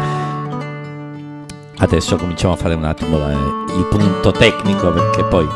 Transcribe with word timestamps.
Adesso 1.81 2.15
cominciamo 2.15 2.53
a 2.53 2.57
fare 2.57 2.75
un 2.75 2.83
attimo 2.83 3.17
il 3.75 3.87
punto 3.89 4.31
tecnico 4.31 4.91
perché 4.91 5.23
poi 5.23 5.47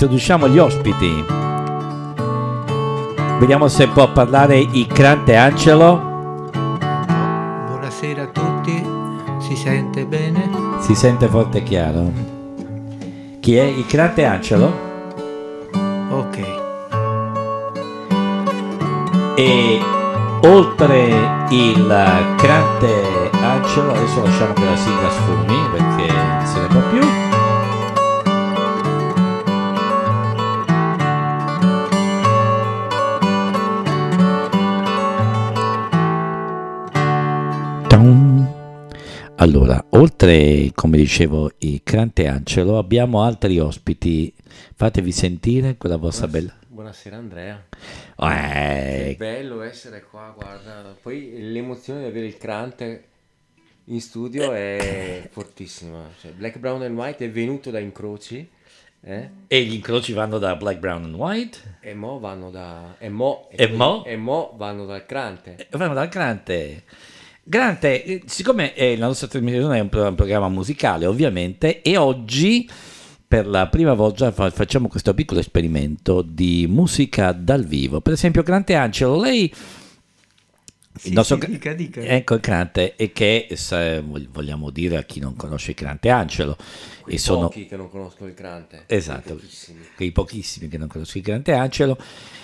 introduciamo 0.00 0.48
gli 0.48 0.58
ospiti. 0.58 1.24
Vediamo 3.38 3.68
se 3.68 3.86
può 3.88 4.10
parlare 4.10 4.58
il 4.58 4.86
grande 4.86 5.36
Angelo. 5.36 6.48
Buonasera 7.66 8.22
a 8.22 8.26
tutti, 8.28 8.82
si 9.40 9.54
sente 9.54 10.06
bene? 10.06 10.48
Si 10.78 10.94
sente 10.94 11.28
forte 11.28 11.58
e 11.58 11.62
chiaro. 11.64 12.10
Chi 13.40 13.56
è 13.56 13.64
il 13.64 13.84
grande 13.86 14.24
Angelo? 14.24 14.72
Ok, 16.12 16.38
E 19.36 19.80
oltre 20.40 21.46
il 21.50 21.86
grande 22.38 23.30
Angelo, 23.42 23.92
adesso 23.92 24.22
lasciamo 24.22 24.54
che 24.54 24.64
la 24.64 24.76
sigla 24.76 25.10
sfumi 25.10 25.58
perché 25.72 26.19
Allora, 39.40 39.82
oltre, 39.90 40.70
come 40.74 40.98
dicevo, 40.98 41.50
il 41.60 41.80
grande 41.82 42.28
Angelo, 42.28 42.76
abbiamo 42.76 43.22
altri 43.22 43.58
ospiti. 43.58 44.30
Fatevi 44.74 45.12
sentire 45.12 45.78
quella 45.78 45.96
vostra 45.96 46.28
bella. 46.28 46.54
Buonasera 46.68 47.16
Andrea, 47.16 47.64
Eh, 48.18 49.04
che 49.08 49.14
bello 49.16 49.62
essere 49.62 50.02
qua, 50.02 50.34
guarda, 50.36 50.94
poi 51.00 51.50
l'emozione 51.52 52.00
di 52.00 52.06
avere 52.06 52.26
il 52.26 52.36
Crante 52.36 53.04
in 53.84 54.00
studio 54.02 54.52
è 54.52 55.26
fortissima, 55.30 56.10
cioè, 56.20 56.32
Black, 56.32 56.58
Brown 56.58 56.82
and 56.82 56.96
White 56.96 57.24
è 57.24 57.30
venuto 57.30 57.70
da 57.70 57.78
incroci 57.78 58.46
eh? 59.02 59.30
E 59.46 59.62
gli 59.62 59.74
incroci 59.74 60.12
vanno 60.12 60.36
da 60.36 60.54
Black, 60.56 60.78
Brown 60.78 61.04
and 61.04 61.14
White. 61.14 61.78
e 61.80 61.94
mo 61.94 62.18
vanno 62.18 62.50
da... 62.50 62.96
e 62.98 63.08
mo, 63.08 63.48
E 63.50 63.66
mo? 63.68 64.04
e 64.04 64.16
mo 64.16 64.54
vanno 64.56 64.84
dal 64.84 65.06
Crante. 65.06 65.56
E 65.70 65.76
vanno 65.78 65.94
dal 65.94 66.08
Grante. 66.08 66.82
Grante, 67.42 68.04
eh, 68.04 68.22
siccome 68.26 68.74
eh, 68.74 68.96
la 68.96 69.06
nostra 69.06 69.26
trasmissione 69.26 69.78
è 69.78 69.80
un, 69.80 69.88
un 69.92 70.14
programma 70.14 70.48
musicale, 70.48 71.06
ovviamente, 71.06 71.82
e 71.82 71.96
oggi 71.96 72.68
per 73.26 73.46
la 73.46 73.68
prima 73.68 73.94
volta 73.94 74.32
fa- 74.32 74.50
facciamo 74.50 74.88
questo 74.88 75.14
piccolo 75.14 75.40
esperimento 75.40 76.22
di 76.22 76.66
musica 76.68 77.32
dal 77.32 77.64
vivo. 77.64 78.00
Per 78.00 78.12
esempio, 78.12 78.42
Grante 78.42 78.74
Angelo, 78.74 79.20
lei. 79.20 79.52
Sì, 80.92 81.14
sì, 81.22 81.38
dica, 81.46 81.72
dica. 81.72 82.00
Ecco 82.00 82.34
il 82.34 82.40
Grante, 82.40 82.96
e 82.96 83.12
che 83.12 83.48
se 83.54 84.00
vog- 84.00 84.28
vogliamo 84.30 84.70
dire 84.70 84.96
a 84.96 85.02
chi 85.04 85.20
non 85.20 85.36
conosce 85.36 85.70
il 85.70 85.76
Grante 85.76 86.10
Angelo, 86.10 86.56
Quei 87.02 87.14
e 87.14 87.18
sono 87.18 87.48
pochi 87.48 87.66
che 87.66 87.76
non 87.76 87.88
conoscono 87.88 88.28
il 88.28 88.34
Crante. 88.34 88.84
Esatto. 88.86 89.34
Pochissimi. 89.34 89.78
quei 89.94 90.10
pochissimi 90.12 90.68
che 90.68 90.78
non 90.78 90.88
conoscono 90.88 91.22
il 91.22 91.30
Grande 91.30 91.52
Angelo, 91.54 91.98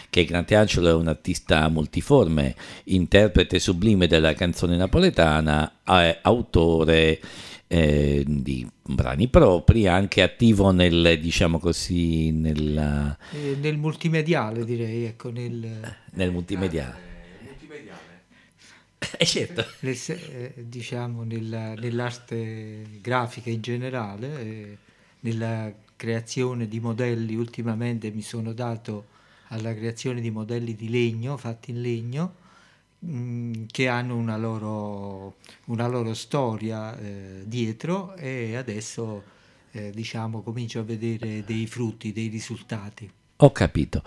che 0.09 0.21
il 0.21 0.27
Grande 0.27 0.55
Angelo 0.55 0.89
è 0.89 0.93
un 0.95 1.09
artista 1.09 1.69
multiforme, 1.69 2.55
interprete 2.85 3.59
sublime 3.59 4.07
della 4.07 4.33
canzone 4.35 4.77
napoletana, 4.77 5.81
è 5.83 6.19
autore 6.23 7.21
eh, 7.69 8.25
di 8.27 8.67
brani 8.81 9.27
propri, 9.27 9.89
anche 9.89 10.23
attivo 10.23 10.71
nel, 10.71 11.19
diciamo 11.21 11.59
così, 11.59 12.31
nella- 12.31 13.19
Eh, 13.33 13.57
nel 13.61 13.77
multimediale 13.77 14.65
direi, 14.65 15.05
ecco, 15.05 15.31
nel, 15.31 15.69
nel 16.13 16.31
multimediale. 16.31 17.06
Eh, 19.19 19.25
certo. 19.25 19.65
eh, 19.81 20.53
diciamo 20.69 21.23
nella- 21.23 21.75
nell'arte 21.75 22.85
grafica 23.01 23.51
in 23.51 23.61
generale, 23.61 24.41
eh, 24.41 24.77
nella 25.21 25.73
creazione 25.97 26.69
di 26.69 26.81
modelli, 26.81 27.35
ultimamente 27.35 28.11
mi 28.11 28.23
sono 28.23 28.53
dato 28.53 29.07
alla 29.49 29.75
creazione 29.75 30.21
di 30.21 30.31
modelli 30.31 30.75
di 30.75 30.89
legno, 30.89 31.37
fatti 31.37 31.71
in 31.71 31.81
legno, 31.81 32.35
mh, 32.99 33.67
che 33.71 33.89
hanno 33.89 34.17
una 34.17 34.37
loro, 34.37 35.37
una 35.67 35.87
loro 35.87 36.15
storia 36.15 36.99
eh, 36.99 37.43
dietro 37.45 38.15
e 38.17 38.57
adesso 38.57 39.23
eh, 39.73 39.91
diciamo 39.91 40.43
comincio 40.43 40.81
a 40.81 40.83
vedere 40.83 41.45
dei 41.45 41.67
frutti, 41.67 42.13
dei 42.13 42.29
risultati. 42.29 43.11
Ho 43.41 43.53
capito. 43.53 44.03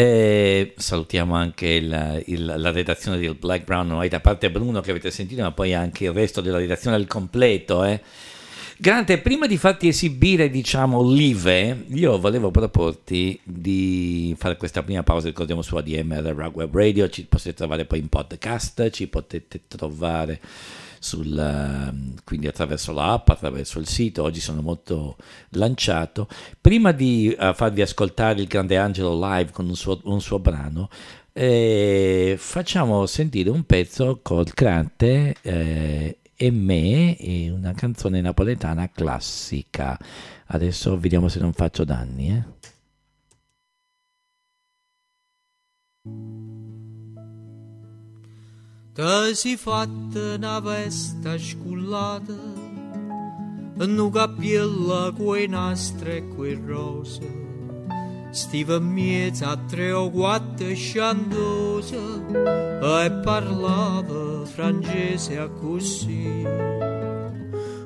Eh, 0.00 0.74
salutiamo 0.76 1.34
anche 1.34 1.66
il- 1.66 2.22
il- 2.26 2.54
la 2.56 2.70
redazione 2.70 3.18
del 3.18 3.34
Black 3.34 3.64
Brown 3.64 3.90
White, 3.90 4.14
a 4.14 4.20
parte 4.20 4.48
Bruno 4.48 4.80
che 4.80 4.92
avete 4.92 5.10
sentito, 5.10 5.42
ma 5.42 5.50
poi 5.50 5.74
anche 5.74 6.04
il 6.04 6.12
resto 6.12 6.40
della 6.40 6.58
redazione 6.58 6.94
al 6.94 7.08
completo. 7.08 7.82
Eh. 7.82 8.00
Grande, 8.76 9.18
prima 9.18 9.48
di 9.48 9.56
farti 9.56 9.88
esibire, 9.88 10.50
diciamo, 10.50 11.02
live, 11.02 11.86
io 11.88 12.16
volevo 12.20 12.52
proporti 12.52 13.40
di 13.42 14.36
fare 14.38 14.56
questa 14.56 14.84
prima 14.84 15.02
pausa, 15.02 15.26
ricordiamo 15.26 15.62
su 15.62 15.74
ADMR 15.74 16.32
Rock 16.32 16.54
Web 16.54 16.76
Radio, 16.76 17.08
ci 17.08 17.24
potete 17.24 17.54
trovare 17.54 17.84
poi 17.84 17.98
in 17.98 18.08
podcast, 18.08 18.90
ci 18.90 19.08
potete 19.08 19.62
trovare 19.66 20.38
sul, 20.98 21.36
ehm, 21.38 22.14
quindi 22.24 22.46
attraverso 22.46 22.92
l'app, 22.92 23.28
attraverso 23.28 23.78
il 23.78 23.86
sito, 23.88 24.22
oggi 24.22 24.40
sono 24.40 24.62
molto 24.62 25.16
lanciato. 25.50 26.28
Prima 26.60 26.92
di 26.92 27.32
eh, 27.32 27.52
farvi 27.54 27.82
ascoltare 27.82 28.40
il 28.40 28.46
grande 28.46 28.76
Angelo 28.76 29.18
live 29.18 29.50
con 29.52 29.66
un 29.66 29.76
suo, 29.76 30.00
un 30.04 30.20
suo 30.20 30.38
brano, 30.38 30.88
eh, 31.32 32.34
facciamo 32.36 33.06
sentire 33.06 33.50
un 33.50 33.64
pezzo 33.64 34.18
col 34.22 34.52
Crante 34.54 35.36
eh, 35.40 36.18
e 36.34 36.50
me, 36.50 37.16
e 37.16 37.50
una 37.50 37.72
canzone 37.74 38.20
napoletana 38.20 38.90
classica. 38.90 39.98
Adesso 40.46 40.98
vediamo 40.98 41.28
se 41.28 41.40
non 41.40 41.52
faccio 41.52 41.84
danni. 41.84 42.28
Eh. 46.04 46.47
Te 48.98 49.32
si 49.32 49.56
fatta 49.56 50.34
una 50.34 50.58
vesta 50.58 51.38
scullata 51.38 52.34
un 53.76 54.10
cappiello 54.10 55.12
coi 55.16 55.46
nastri 55.46 56.16
e 56.16 56.28
quei 56.34 56.60
rose 56.66 57.20
Stiva 58.32 58.80
miezza 58.80 59.50
a 59.50 59.56
tre 59.56 59.92
o 59.92 60.10
quattro 60.10 60.74
sciandosa 60.74 61.96
e 63.04 63.10
parlava 63.22 64.44
francese 64.46 65.48
così. 65.60 66.44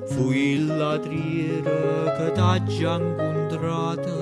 Fui 0.07 0.53
il 0.53 0.65
ladriere 0.65 2.11
che 2.17 2.31
t'ha 2.33 2.63
già 2.63 2.95
incontrata, 2.95 4.17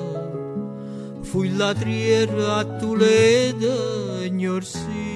fui 1.21 1.47
il 1.47 1.55
ladriere 1.55 2.43
a 2.43 2.65
Toledo, 2.65 4.21
ignorsi. 4.23 5.10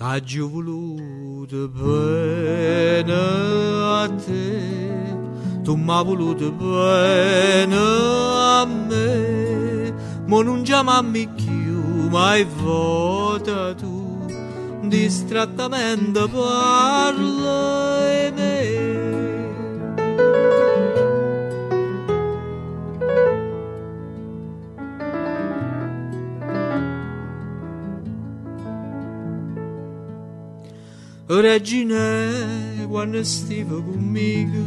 T'ha 0.00 0.18
già 0.18 0.44
voluto 0.44 1.68
bene 1.68 3.12
a 3.12 4.08
te, 4.08 5.14
tu 5.62 5.76
m'ha 5.76 6.00
voluto 6.00 6.50
bene 6.52 7.76
a 7.76 8.64
me, 8.64 9.92
ma 10.24 10.42
non 10.42 10.62
chiamami 10.62 11.28
più, 11.28 12.08
mai 12.08 12.44
vota 12.44 13.74
tu, 13.74 14.24
distrattamente 14.84 16.26
parla 16.28 17.99
Regine, 31.32 32.88
quando 32.88 33.22
stava 33.22 33.80
conmigo, 33.80 34.58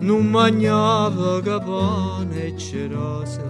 non 0.00 0.24
mangiava 0.30 1.42
capone 1.42 2.46
e 2.46 2.56
cerosa, 2.56 3.44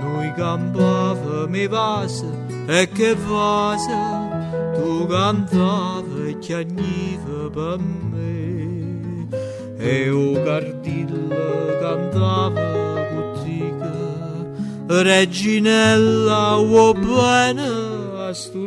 noi 0.00 0.32
campava 0.34 1.46
mi 1.46 1.68
vasa 1.68 2.26
e 2.66 2.88
che 2.88 3.14
vasa, 3.14 4.74
tu 4.74 5.06
cantavi 5.06 6.30
e 6.30 6.38
chiagniva 6.40 7.48
per 7.54 7.78
me, 7.78 9.28
e 9.78 10.10
o 10.10 10.32
cardilla 10.42 11.78
cantava 11.78 13.06
cottica, 13.14 13.92
Reginella, 14.88 16.56
uo 16.56 16.92
bene 16.92 17.68
a 18.18 18.34
sto. 18.34 18.66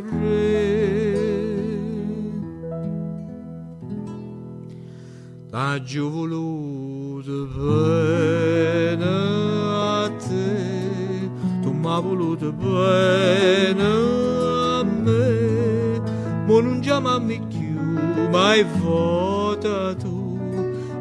T'ha 5.52 5.82
giù 5.82 6.12
voluto 6.12 7.48
bene 7.56 9.04
a 9.04 10.08
te, 10.24 11.32
tu 11.64 11.72
m'ha 11.72 12.00
voluto 12.00 12.52
bene 12.52 13.82
a 13.82 14.84
me, 14.84 16.00
ma 16.46 16.62
non 16.62 16.80
chiamami 16.82 17.42
più, 17.48 17.82
mai 18.30 18.64
vota 18.78 19.96
tu, 19.96 20.38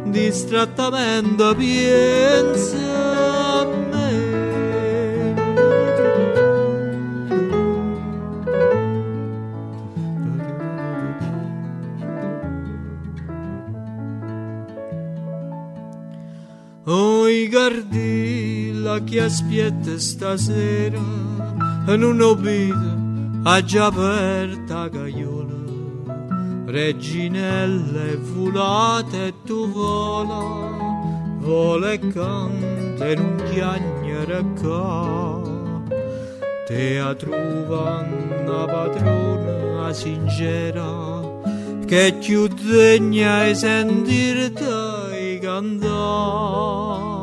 distrattamente 0.07 1.55
pensa 1.55 3.18
Oi 17.69 17.75
gardilla 17.75 19.05
che 19.05 19.21
aspetta 19.21 19.99
stasera 19.99 20.99
e 21.87 21.97
non 21.97 22.17
vedo 22.41 22.97
ha 23.43 23.63
già 23.63 23.87
aperta 23.87 24.89
caiola 24.89 25.53
reginelle 26.65 28.17
volate 28.17 29.27
e 29.27 29.35
tu 29.45 29.71
vola 29.71 31.37
vola 31.41 31.93
e 31.93 31.99
canta 31.99 33.07
e 33.07 33.15
non 33.15 33.43
chiagnere 33.53 34.45
qua 34.59 35.43
te 36.67 36.99
a 36.99 37.15
trova 37.15 38.07
una 38.41 38.65
padrona 38.65 39.93
sincera 39.93 41.21
che 41.87 42.17
più 42.19 42.49
degna 42.49 43.45
è 43.45 43.53
sentirti 43.53 45.39
cantare 45.43 47.18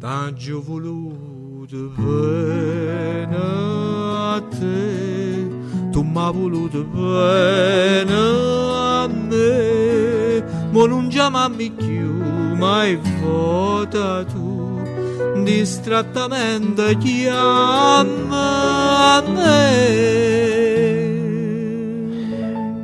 T'ha 0.00 0.32
già 0.32 0.56
voluto 0.56 1.92
bene 1.94 3.36
a 3.36 4.42
te, 4.48 5.90
tu 5.92 6.00
m'ha 6.00 6.30
voluto 6.30 6.84
bene 6.84 8.14
a 8.14 9.06
me, 9.06 10.42
ma 10.70 10.86
non 10.86 11.08
chiamami 11.08 11.74
mai 12.56 12.98
vota 13.20 14.24
tu, 14.24 14.80
distrattamente 15.44 16.96
chiama 16.96 18.46
a 19.16 19.20
me. 19.20 20.69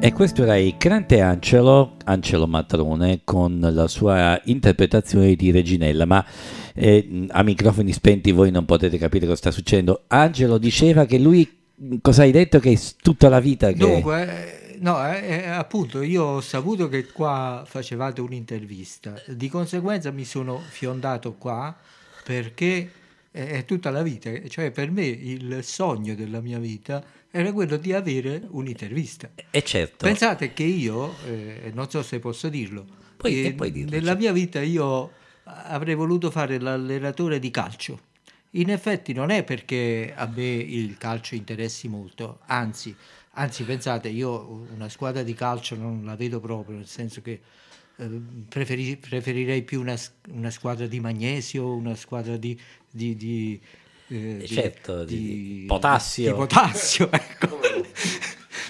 E 0.06 0.12
questo 0.12 0.44
era 0.44 0.56
il 0.56 0.76
Crante 0.76 1.20
Angelo, 1.20 1.96
Angelo 2.04 2.46
Matrone, 2.46 3.22
con 3.24 3.58
la 3.58 3.88
sua 3.88 4.40
interpretazione 4.44 5.34
di 5.34 5.50
Reginella, 5.50 6.04
ma 6.04 6.24
eh, 6.74 7.26
a 7.30 7.42
microfoni 7.42 7.92
spenti 7.92 8.30
voi 8.30 8.52
non 8.52 8.66
potete 8.66 8.98
capire 8.98 9.26
cosa 9.26 9.38
sta 9.38 9.50
succedendo. 9.50 10.04
Angelo 10.06 10.58
diceva 10.58 11.06
che 11.06 11.18
lui, 11.18 11.58
cosa 12.00 12.22
hai 12.22 12.30
detto, 12.30 12.60
che 12.60 12.70
è 12.70 12.78
tutta 13.02 13.28
la 13.28 13.40
vita 13.40 13.66
che... 13.72 13.78
Dunque, 13.78 14.74
eh, 14.74 14.78
no, 14.78 15.04
eh, 15.12 15.26
eh, 15.26 15.48
appunto, 15.48 16.00
io 16.02 16.22
ho 16.22 16.40
saputo 16.40 16.88
che 16.88 17.08
qua 17.08 17.64
facevate 17.66 18.20
un'intervista, 18.20 19.20
di 19.26 19.48
conseguenza 19.48 20.12
mi 20.12 20.24
sono 20.24 20.62
fiondato 20.68 21.34
qua 21.36 21.74
perché 22.22 22.90
è, 23.36 23.64
tutta 23.66 23.90
la 23.90 24.02
vita, 24.02 24.30
cioè 24.48 24.70
per 24.70 24.90
me 24.90 25.04
il 25.04 25.62
sogno 25.62 26.14
della 26.14 26.40
mia 26.40 26.58
vita 26.58 27.04
era 27.30 27.52
quello 27.52 27.76
di 27.76 27.92
avere 27.92 28.42
un'intervista. 28.48 29.30
E 29.50 29.62
certo, 29.62 30.06
Pensate 30.06 30.54
che 30.54 30.62
io, 30.62 31.14
eh, 31.26 31.70
non 31.74 31.90
so 31.90 32.02
se 32.02 32.18
posso 32.18 32.48
dirlo, 32.48 32.86
Puoi- 33.16 33.44
eh, 33.44 33.52
puoi 33.52 33.70
dirlo, 33.70 33.90
nella 33.90 34.06
certo. 34.06 34.20
mia 34.20 34.32
vita 34.32 34.62
io 34.62 35.12
avrei 35.44 35.94
voluto 35.94 36.30
fare 36.30 36.58
l'allenatore 36.58 37.38
di 37.38 37.50
calcio. 37.50 38.00
In 38.52 38.70
effetti 38.70 39.12
non 39.12 39.28
è 39.28 39.44
perché 39.44 40.14
a 40.16 40.26
me 40.34 40.46
il 40.46 40.96
calcio 40.96 41.34
interessi 41.34 41.88
molto, 41.88 42.38
anzi, 42.46 42.94
anzi 43.32 43.64
pensate, 43.64 44.08
io 44.08 44.66
una 44.74 44.88
squadra 44.88 45.22
di 45.22 45.34
calcio 45.34 45.76
non 45.76 46.04
la 46.06 46.16
vedo 46.16 46.40
proprio, 46.40 46.76
nel 46.76 46.86
senso 46.86 47.20
che 47.20 47.40
preferi- 48.48 48.96
preferirei 48.96 49.62
più 49.62 49.80
una, 49.80 49.96
una 50.30 50.50
squadra 50.50 50.86
di 50.86 51.00
magnesio, 51.00 51.74
una 51.74 51.94
squadra 51.94 52.36
di... 52.36 52.58
di- 52.90 53.16
di, 53.16 53.60
eh, 54.08 54.44
certo, 54.46 55.04
di- 55.04 55.60
di 55.60 55.64
potassio. 55.66 56.30
di 56.30 56.36
potassio, 56.36 57.10
ecco. 57.12 57.60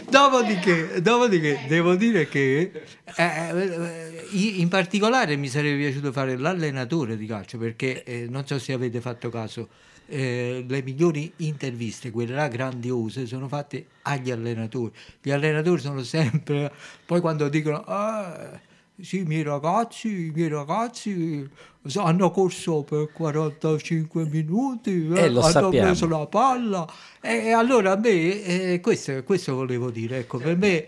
Dopodiché, 0.09 1.01
dopodiché 1.03 1.65
devo 1.69 1.95
dire 1.97 2.29
che 2.29 2.71
eh, 3.17 3.25
eh, 3.25 4.25
in 4.33 4.69
particolare 4.69 5.37
mi 5.37 5.49
sarebbe 5.49 5.79
piaciuto 5.85 6.13
fare 6.13 6.37
l'allenatore 6.37 7.17
di 7.17 7.27
calcio 7.27 7.59
perché 7.59 8.05
eh, 8.05 8.27
non 8.29 8.47
so 8.47 8.59
se 8.59 8.73
avete 8.73 9.01
fatto 9.01 9.31
caso, 9.31 9.69
eh, 10.07 10.65
le 10.67 10.83
migliori 10.83 11.33
interviste, 11.39 12.11
quelle 12.11 12.35
là 12.35 12.47
grandiose, 12.49 13.27
sono 13.27 13.49
fatte 13.49 13.87
agli 14.03 14.31
allenatori. 14.31 14.93
Gli 15.21 15.31
allenatori 15.31 15.81
sono 15.81 16.03
sempre, 16.03 16.71
poi 17.05 17.21
quando 17.21 17.49
dicono, 17.49 17.83
"Ah, 17.85 18.61
sì, 19.01 19.19
i 19.21 19.25
miei 19.25 19.43
ragazzi, 19.43 20.09
i 20.09 20.33
miei 20.35 20.49
ragazzi 20.49 21.49
hanno 21.97 22.31
corso 22.31 22.83
per 22.83 23.13
45 23.13 24.25
minuti, 24.27 25.09
Eh, 25.15 25.29
lo 25.29 25.41
hanno 25.41 25.51
sappiamo. 25.51 25.87
preso 25.87 26.09
la 26.09 26.27
palla. 26.27 26.87
E, 27.21 27.47
e 27.47 27.51
allora 27.53 27.93
a 27.93 27.97
me, 27.97 28.43
eh, 28.43 28.81
questo, 28.81 29.23
questo 29.23 29.55
volevo 29.55 29.91
dire, 29.91 30.19
ecco, 30.19 30.39
per 30.39 30.57
me 30.57 30.87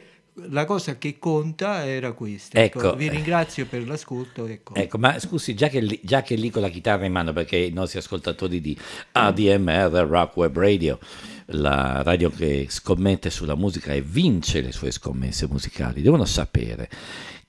la 0.51 0.65
cosa 0.65 0.97
che 0.99 1.19
conta 1.19 1.85
era 1.87 2.13
questa. 2.13 2.63
Ecco, 2.63 2.79
Ecco, 2.79 2.97
vi 2.97 3.07
eh. 3.07 3.11
ringrazio 3.11 3.67
per 3.67 3.87
l'ascolto. 3.87 4.47
Ecco. 4.47 4.75
Ecco, 4.75 4.99
ma 4.99 5.19
scusi, 5.19 5.55
già 5.55 5.69
che, 5.69 6.01
già 6.03 6.23
che 6.23 6.35
lì 6.37 6.51
con 6.51 6.63
la 6.63 6.69
chitarra 6.69 7.05
in 7.05 7.13
mano, 7.13 7.33
perché 7.33 7.57
i 7.57 7.73
nostri 7.73 7.99
ascoltatori 7.99 8.61
di 8.61 8.77
ADMR 9.13 10.07
Rock 10.09 10.37
Web 10.37 10.57
Radio, 10.59 10.99
la 11.47 12.03
radio 12.03 12.31
che 12.31 12.67
scommette 12.69 13.31
sulla 13.31 13.55
musica 13.57 13.93
e 13.93 14.01
vince 14.01 14.61
le 14.61 14.73
sue 14.73 14.91
scommesse 14.91 15.47
musicali, 15.49 16.03
devono 16.03 16.25
sapere 16.25 16.89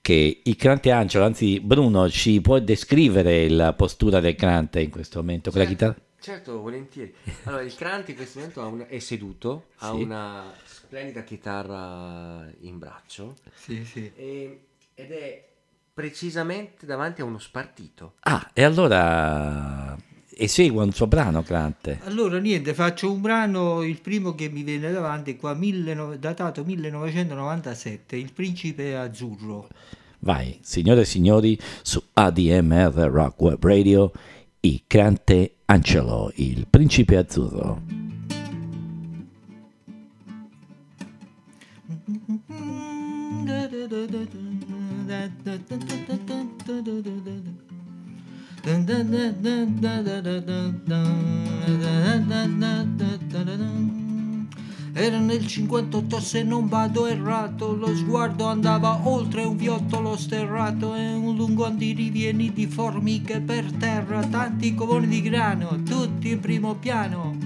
che 0.00 0.40
il 0.42 0.56
Crante 0.56 0.90
Angelo, 0.90 1.24
anzi 1.24 1.60
Bruno, 1.60 2.08
ci 2.08 2.40
può 2.40 2.58
descrivere 2.58 3.48
la 3.48 3.72
postura 3.74 4.20
del 4.20 4.34
Crante 4.34 4.80
in 4.80 4.90
questo 4.90 5.20
momento 5.20 5.50
con 5.50 5.60
la 5.60 5.66
chitarra? 5.66 5.96
Certo, 6.20 6.60
volentieri. 6.60 7.14
Allora, 7.44 7.62
il 7.62 7.74
Cranti 7.74 8.10
in 8.10 8.16
questo 8.16 8.38
momento 8.38 8.60
ha 8.60 8.66
una- 8.66 8.86
è 8.86 8.98
seduto, 8.98 9.68
ha 9.78 9.90
Sì. 9.92 10.02
una 10.02 10.52
splendida 10.64 11.22
chitarra 11.22 12.46
in 12.60 12.78
braccio 12.78 13.36
Sì, 13.54 13.84
sì. 13.84 14.10
e 14.14 14.64
Ed 14.94 15.12
è 15.12 15.48
precisamente 15.94 16.84
davanti 16.84 17.22
a 17.22 17.24
uno 17.24 17.38
spartito. 17.38 18.14
Ah, 18.20 18.50
e 18.52 18.62
allora 18.64 19.96
esegua 20.36 20.84
un 20.84 20.92
suo 20.92 21.06
brano, 21.06 21.42
Crante. 21.42 22.00
Allora 22.04 22.38
niente, 22.38 22.74
faccio 22.74 23.12
un 23.12 23.20
brano, 23.20 23.82
il 23.82 24.00
primo 24.00 24.34
che 24.34 24.48
mi 24.48 24.62
viene 24.62 24.90
davanti 24.90 25.36
qua, 25.36 25.54
19 25.54 26.18
datato 26.18 26.64
1997, 26.64 28.16
Il 28.16 28.32
Principe 28.32 28.96
Azzurro. 28.96 29.68
Vai, 30.20 30.58
signore 30.60 31.02
e 31.02 31.04
signori, 31.06 31.58
su 31.82 32.02
ADMR 32.12 33.08
Rock 33.10 33.40
Web 33.40 33.64
Radio, 33.64 34.12
il 34.60 34.82
Crante 34.86 35.54
Angelo, 35.66 36.30
il 36.36 36.66
Principe 36.68 37.16
Azzurro. 37.16 38.00
Era 54.92 55.18
nel 55.18 55.46
58 55.46 56.20
se 56.20 56.42
non 56.42 56.68
vado 56.68 57.06
errato, 57.06 57.74
lo 57.74 57.94
sguardo 57.94 58.44
andava 58.46 59.06
oltre 59.08 59.44
un 59.44 59.56
viottolo 59.56 60.16
sterrato 60.16 60.94
e 60.94 61.12
un 61.12 61.36
lungo 61.36 61.64
andirivieni 61.64 62.52
di 62.52 62.66
formiche 62.66 63.40
per 63.40 63.70
terra, 63.72 64.22
tanti 64.24 64.74
covoni 64.74 65.06
di 65.06 65.22
grano, 65.22 65.82
tutti 65.82 66.30
in 66.30 66.40
primo 66.40 66.74
piano. 66.74 67.36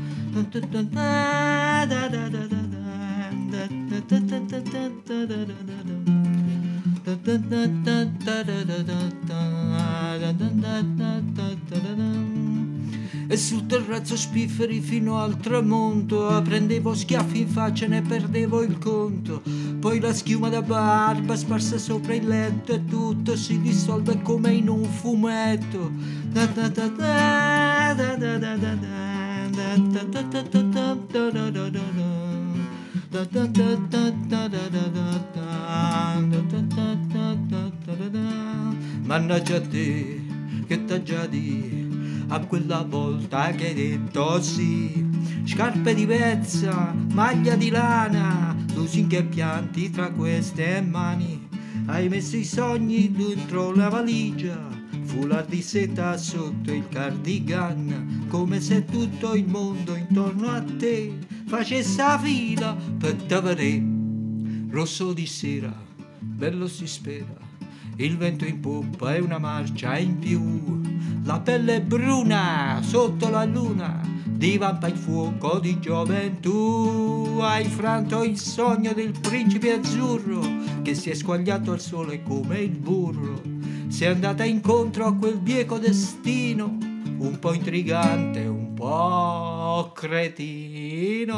E 13.26 13.36
sul 13.36 13.66
terrazzo 13.66 14.16
spifferi 14.16 14.80
fino 14.80 15.18
al 15.18 15.36
tramonto 15.36 16.40
Prendevo 16.42 16.94
schiaffi 16.94 17.40
in 17.40 17.48
faccia 17.48 17.84
e 17.84 17.88
ne 17.88 18.00
perdevo 18.00 18.62
il 18.62 18.78
conto 18.78 19.42
Poi 19.80 20.00
la 20.00 20.14
schiuma 20.14 20.48
da 20.48 20.62
barba 20.62 21.36
sparsa 21.36 21.76
sopra 21.76 22.14
il 22.14 22.26
letto 22.26 22.72
E 22.72 22.86
tutto 22.86 23.36
si 23.36 23.60
dissolve 23.60 24.22
come 24.22 24.54
in 24.54 24.70
un 24.70 24.84
fumetto 24.84 25.92
Mannaggia 39.04 39.56
a 39.56 39.60
te 39.60 40.20
che 40.66 40.84
t'ha 40.84 41.00
già 41.00 41.24
di 41.26 42.24
a 42.26 42.40
quella 42.40 42.82
volta 42.82 43.52
che 43.52 43.68
hai 43.68 43.74
detto 43.74 44.42
sì. 44.42 45.06
Scarpe 45.44 45.94
di 45.94 46.06
vezza 46.06 46.92
maglia 47.12 47.54
di 47.54 47.70
lana 47.70 48.56
lusinche 48.74 49.18
e 49.18 49.24
pianti 49.24 49.90
tra 49.90 50.10
queste 50.10 50.80
mani. 50.80 51.46
Hai 51.86 52.08
messo 52.08 52.36
i 52.36 52.44
sogni 52.44 53.12
dentro 53.12 53.72
la 53.72 53.90
valigia 53.90 54.83
foulard 55.14 55.48
di 55.48 55.62
seta 55.62 56.16
sotto 56.16 56.72
il 56.72 56.88
cardigan 56.88 58.26
come 58.28 58.60
se 58.60 58.84
tutto 58.84 59.34
il 59.34 59.46
mondo 59.46 59.94
intorno 59.94 60.48
a 60.48 60.60
te 60.60 61.12
facesse 61.46 62.02
la 62.02 62.18
fila 62.18 62.76
per 62.98 63.14
t'avere. 63.14 63.82
Rosso 64.70 65.12
di 65.12 65.26
sera 65.26 65.72
bello 66.18 66.66
si 66.66 66.88
spera 66.88 67.42
il 67.96 68.16
vento 68.16 68.44
in 68.44 68.58
poppa 68.58 69.14
e 69.14 69.20
una 69.20 69.38
marcia 69.38 69.96
in 69.98 70.18
più, 70.18 70.80
la 71.22 71.38
pelle 71.38 71.80
bruna 71.80 72.80
sotto 72.82 73.28
la 73.28 73.44
luna, 73.44 74.00
divampa 74.34 74.88
il 74.88 74.96
fuoco 74.96 75.58
di 75.58 75.78
gioventù. 75.78 77.38
Hai 77.40 77.64
franto 77.64 78.22
il 78.22 78.38
sogno 78.38 78.92
del 78.92 79.12
principe 79.18 79.72
azzurro 79.72 80.42
che 80.82 80.94
si 80.94 81.10
è 81.10 81.14
squagliato 81.14 81.72
al 81.72 81.80
sole 81.80 82.22
come 82.22 82.58
il 82.58 82.76
burro. 82.76 83.40
Sei 83.88 84.08
andata 84.08 84.44
incontro 84.44 85.06
a 85.06 85.14
quel 85.14 85.38
bieco 85.38 85.78
destino, 85.78 86.76
un 87.18 87.38
po' 87.38 87.52
intrigante, 87.54 88.44
un 88.44 88.74
po' 88.74 89.92
cretino, 89.94 91.34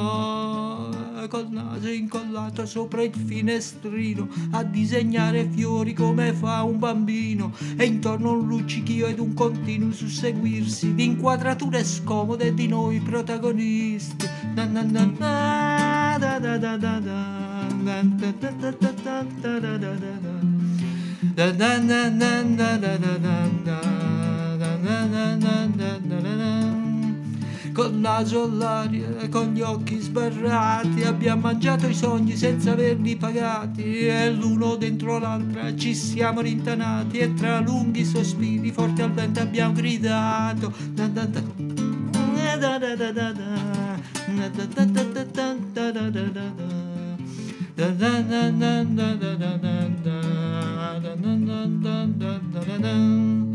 col 1.28 1.48
naso 1.50 1.88
incollato 1.88 2.66
sopra 2.66 3.02
il 3.02 3.12
finestrino, 3.12 4.28
a 4.52 4.62
disegnare 4.62 5.48
fiori 5.48 5.92
come 5.92 6.32
fa 6.32 6.62
un 6.62 6.78
bambino, 6.78 7.52
e 7.76 7.84
intorno 7.84 8.32
un 8.32 8.46
luccichio 8.46 9.06
ed 9.06 9.18
un 9.18 9.34
continuo 9.34 9.92
susseguirsi 9.92 10.94
di 10.94 11.04
inquadrature 11.04 11.84
scomode 11.84 12.54
di 12.54 12.68
noi 12.68 13.00
protagonisti. 13.00 14.28
Na 14.54 14.64
na 14.64 14.82
na 14.82 15.04
na, 15.18 16.16
da 16.18 16.38
da 16.38 16.56
da 16.58 16.76
da 16.76 16.98
da, 16.98 17.66
da 17.84 18.02
da 18.02 18.32
da 18.32 18.50
da 18.50 18.70
da 18.70 18.90
da 18.92 19.58
da 19.58 19.58
da 19.58 19.76
da 19.78 19.94
da. 19.98 20.36
Da 21.34 21.50
da 21.52 21.78
da 21.78 22.08
da 22.08 22.42
da 22.42 22.76
da 22.76 22.96
da 22.96 23.06
da 23.08 23.56
con 27.76 28.00
naso 28.00 28.44
all'aria, 28.44 29.28
con 29.28 29.52
gli 29.52 29.60
occhi 29.60 30.00
sbarrati, 30.00 31.02
abbiamo 31.02 31.42
mangiato 31.42 31.86
i 31.86 31.92
sogni 31.92 32.34
senza 32.34 32.72
averli 32.72 33.16
pagati 33.16 34.06
e 34.06 34.32
l'uno 34.32 34.76
dentro 34.76 35.18
l'altra 35.18 35.76
ci 35.76 35.94
siamo 35.94 36.40
rintanati 36.40 37.18
e 37.18 37.34
tra 37.34 37.60
lunghi 37.60 38.02
sospiri 38.02 38.70
forti 38.72 39.02
al 39.02 39.12
vento 39.12 39.40
abbiamo 39.40 39.74
gridato. 39.74 40.72
Da 40.92 41.06
da 41.06 41.26
da. 41.26 41.42
Da 42.56 42.78
da 42.78 42.78
da 42.78 42.96
da 42.96 43.32
da. 43.32 44.00
Da 44.26 44.48
da 44.48 44.70
da 52.78 53.45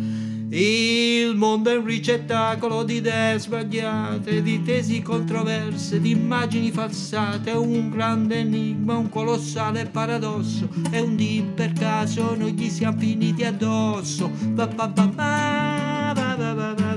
Il 0.54 1.34
mondo 1.38 1.70
è 1.70 1.78
un 1.78 1.86
ricettacolo 1.86 2.84
di 2.84 2.96
idee 2.96 3.40
sbagliate, 3.40 4.42
di 4.42 4.62
tesi 4.62 5.02
controverse, 5.02 6.02
di 6.02 6.10
immagini 6.10 6.72
falsate, 6.72 7.52
è 7.52 7.56
un 7.56 7.90
grande 7.90 8.40
enigma, 8.40 8.98
un 8.98 9.08
colossale 9.08 9.86
paradosso, 9.86 10.68
è 10.90 11.00
un 11.00 11.16
di 11.16 11.42
per 11.56 11.72
caso 11.72 12.36
noi 12.36 12.52
gli 12.52 12.68
siamo 12.68 13.00
finiti 13.00 13.46
addosso. 13.46 14.30
Ba 14.48 14.68
ba 14.68 14.90
ba 14.90 15.08
ba 15.08 16.14
ba 16.14 16.36
ba 16.36 16.54
ba 16.54 16.74
ba 16.76 16.96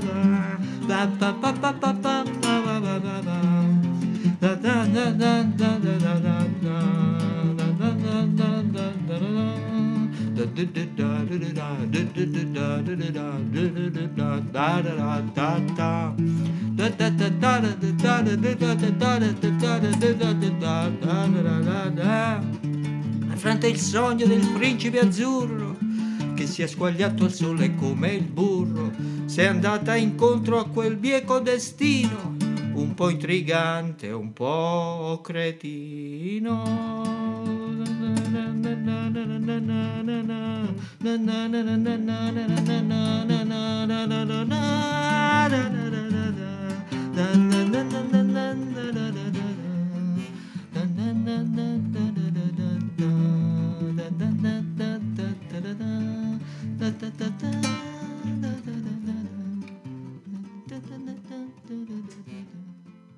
ba 0.85 1.09
ba 1.09 1.31
ba 1.31 1.71
ba 1.71 1.71
ba 1.71 1.93
ba 1.93 1.93
ba 1.93 2.23
ba 2.61 2.79
ba 2.81 2.99
ba 2.99 3.21
ba 3.23 3.55
da 4.37 4.55
da 4.55 4.85
da 4.85 5.41
da 6.19 6.44
affronta 23.29 23.67
il 23.67 23.77
sogno 23.77 24.25
del 24.25 24.47
principe 24.53 24.99
azzurro 24.99 25.77
che 26.35 26.47
si 26.47 26.61
è 26.61 26.67
squagliato 26.67 27.25
al 27.25 27.33
sole 27.33 27.75
come 27.75 28.13
il 28.13 28.23
burro 28.23 28.91
sei 29.25 29.47
andata 29.47 29.95
incontro 29.95 30.59
a 30.59 30.67
quel 30.67 30.95
bieco 30.97 31.39
destino 31.39 32.35
un 32.73 32.93
po' 32.93 33.09
intrigante 33.09 34.11
un 34.11 34.33
po' 34.33 35.21
cretino 35.23 37.04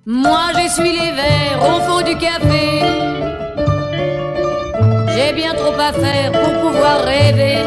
Moi 0.06 0.52
je 0.54 0.70
suis 0.70 0.92
les 0.92 1.12
verres 1.12 1.62
au 1.62 1.82
fond 1.82 2.02
du 2.02 2.16
café. 2.18 3.17
J'ai 5.18 5.34
bien 5.34 5.56
trop 5.56 5.74
à 5.80 5.92
faire 5.92 6.32
pour 6.32 6.54
pouvoir 6.62 6.98
rêver. 7.04 7.58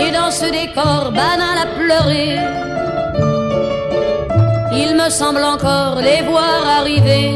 Et 0.00 0.10
dans 0.10 0.32
ce 0.32 0.46
décor 0.50 1.12
banal 1.12 1.56
à 1.64 1.66
pleurer, 1.78 2.38
il 4.72 4.96
me 4.96 5.08
semble 5.10 5.44
encore 5.44 6.00
les 6.06 6.22
voir 6.22 6.60
arriver. 6.80 7.30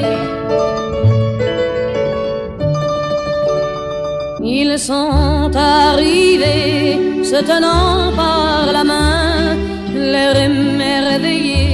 Ils 4.42 4.78
sont 4.80 5.52
arrivés, 5.54 7.22
se 7.22 7.40
tenant 7.50 8.12
par 8.16 8.72
la 8.72 8.82
main, 8.82 9.56
l'air 9.94 10.36
émerveillé 10.36 11.68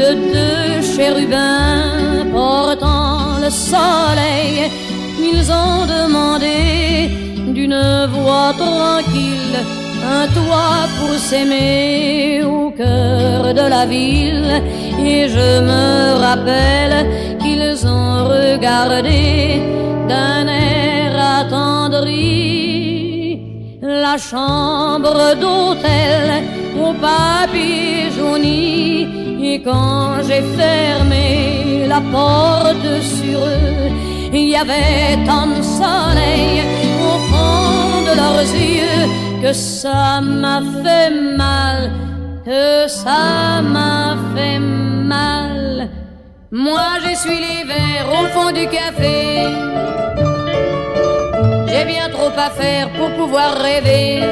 de 0.00 0.08
deux 0.34 0.82
chérubins 0.94 2.30
portant 2.32 3.40
le 3.42 3.50
soleil. 3.50 4.70
Ils 5.34 5.50
ont 5.50 5.86
demandé 5.86 7.10
d'une 7.56 7.80
voix 8.14 8.52
tranquille 8.56 9.58
un 10.18 10.26
toit 10.38 10.84
pour 10.98 11.14
s'aimer 11.18 12.42
au 12.44 12.70
cœur 12.70 13.54
de 13.54 13.66
la 13.76 13.84
ville. 13.86 14.62
Et 14.98 15.28
je 15.28 15.48
me 15.70 16.18
rappelle 16.26 16.96
qu'ils 17.40 17.86
ont 17.86 18.24
regardé 18.36 19.62
d'un 20.08 20.46
air 20.48 21.12
attendri 21.40 23.40
la 23.82 24.16
chambre 24.16 25.34
d'hôtel 25.40 26.44
au 26.84 26.92
papier 26.94 28.10
jauni. 28.16 29.06
Et 29.42 29.62
quand 29.62 30.22
j'ai 30.26 30.42
fermé 30.60 31.86
la 31.88 32.00
porte 32.00 33.02
sur 33.02 33.38
eux, 33.38 34.11
il 34.32 34.48
y 34.48 34.56
avait 34.56 35.22
tant 35.26 35.46
de 35.46 35.62
soleil 35.62 36.62
au 37.10 37.18
fond 37.30 38.02
de 38.08 38.16
leurs 38.16 38.40
yeux 38.40 39.42
que 39.42 39.52
ça 39.52 40.20
m'a 40.20 40.60
fait 40.82 41.10
mal, 41.36 41.90
que 42.44 42.88
ça 42.88 43.60
m'a 43.62 44.16
fait 44.34 44.58
mal. 44.58 45.90
Moi 46.50 46.88
j'essuie 47.04 47.40
les 47.48 47.64
verres 47.64 48.10
au 48.20 48.26
fond 48.34 48.50
du 48.52 48.66
café. 48.68 49.46
J'ai 51.68 51.84
bien 51.84 52.08
trop 52.10 52.32
à 52.36 52.50
faire 52.50 52.90
pour 52.92 53.10
pouvoir 53.12 53.56
rêver. 53.58 54.22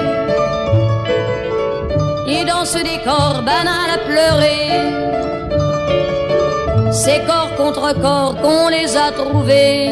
Et 2.26 2.44
dans 2.44 2.64
ce 2.64 2.78
décor 2.78 3.42
banal 3.44 3.88
à 3.94 3.98
pleurer, 4.08 5.29
c'est 6.92 7.24
corps 7.26 7.54
contre 7.56 7.94
corps 8.00 8.34
qu'on 8.42 8.68
les 8.68 8.96
a 8.96 9.10
trouvés. 9.12 9.90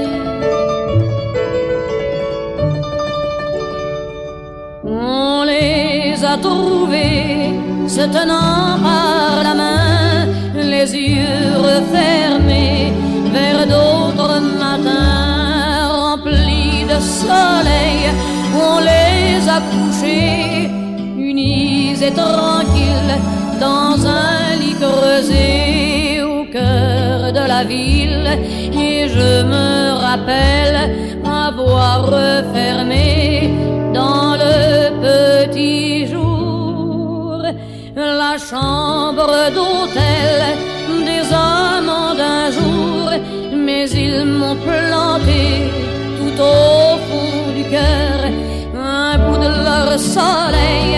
On 4.85 5.45
les 5.45 6.25
a 6.25 6.37
trouvés 6.38 7.55
se 7.87 8.02
tenant 8.02 8.78
par 8.83 9.43
la 9.43 9.55
main, 9.55 10.26
les 10.55 10.93
yeux 10.95 11.57
refermés 11.57 12.93
vers 13.33 13.67
d'autres 13.67 14.40
matins 14.40 15.88
remplis 15.88 16.85
de 16.85 16.99
soleil. 17.00 18.11
On 18.55 18.81
les 18.81 19.49
a 19.49 19.61
couchés 19.71 20.69
unis 21.17 22.02
et 22.02 22.12
tranquilles 22.12 23.19
dans 23.61 24.07
un 24.07 24.57
lit 24.61 24.75
creusé 24.75 25.78
Et 27.61 29.09
je 29.09 29.43
me 29.43 29.99
rappelle 30.00 30.79
avoir 31.25 32.07
refermé 32.07 33.50
dans 33.93 34.37
le 34.37 34.91
petit 35.03 36.07
jour. 36.07 37.43
La 37.97 38.38
chambre 38.38 39.33
d'hôtel 39.57 40.38
des 41.05 41.25
amants 41.35 42.15
d'un 42.15 42.53
jour, 42.53 43.11
mais 43.53 43.91
ils 43.91 44.25
m'ont 44.25 44.57
planté 44.57 45.43
tout 46.16 46.40
au 46.40 46.99
fond 47.09 47.53
du 47.57 47.64
cœur. 47.64 48.21
Un 48.81 49.18
bout 49.18 49.38
de 49.38 49.51
leur 49.68 49.99
soleil 49.99 50.90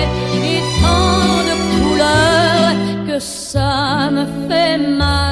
et 0.45 0.61
tant 0.83 1.41
de 1.49 1.55
couleurs 1.73 2.75
que 3.07 3.19
ça 3.19 4.11
me 4.13 4.27
fait 4.47 4.77
mal, 4.77 5.30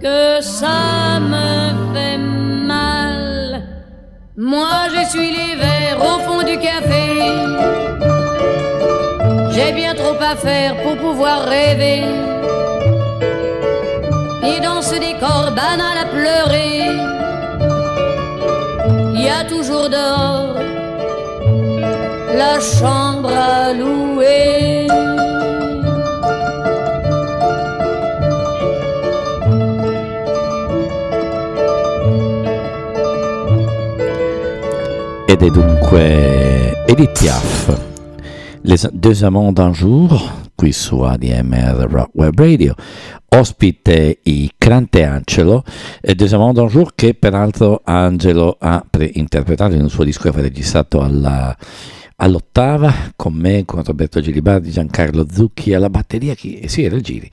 que 0.00 0.40
ça 0.40 1.20
me 1.20 1.94
fait 1.94 2.18
mal. 2.18 3.62
Moi 4.36 4.88
j'essuie 4.94 5.32
les 5.32 5.54
verres 5.56 6.00
au 6.00 6.18
fond 6.20 6.42
du 6.42 6.56
café. 6.58 7.06
J'ai 9.52 9.72
bien 9.72 9.94
trop 9.94 10.16
à 10.20 10.34
faire 10.36 10.76
pour 10.82 10.96
pouvoir 10.96 11.44
rêver. 11.44 12.02
Et 14.42 14.60
dans 14.60 14.80
ce 14.80 14.94
décor 14.94 15.52
banal 15.54 15.96
à 16.04 16.06
pleurer, 16.06 16.86
il 19.14 19.22
y 19.22 19.28
a 19.28 19.44
toujours 19.44 19.88
dehors 19.90 20.54
la 22.34 22.58
chambre 22.60 23.30
à 23.32 23.72
louer. 23.74 24.79
Ed 35.42 35.52
dunque 35.52 36.84
Edith 36.86 37.18
Piaf, 37.18 37.74
Les 38.60 38.86
Deux 38.92 39.24
Amants 39.24 39.54
d'un 39.54 39.72
jour, 39.72 40.50
qui 40.54 40.70
su 40.70 41.00
ADMR 41.00 41.88
Rock 41.90 42.10
Web 42.12 42.38
Radio, 42.38 42.74
ospite 43.28 44.18
i 44.24 44.50
Crante 44.58 45.02
Angelo, 45.02 45.64
e 46.02 46.14
Deux 46.14 46.34
Amants 46.34 46.54
d'un 46.54 46.68
jour 46.68 46.92
che 46.94 47.14
peraltro 47.14 47.80
Angelo 47.84 48.58
ha 48.60 48.84
interpretato 49.12 49.74
in 49.74 49.80
un 49.80 49.88
suo 49.88 50.04
disco 50.04 50.24
che 50.24 50.28
aveva 50.28 50.46
registrato 50.46 51.00
alla, 51.00 51.56
all'ottava 52.16 52.92
con 53.16 53.32
me, 53.32 53.64
con 53.64 53.82
Roberto 53.82 54.20
Gilibardi, 54.20 54.70
Giancarlo 54.70 55.26
Zucchi, 55.32 55.72
alla 55.72 55.88
batteria, 55.88 56.34
chi, 56.34 56.68
sì 56.68 56.84
era 56.84 56.96
il 56.96 57.02
Giri, 57.02 57.30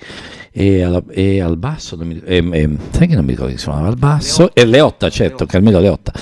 e, 0.52 0.82
alla, 0.82 1.04
e 1.10 1.42
al 1.42 1.58
basso, 1.58 1.98
mi, 1.98 2.22
e, 2.24 2.38
e, 2.38 2.70
sai 2.92 3.08
che 3.08 3.16
non 3.16 3.26
mi 3.26 3.32
ricordo 3.32 3.52
che 3.52 3.60
suonava 3.60 3.90
al 3.90 3.98
basso, 3.98 4.54
e 4.54 4.64
Leotta 4.64 5.10
certo, 5.10 5.46
Carmelo 5.46 5.80
Leotta. 5.80 6.14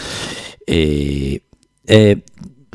E, 0.67 1.43
e, 1.85 2.23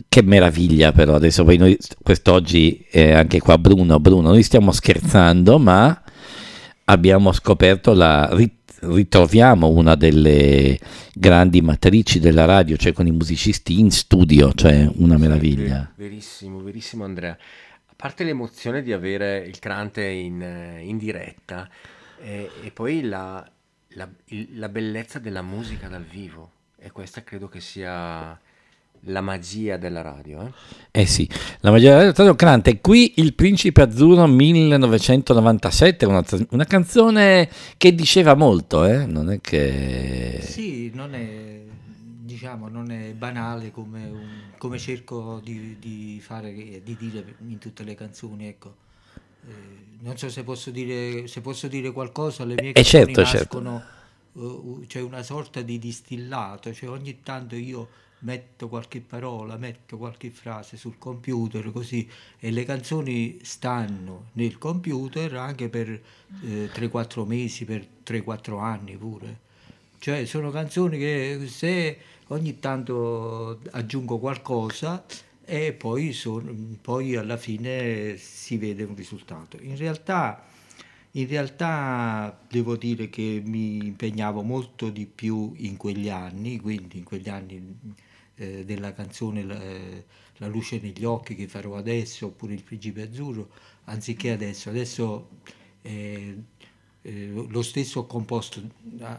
che 0.08 0.22
meraviglia 0.22 0.92
però, 0.92 1.14
adesso 1.14 1.44
poi 1.44 1.56
noi 1.56 1.78
quest'oggi 2.02 2.86
eh, 2.90 3.12
anche 3.12 3.40
qua 3.40 3.58
Bruno, 3.58 4.00
Bruno, 4.00 4.30
noi 4.30 4.42
stiamo 4.42 4.72
scherzando 4.72 5.58
ma 5.58 6.02
abbiamo 6.84 7.32
scoperto 7.32 7.92
la 7.92 8.28
ritroviamo 8.80 9.68
una 9.68 9.94
delle 9.94 10.78
grandi 11.14 11.60
matrici 11.60 12.18
della 12.18 12.46
radio, 12.46 12.76
cioè 12.76 12.92
con 12.92 13.06
i 13.06 13.12
musicisti 13.12 13.78
in 13.78 13.90
studio, 13.90 14.52
cioè 14.54 14.90
una 14.96 15.18
meraviglia. 15.18 15.92
Verissimo, 15.96 16.62
verissimo 16.62 17.04
Andrea. 17.04 17.36
A 17.86 17.94
parte 17.94 18.24
l'emozione 18.24 18.82
di 18.82 18.92
avere 18.92 19.44
il 19.46 19.58
Crante 19.58 20.06
in, 20.06 20.42
in 20.80 20.96
diretta 20.96 21.68
e, 22.22 22.48
e 22.62 22.70
poi 22.70 23.02
la, 23.02 23.46
la, 23.88 24.08
la 24.54 24.68
bellezza 24.70 25.18
della 25.18 25.42
musica 25.42 25.88
dal 25.88 26.04
vivo, 26.04 26.50
e 26.78 26.90
questa 26.90 27.22
credo 27.22 27.48
che 27.48 27.60
sia 27.60 28.38
la 29.04 29.20
magia 29.20 29.76
della 29.76 30.02
radio. 30.02 30.52
Eh, 30.90 31.02
eh 31.02 31.06
sì, 31.06 31.28
la 31.60 31.70
magia 31.70 31.96
della 31.96 32.12
radio. 32.12 32.34
Crante, 32.34 32.80
qui 32.80 33.14
il 33.16 33.34
Principe 33.34 33.82
Azzurro 33.82 34.26
1997, 34.26 36.04
una, 36.04 36.24
una 36.50 36.64
canzone 36.64 37.48
che 37.76 37.94
diceva 37.94 38.34
molto, 38.34 38.84
eh? 38.84 39.06
non 39.06 39.30
è 39.30 39.40
che... 39.40 40.40
Sì, 40.42 40.90
non 40.94 41.14
è, 41.14 41.62
diciamo, 42.22 42.68
non 42.68 42.90
è 42.90 43.12
banale 43.14 43.70
come, 43.70 44.04
un, 44.08 44.28
come 44.58 44.78
cerco 44.78 45.40
di, 45.42 45.76
di, 45.78 46.20
fare, 46.22 46.52
di 46.52 46.96
dire 46.98 47.36
in 47.46 47.58
tutte 47.58 47.82
le 47.84 47.94
canzoni, 47.94 48.46
ecco. 48.46 48.88
Eh, 49.46 49.88
non 50.00 50.16
so 50.16 50.28
se 50.28 50.42
posso 50.44 50.70
dire, 50.70 51.26
se 51.26 51.40
posso 51.40 51.68
dire 51.68 51.92
qualcosa, 51.92 52.44
le 52.44 52.54
mie 52.54 52.70
eh 52.70 52.72
canzoni 52.72 53.14
certo, 53.14 53.20
nascono, 53.20 53.82
certo. 54.32 54.46
uh, 54.46 54.84
c'è 54.86 55.00
una 55.00 55.22
sorta 55.22 55.62
di 55.62 55.78
distillato, 55.78 56.72
cioè 56.72 56.88
ogni 56.88 57.20
tanto 57.22 57.54
io 57.54 57.88
metto 58.20 58.68
qualche 58.68 59.00
parola, 59.00 59.56
metto 59.56 59.96
qualche 59.96 60.30
frase 60.30 60.76
sul 60.76 60.98
computer 60.98 61.70
così 61.72 62.08
e 62.38 62.50
le 62.50 62.64
canzoni 62.64 63.38
stanno 63.42 64.30
nel 64.32 64.58
computer 64.58 65.34
anche 65.36 65.68
per 65.68 65.88
eh, 65.88 66.70
3-4 66.72 67.26
mesi, 67.26 67.64
per 67.64 67.86
3-4 68.04 68.60
anni 68.60 68.96
pure. 68.96 69.48
Cioè 69.98 70.24
sono 70.24 70.50
canzoni 70.50 70.98
che 70.98 71.44
se 71.46 71.98
ogni 72.28 72.58
tanto 72.58 73.60
aggiungo 73.72 74.18
qualcosa 74.18 75.04
e 75.44 75.72
poi, 75.72 76.12
sono, 76.12 76.54
poi 76.80 77.16
alla 77.16 77.36
fine 77.36 78.16
si 78.16 78.56
vede 78.56 78.84
un 78.84 78.94
risultato. 78.94 79.58
In 79.60 79.76
realtà, 79.76 80.44
in 81.12 81.26
realtà 81.26 82.38
devo 82.48 82.76
dire 82.76 83.10
che 83.10 83.42
mi 83.44 83.78
impegnavo 83.84 84.42
molto 84.42 84.90
di 84.90 85.06
più 85.06 85.52
in 85.56 85.76
quegli 85.76 86.08
anni, 86.08 86.60
quindi 86.60 86.98
in 86.98 87.04
quegli 87.04 87.28
anni 87.28 87.76
eh, 88.40 88.64
della 88.64 88.94
canzone 88.94 89.44
la, 89.44 89.60
eh, 89.60 90.04
la, 90.38 90.48
luce 90.48 90.80
negli 90.80 91.04
occhi 91.04 91.34
che 91.34 91.46
farò 91.46 91.76
adesso 91.76 92.26
oppure 92.26 92.54
il 92.54 92.62
principe 92.62 93.02
azzurro 93.02 93.50
anziché 93.84 94.30
adesso 94.30 94.70
adesso 94.70 95.28
eh, 95.82 96.36
eh 97.02 97.26
lo 97.26 97.62
stesso 97.62 98.00
ho 98.00 98.06
composto 98.06 98.62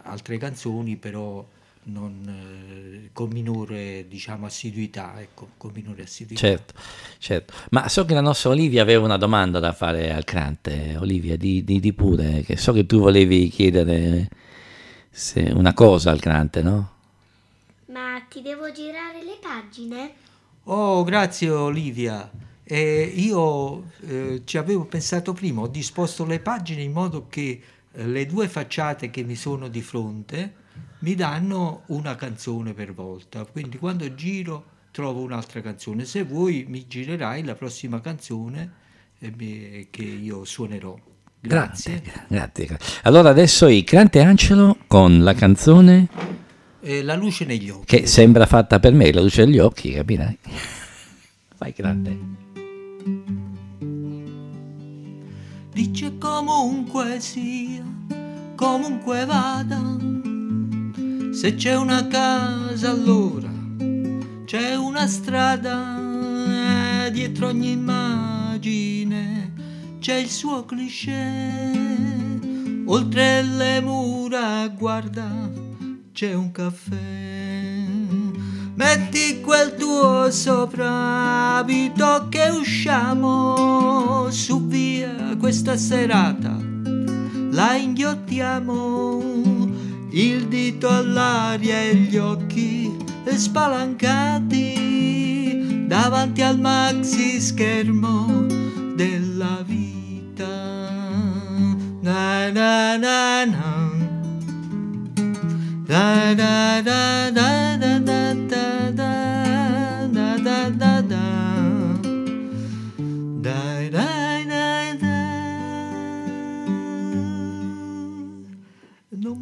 altre 0.04 0.38
canzoni 0.38 0.96
però 0.96 1.48
non, 1.84 2.28
eh, 2.28 3.10
con 3.12 3.30
minore 3.30 4.06
diciamo, 4.08 4.46
assiduità, 4.46 5.20
ecco, 5.20 5.50
con 5.58 5.72
minore 5.74 6.04
assiduità. 6.04 6.40
Certo, 6.40 6.74
certo. 7.18 7.54
Ma 7.72 7.90
so 7.90 8.06
che 8.06 8.14
la 8.14 8.22
nostra 8.22 8.52
Olivia 8.52 8.84
aveva 8.84 9.04
una 9.04 9.18
domanda 9.18 9.58
da 9.58 9.74
fare 9.74 10.14
al 10.14 10.24
Crante. 10.24 10.96
Olivia, 11.00 11.36
di, 11.38 11.64
di, 11.64 11.80
di 11.80 11.94
pure, 11.94 12.44
che 12.44 12.56
so 12.56 12.72
che 12.72 12.86
tu 12.86 13.00
volevi 13.00 13.50
chiedere 13.50 14.30
una 15.54 15.74
cosa 15.74 16.12
al 16.12 16.20
Crante, 16.20 16.62
no? 16.62 17.00
Ma 17.92 18.22
ti 18.30 18.42
devo 18.42 18.72
girare 18.72 19.22
le 19.22 19.38
pagine? 19.42 20.14
Oh, 20.64 21.04
grazie 21.04 21.50
Olivia. 21.50 22.32
Eh, 22.64 23.12
io 23.14 23.92
eh, 24.08 24.44
ci 24.46 24.58
avevo 24.58 24.86
pensato 24.86 25.34
prima, 25.34 25.62
ho 25.62 25.68
disposto 25.68 26.24
le 26.24 26.40
pagine 26.40 26.84
in 26.84 26.94
modo 26.94 27.28
che 27.28 27.62
eh, 27.92 28.08
le 28.08 28.26
due 28.26 28.48
facciate 28.48 29.10
che 29.10 29.24
mi 29.24 29.36
sono 29.36 29.68
di 29.68 29.82
fronte 29.82 30.56
mi 31.00 31.16
danno 31.16 31.82
una 31.88 32.16
canzone 32.16 32.74
per 32.74 32.94
volta, 32.94 33.44
quindi 33.44 33.78
quando 33.78 34.16
giro 34.16 34.64
trovo 34.92 35.20
un'altra 35.20 35.60
canzone. 35.60 36.06
Se 36.06 36.24
vuoi 36.24 36.64
mi 36.70 36.88
girerai 36.88 37.44
la 37.44 37.56
prossima 37.56 38.00
canzone 38.00 38.72
eh, 39.20 39.88
che 39.90 40.04
io 40.04 40.46
suonerò. 40.46 40.98
Grazie. 41.42 42.02
Grazie, 42.30 42.66
grazie. 42.66 43.00
Allora 43.04 43.32
adesso 43.32 43.68
il 43.68 43.84
Crante 43.84 44.22
Angelo 44.22 44.78
con 44.88 45.24
la 45.24 45.34
canzone... 45.34 46.40
Eh, 46.84 47.04
la 47.04 47.16
luce 47.16 47.46
negli 47.46 47.70
occhi. 47.70 47.86
Che 47.86 48.08
sembra 48.08 48.48
fatta 48.48 48.80
per 48.80 48.94
me, 48.94 49.14
la 49.14 49.22
luce 49.22 49.46
negli 49.46 49.60
occhi, 49.60 49.92
capirai? 49.92 50.38
Vai 51.60 51.74
Crante. 51.74 52.18
Dice 55.72 56.18
comunque 56.18 57.20
sia, 57.20 57.84
comunque 58.56 59.26
vada, 59.26 59.80
se 61.32 61.54
c'è 61.54 61.78
una 61.78 62.08
casa 62.08 62.90
allora 62.90 63.50
c'è 64.46 64.76
una 64.76 65.08
strada, 65.08 67.10
dietro 67.10 67.48
ogni 67.48 67.72
immagine 67.72 69.54
c'è 70.00 70.16
il 70.16 70.30
suo 70.30 70.66
cliché, 70.66 71.72
oltre 72.86 73.44
le 73.44 73.80
mura 73.80 74.68
guarda 74.68 75.70
c'è 76.14 76.34
un 76.34 76.52
caffè. 76.52 77.00
Metti 78.76 79.42
quel 79.42 79.76
tuo 79.76 80.30
soprabito 80.32 82.28
che 82.30 82.50
usciamo 82.50 84.30
su 84.30 84.66
via 84.68 85.36
questa 85.38 85.78
serata, 85.78 86.58
la 87.52 87.76
inghiottiamo, 87.76 89.24
il 90.10 90.48
dito 90.48 90.90
all'aria 90.90 91.80
e 91.82 91.96
gli 91.96 92.18
occhi 92.18 92.98
spalancati 93.26 94.90
davanti 95.88 96.42
al 96.42 96.60
maxi 96.60 97.40
schermo 97.40 98.46
della 98.96 99.64
vita. 99.66 100.90
Na 102.02 102.50
na 102.50 102.98
na 102.98 103.46
na. 103.46 103.91
Non 105.92 106.08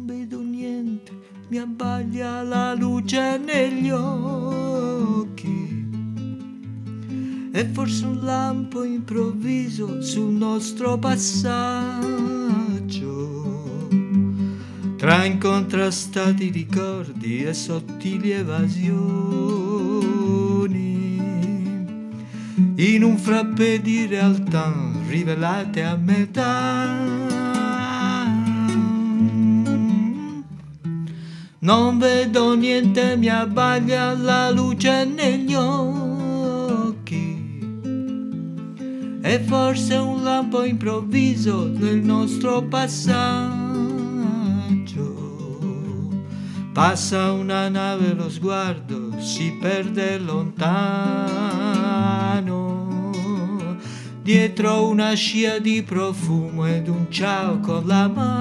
vedo 0.06 0.40
niente, 0.42 1.12
mi 1.50 1.58
abbaglia 1.58 2.42
la 2.42 2.74
luce 2.74 3.38
negli 3.38 3.90
occhi 3.90 5.86
E 7.52 7.64
forse 7.72 8.04
un 8.06 8.24
lampo 8.24 8.82
improvviso 8.82 10.02
sul 10.02 10.32
nostro 10.32 10.98
passaggio 10.98 12.50
tra 15.00 15.24
incontrastati 15.24 16.50
ricordi 16.50 17.42
e 17.42 17.54
sottili 17.54 18.32
evasioni, 18.32 18.98
in 22.74 23.02
un 23.02 23.16
frappè 23.16 23.80
di 23.80 24.04
realtà 24.04 24.70
rivelate 25.08 25.82
a 25.84 25.96
metà. 25.96 26.98
Non 31.60 31.96
vedo 31.96 32.54
niente, 32.54 33.16
mi 33.16 33.28
abbaglia 33.28 34.12
la 34.12 34.50
luce 34.50 35.06
negli 35.06 35.54
occhi. 35.54 37.38
E 39.22 39.38
forse 39.46 39.94
un 39.94 40.22
lampo 40.22 40.62
improvviso 40.62 41.68
del 41.68 42.02
nostro 42.02 42.60
passaggio. 42.64 43.59
Passa 46.80 47.32
una 47.32 47.68
nave, 47.68 48.14
lo 48.14 48.30
sguardo 48.30 49.20
si 49.20 49.54
perde 49.60 50.16
lontano. 50.16 50.70
Dietro 54.22 54.88
una 54.88 55.12
scia 55.12 55.58
di 55.58 55.82
profumo 55.82 56.64
ed 56.64 56.88
un 56.88 57.10
ciao 57.10 57.60
con 57.60 57.86
la 57.86 58.08
mano. 58.08 58.38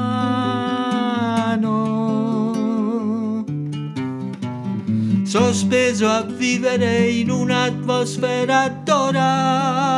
Sospeso 5.26 6.08
a 6.08 6.22
vivere 6.22 7.10
in 7.10 7.30
un'atmosfera 7.32 8.70
dorata. 8.86 9.98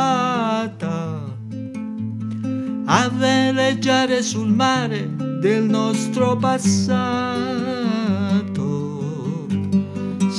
A 2.86 3.08
veleggiare 3.08 4.20
sul 4.20 4.48
mare 4.48 5.08
del 5.38 5.62
nostro 5.62 6.36
passato 6.36 7.81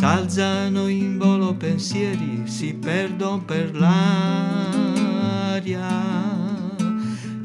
s'alzano 0.04 0.90
in 0.90 1.18
volo 1.18 1.54
pensieri, 1.54 2.42
si 2.44 2.74
perdono 2.74 3.40
per 3.40 3.74
l'aria, 3.74 5.00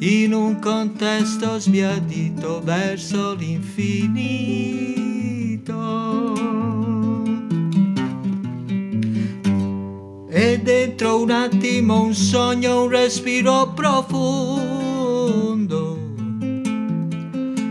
in 0.01 0.35
un 0.35 0.59
contesto 0.59 1.61
sbiadito 1.61 2.61
verso 2.65 3.35
l'infinito. 3.35 3.87
E 10.29 10.61
dentro 10.61 11.23
un 11.23 11.31
attimo 11.31 12.03
un 12.03 12.13
sogno, 12.13 12.83
un 12.83 12.89
respiro 12.89 13.73
profondo. 13.73 15.07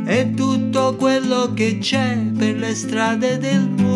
E 0.06 0.34
tutto 0.34 0.96
quello 0.96 1.52
che 1.54 1.78
c'è 1.80 2.16
per 2.38 2.56
le 2.56 2.74
strade 2.74 3.38
del 3.38 3.68
mondo. 3.68 3.87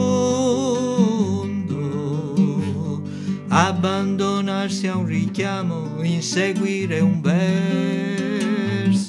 Abbandonarsi 3.53 4.87
a 4.87 4.95
un 4.95 5.05
richiamo, 5.05 6.01
inseguire 6.03 7.01
un 7.01 7.19
verso 7.19 9.01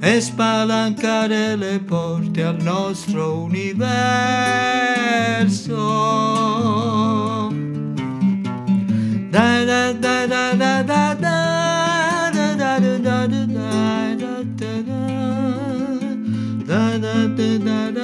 e 0.00 0.18
spalancare 0.18 1.56
le 1.56 1.80
porte 1.80 2.42
al 2.42 2.62
nostro 2.62 3.42
universo. 3.42 3.92
Da 9.28 9.64
da 9.64 9.92
da 9.92 10.26
da 10.26 10.52
da 10.54 10.82
da 10.82 11.14
da 11.20 11.52
da 12.32 12.54
da 12.56 12.78
da 12.78 13.26
da 13.26 13.26
da 13.26 13.46
da 13.46 13.76
da 16.64 16.98
da 16.98 17.58
da 17.58 17.90
da 17.90 18.03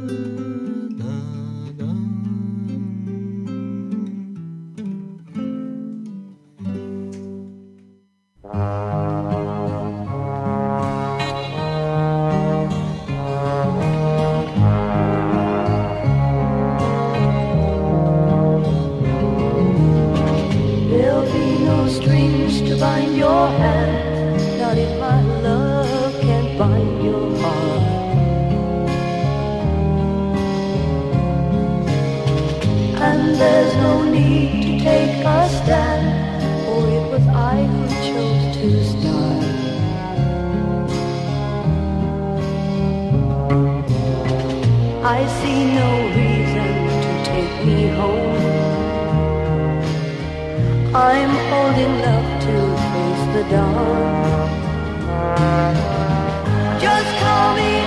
need 34.09 34.63
to 34.63 34.71
take 34.83 35.25
a 35.25 35.49
stand, 35.49 36.05
for 36.65 36.81
it 36.97 37.05
was 37.11 37.25
I 37.27 37.63
who 37.71 37.83
chose 38.07 38.45
to 38.57 38.67
start. 38.91 39.41
I 45.03 45.19
see 45.39 45.59
no 45.81 45.89
reason 46.19 46.69
to 47.03 47.11
take 47.31 47.55
me 47.65 47.79
home. 47.99 48.41
I'm 50.93 51.33
old 51.57 51.77
enough 51.89 52.27
to 52.45 52.55
face 52.91 53.25
the 53.35 53.43
dawn. 53.49 54.49
Just 56.79 57.11
call 57.19 57.55
me. 57.55 57.80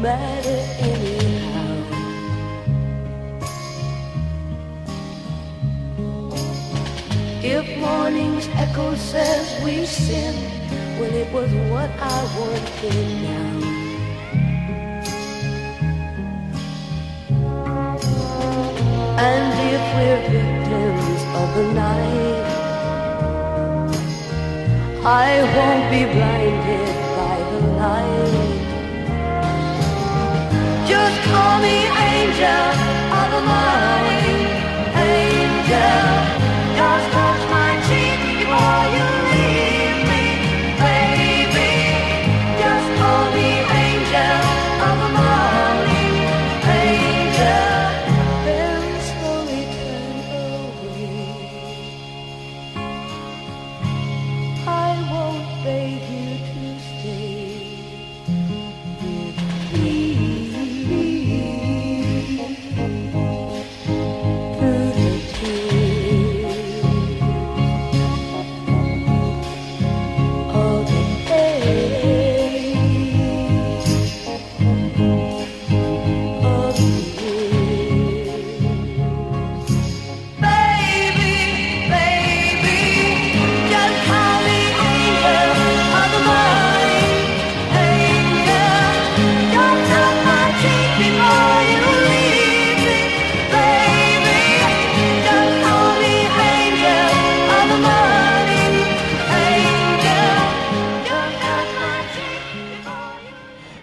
Matter 0.00 0.60
anyhow. 0.78 1.28
If 7.42 7.78
morning's 7.78 8.48
echo 8.48 8.94
says 8.94 9.64
we 9.64 9.86
sin, 9.86 10.34
well, 10.98 11.12
it 11.12 11.32
was 11.32 11.50
what 11.70 11.90
I 11.98 12.18
wanted 12.38 13.08
now. 13.26 13.78
And 19.18 19.46
if 19.74 19.82
we're 19.96 20.22
victims 20.30 21.20
of 21.40 21.48
the 21.56 21.66
night, 21.74 22.58
I 25.04 25.42
won't 25.56 25.84
be 25.90 26.02
blinded 26.14 26.94
by 27.16 27.36
the 27.50 27.60
light. 27.78 28.47
Just 30.88 31.22
call 31.24 31.60
me 31.60 31.78
angel 31.86 32.64
of 33.20 33.28
the 33.34 33.42
morning, 33.50 34.40
angel. 34.96 36.08
Just 36.78 37.06
touch 37.12 37.42
my 37.50 37.72
cheek 37.88 38.18
before 38.40 38.84
you 38.96 39.17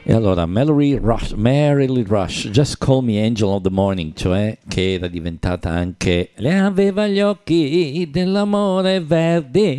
E 0.07 0.13
allora 0.13 0.45
Mallory 0.45 0.99
Rush, 0.99 1.31
Mary 1.31 2.03
Rush, 2.03 2.49
Just 2.49 2.77
Call 2.77 3.03
Me 3.03 3.25
Angel 3.25 3.47
of 3.47 3.63
the 3.63 3.71
Morning, 3.71 4.13
cioè 4.13 4.55
che 4.67 4.93
era 4.93 5.07
diventata 5.07 5.71
anche 5.71 6.29
Le 6.35 6.59
aveva 6.59 7.07
gli 7.07 7.19
occhi 7.19 8.07
dell'amore 8.11 8.99
verde 8.99 9.75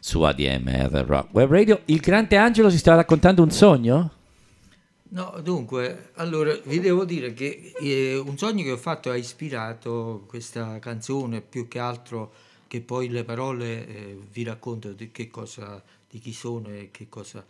su 0.00 0.22
ADMR 0.22 1.04
Rock 1.06 1.28
Web 1.30 1.48
Radio. 1.48 1.80
Il 1.84 2.00
grande 2.00 2.36
Angelo 2.36 2.70
si 2.70 2.78
sta 2.78 2.96
raccontando 2.96 3.44
un 3.44 3.52
sogno? 3.52 4.10
No, 5.10 5.38
dunque, 5.40 6.10
allora 6.14 6.58
vi 6.64 6.80
devo 6.80 7.04
dire 7.04 7.34
che 7.34 7.72
eh, 7.80 8.16
un 8.16 8.36
sogno 8.36 8.64
che 8.64 8.72
ho 8.72 8.76
fatto 8.76 9.10
ha 9.10 9.16
ispirato 9.16 10.24
questa 10.26 10.80
canzone 10.80 11.40
più 11.40 11.68
che 11.68 11.78
altro 11.78 12.32
che 12.68 12.82
poi 12.82 13.08
le 13.08 13.24
parole 13.24 13.86
eh, 13.86 14.18
vi 14.30 14.44
racconto 14.44 14.92
di 14.92 15.10
che 15.10 15.28
cosa, 15.28 15.82
di 16.08 16.18
chi 16.18 16.32
sono 16.32 16.68
e 16.68 16.90
che 16.90 17.08
cosa, 17.08 17.44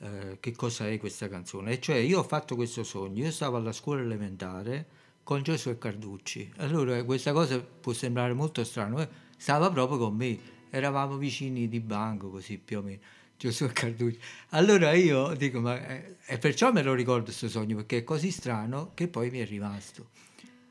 eh, 0.00 0.38
che 0.40 0.52
cosa 0.52 0.88
è 0.88 0.98
questa 0.98 1.28
canzone. 1.28 1.72
E 1.72 1.80
cioè 1.80 1.96
io 1.96 2.20
ho 2.20 2.22
fatto 2.22 2.54
questo 2.54 2.84
sogno, 2.84 3.24
io 3.24 3.30
stavo 3.30 3.56
alla 3.56 3.72
scuola 3.72 4.02
elementare 4.02 4.86
con 5.22 5.42
Giosuè 5.42 5.76
Carducci. 5.78 6.52
Allora 6.58 7.02
questa 7.04 7.32
cosa 7.32 7.58
può 7.60 7.92
sembrare 7.92 8.32
molto 8.32 8.62
strano, 8.64 9.00
eh, 9.00 9.08
stava 9.36 9.70
proprio 9.70 9.98
con 9.98 10.14
me, 10.14 10.38
eravamo 10.70 11.16
vicini 11.16 11.68
di 11.68 11.80
banco 11.80 12.30
così 12.30 12.58
più 12.58 12.78
o 12.78 12.82
meno. 12.82 13.00
Giosuè 13.36 13.72
Carducci. 13.72 14.18
Allora 14.50 14.92
io 14.92 15.34
dico, 15.34 15.60
ma 15.60 15.84
eh, 15.84 16.16
e 16.26 16.38
perciò 16.38 16.72
me 16.72 16.82
lo 16.82 16.94
ricordo 16.94 17.24
questo 17.24 17.48
sogno 17.48 17.76
perché 17.76 17.98
è 17.98 18.04
così 18.04 18.30
strano 18.30 18.92
che 18.94 19.08
poi 19.08 19.30
mi 19.30 19.40
è 19.40 19.46
rimasto. 19.46 20.10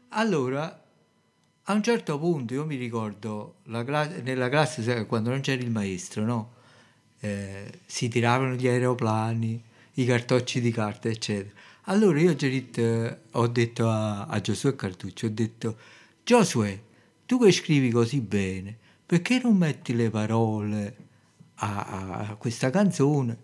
Allora, 0.09 0.83
a 1.63 1.73
un 1.73 1.83
certo 1.83 2.17
punto 2.17 2.53
io 2.53 2.65
mi 2.65 2.75
ricordo 2.75 3.55
la 3.63 3.83
cla- 3.83 4.07
nella 4.07 4.49
classe 4.49 5.05
quando 5.05 5.31
non 5.31 5.41
c'era 5.41 5.61
il 5.61 5.71
maestro, 5.71 6.23
no? 6.23 6.54
Eh, 7.25 7.79
si 7.87 8.07
tiravano 8.07 8.53
gli 8.53 8.67
aeroplani, 8.67 9.59
i 9.93 10.05
cartocci 10.05 10.61
di 10.61 10.71
carta, 10.71 11.09
eccetera. 11.09 11.49
Allora 11.85 12.19
io 12.19 12.35
ci 12.35 12.67
ho 13.31 13.47
detto, 13.47 13.89
a, 13.89 14.25
a 14.25 14.41
Giosuè 14.41 14.75
Carducci, 14.75 15.25
ho 15.25 15.31
detto, 15.31 15.75
Giosuè, 16.23 16.79
tu 17.25 17.39
che 17.39 17.51
scrivi 17.51 17.89
così 17.89 18.19
bene, 18.21 18.77
perché 19.05 19.39
non 19.41 19.57
metti 19.57 19.95
le 19.95 20.09
parole 20.09 20.95
a, 21.55 22.27
a 22.29 22.35
questa 22.35 22.69
canzone 22.69 23.37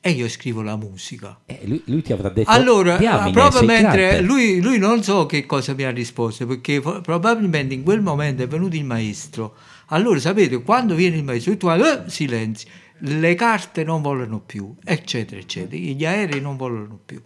e 0.00 0.10
io 0.10 0.28
scrivo 0.28 0.62
la 0.62 0.76
musica? 0.76 1.40
Eh, 1.46 1.60
lui, 1.64 1.82
lui 1.86 2.02
ti 2.02 2.12
avrà 2.12 2.28
detto 2.28 2.50
Allora, 2.50 2.96
"Diamine, 2.98 3.30
proprio 3.30 3.62
mentre 3.62 4.08
grande". 4.08 4.20
lui, 4.22 4.60
lui 4.60 4.78
non 4.78 5.02
so 5.02 5.24
che 5.26 5.46
cosa 5.46 5.74
mi 5.74 5.84
ha 5.84 5.90
risposto, 5.90 6.46
perché 6.46 6.80
probabilmente 6.80 7.72
in 7.72 7.82
quel 7.82 8.02
momento 8.02 8.42
è 8.42 8.46
venuto 8.48 8.76
il 8.76 8.84
maestro. 8.84 9.54
Allora, 9.86 10.18
sapete, 10.18 10.62
quando 10.62 10.94
viene 10.94 11.16
il 11.16 11.24
maestro, 11.24 11.56
tu 11.56 11.68
eh, 11.68 12.02
silenzio, 12.06 12.68
le 13.04 13.34
carte 13.34 13.82
non 13.82 14.00
volano 14.00 14.40
più, 14.40 14.74
eccetera, 14.84 15.40
eccetera, 15.40 15.76
gli 15.76 16.04
aerei 16.04 16.40
non 16.40 16.56
volano 16.56 17.00
più. 17.04 17.20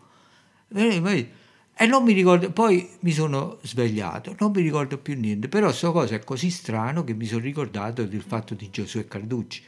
E 1.78 1.86
non 1.86 2.02
mi 2.02 2.12
ricordo, 2.12 2.50
poi 2.50 2.88
mi 3.00 3.12
sono 3.12 3.58
svegliato, 3.62 4.34
non 4.38 4.52
mi 4.52 4.62
ricordo 4.62 4.96
più 4.96 5.14
niente, 5.18 5.48
però 5.48 5.66
questa 5.66 5.90
cosa 5.90 6.14
è 6.14 6.24
così 6.24 6.50
strano 6.50 7.04
che 7.04 7.12
mi 7.12 7.26
sono 7.26 7.42
ricordato 7.42 8.04
del 8.04 8.22
fatto 8.22 8.54
di 8.54 8.70
Giosuè 8.70 9.06
Carducci. 9.06 9.62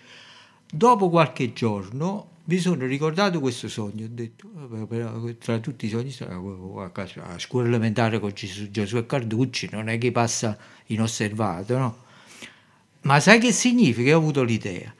Dopo 0.70 1.10
qualche 1.10 1.52
giorno 1.52 2.36
mi 2.44 2.56
sono 2.56 2.86
ricordato 2.86 3.40
questo 3.40 3.68
sogno, 3.68 4.06
ho 4.06 4.10
detto, 4.10 4.48
tra 5.38 5.58
tutti 5.58 5.84
i 5.84 5.90
sogni, 5.90 6.16
a 6.20 7.38
scuola 7.38 7.68
elementare 7.68 8.18
con 8.18 8.32
Giosuè 8.32 9.04
Carducci 9.04 9.68
non 9.70 9.90
è 9.90 9.98
che 9.98 10.10
passa 10.10 10.56
inosservato, 10.86 11.76
no? 11.76 11.96
Ma 13.02 13.20
sai 13.20 13.38
che 13.38 13.52
significa? 13.52 14.08
Io 14.08 14.16
ho 14.16 14.20
avuto 14.20 14.42
l'idea 14.42 14.94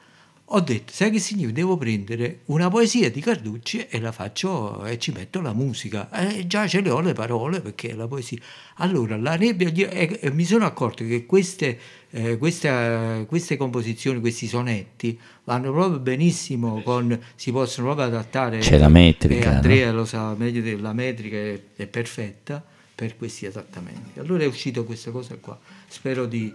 ho 0.51 0.61
detto, 0.61 0.91
sai 0.91 1.11
che 1.11 1.19
significa? 1.19 1.53
Devo 1.53 1.77
prendere 1.77 2.39
una 2.45 2.69
poesia 2.69 3.11
di 3.11 3.21
Carducci 3.21 3.85
e 3.87 3.99
la 3.99 4.11
faccio 4.11 4.83
e 4.83 4.97
ci 4.97 5.11
metto 5.11 5.41
la 5.41 5.53
musica. 5.53 6.09
E 6.11 6.47
già 6.47 6.67
ce 6.67 6.81
le 6.81 6.89
ho 6.89 7.01
le 7.01 7.13
parole 7.13 7.61
perché 7.61 7.89
è 7.89 7.93
la 7.93 8.07
poesia. 8.07 8.39
Allora, 8.77 9.15
la 9.15 9.35
nebbia, 9.35 9.69
eh, 9.69 10.17
eh, 10.19 10.31
mi 10.31 10.45
sono 10.45 10.65
accorto 10.65 11.05
che 11.05 11.27
queste, 11.27 11.77
eh, 12.09 12.37
questa, 12.39 13.25
queste 13.27 13.57
composizioni, 13.57 14.19
questi 14.19 14.47
sonetti, 14.47 15.19
vanno 15.43 15.71
proprio 15.71 15.99
benissimo 15.99 16.79
eh, 16.79 16.83
con, 16.83 17.19
si 17.35 17.51
possono 17.51 17.93
proprio 17.93 18.07
adattare. 18.07 18.57
C'è 18.57 18.79
la 18.79 18.89
metrica. 18.89 19.51
Eh, 19.51 19.55
Andrea 19.55 19.91
no? 19.91 19.97
lo 19.97 20.05
sa 20.05 20.33
meglio, 20.35 20.63
te, 20.63 20.75
la 20.77 20.93
metrica 20.93 21.37
è, 21.37 21.61
è 21.75 21.85
perfetta 21.85 22.65
per 22.95 23.15
questi 23.17 23.45
adattamenti. 23.45 24.17
Allora 24.17 24.43
è 24.43 24.47
uscita 24.47 24.81
questa 24.81 25.11
cosa 25.11 25.35
qua. 25.35 25.59
Spero 25.87 26.25
di... 26.25 26.51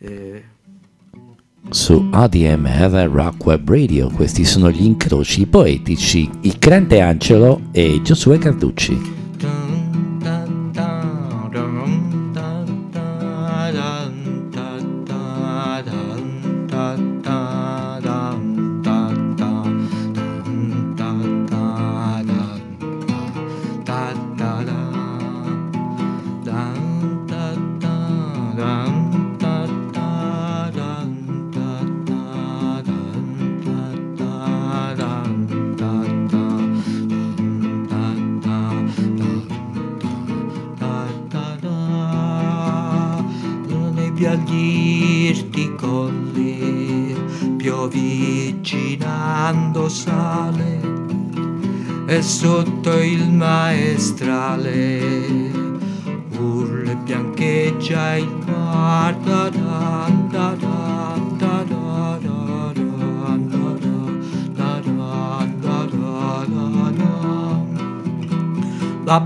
Eh, 0.00 0.56
su 1.70 2.08
ADMR 2.10 3.08
Rock 3.10 3.44
Web 3.44 3.68
Radio. 3.68 4.10
Questi 4.10 4.44
sono 4.44 4.70
gli 4.70 4.84
incroci 4.84 5.46
poetici, 5.46 6.28
il 6.42 6.58
Crente 6.58 7.00
Angelo 7.00 7.60
e 7.72 8.00
Giosuè 8.02 8.38
Carducci. 8.38 9.17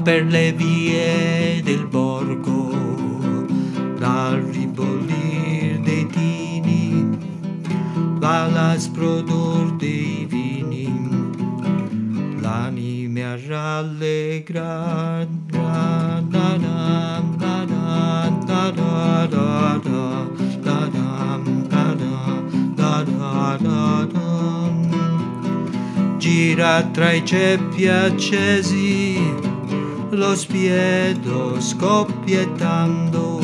per 0.01 0.25
le 0.25 0.53
vie 0.53 1.61
del 1.63 1.87
borgo 1.87 2.71
dal 3.99 4.41
ribollir 4.41 5.81
dei 5.81 6.07
tini 6.07 7.19
l'asprodor 8.19 9.77
dei 9.77 10.27
vini 10.29 10.89
l'anime 12.41 13.25
a 13.25 13.39
rallegrar 13.47 15.27
gira 26.53 26.83
tra 26.93 27.13
i 27.13 27.25
ceppi 27.25 27.89
accesi 27.89 29.12
lo 30.23 30.37
spiedo 30.37 31.61
scoppiettando, 31.61 33.41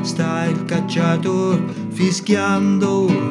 sta 0.00 0.46
il 0.46 0.64
cacciatore 0.64 1.62
fischiando. 1.90 3.27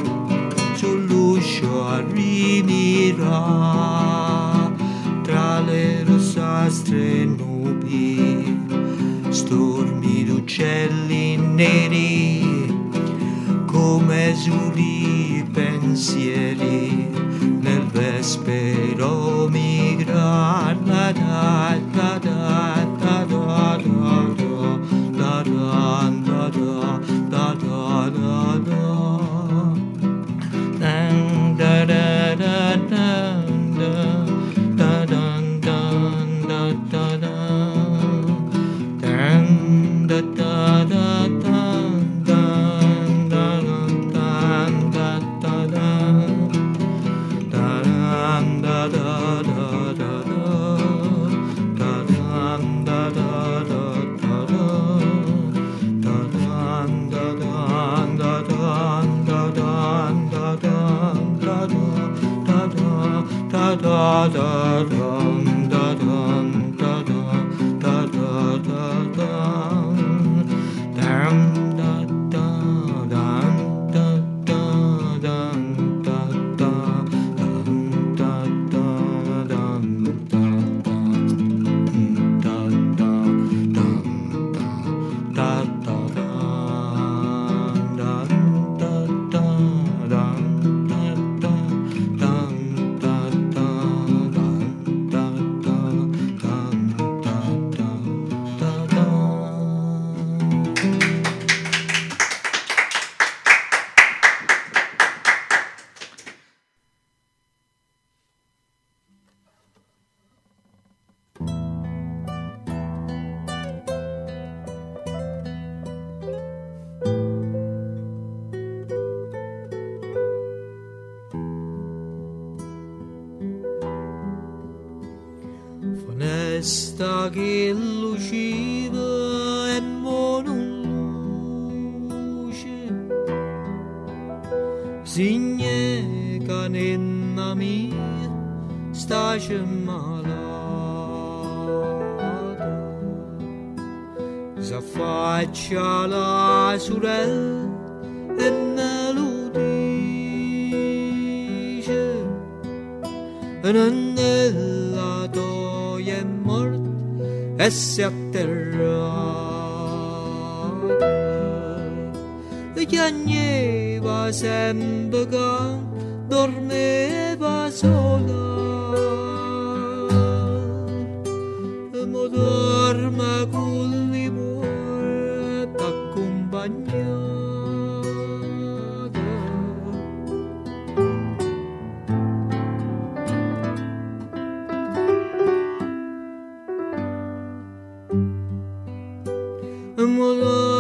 Amor 189.98 190.77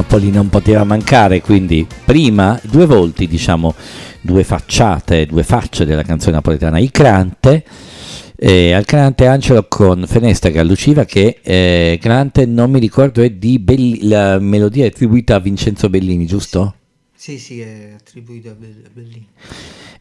Napoli 0.00 0.30
non 0.30 0.48
poteva 0.48 0.82
mancare, 0.84 1.42
quindi 1.42 1.86
prima 2.06 2.58
due 2.62 2.86
volti, 2.86 3.28
diciamo, 3.28 3.74
due 4.22 4.44
facciate, 4.44 5.26
due 5.26 5.42
facce 5.42 5.84
della 5.84 6.02
canzone 6.02 6.36
napoletana, 6.36 6.78
il 6.78 6.90
Crante, 6.90 7.62
eh, 8.34 8.72
al 8.72 8.86
Crante 8.86 9.26
Angelo 9.26 9.66
con 9.68 10.04
Fenestra 10.06 10.48
Galluciva 10.48 11.04
che 11.04 11.40
eh, 11.42 11.98
Crante 12.00 12.46
non 12.46 12.70
mi 12.70 12.78
ricordo 12.78 13.20
è 13.20 13.28
di 13.28 13.58
Belli- 13.58 14.08
la 14.08 14.38
melodia 14.38 14.84
è 14.84 14.88
attribuita 14.88 15.34
a 15.34 15.38
Vincenzo 15.38 15.90
Bellini, 15.90 16.24
giusto? 16.24 16.76
Sì, 17.14 17.38
sì, 17.38 17.60
è 17.60 17.92
attribuito 17.94 18.48
a 18.48 18.54
Bell- 18.58 18.86
a 18.86 18.90
Bellini. 18.90 19.26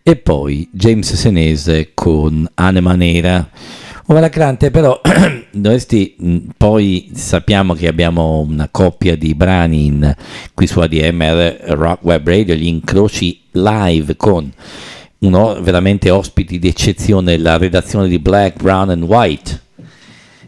E 0.02 0.16
poi 0.16 0.70
James 0.72 1.14
Senese 1.14 1.92
con 1.94 2.50
Anima 2.54 2.96
Nera. 2.96 3.50
Ora 4.12 4.22
la 4.22 4.30
Crante 4.30 4.72
però, 4.72 5.00
dovresti, 5.52 6.16
mh, 6.18 6.38
poi 6.58 7.12
sappiamo 7.14 7.76
che 7.76 7.88
abbiamo 7.88 8.40
una 8.40 8.68
coppia 8.72 9.16
di 9.16 9.36
brani 9.36 9.86
in- 9.86 10.16
qui 10.56 10.66
su 10.66 10.80
ADMR 10.80 11.58
Rock 11.76 12.04
Web 12.04 12.28
Radio, 12.28 12.56
gli 12.56 12.66
incroci 12.66 13.40
live 13.52 14.16
con 14.16 14.52
uno 15.20 15.62
veramente 15.62 16.10
ospiti 16.10 16.58
d'eccezione, 16.58 17.38
la 17.38 17.58
redazione 17.58 18.08
di 18.08 18.18
Black, 18.18 18.60
Brown 18.64 18.90
and 18.90 19.04
White 19.04 19.62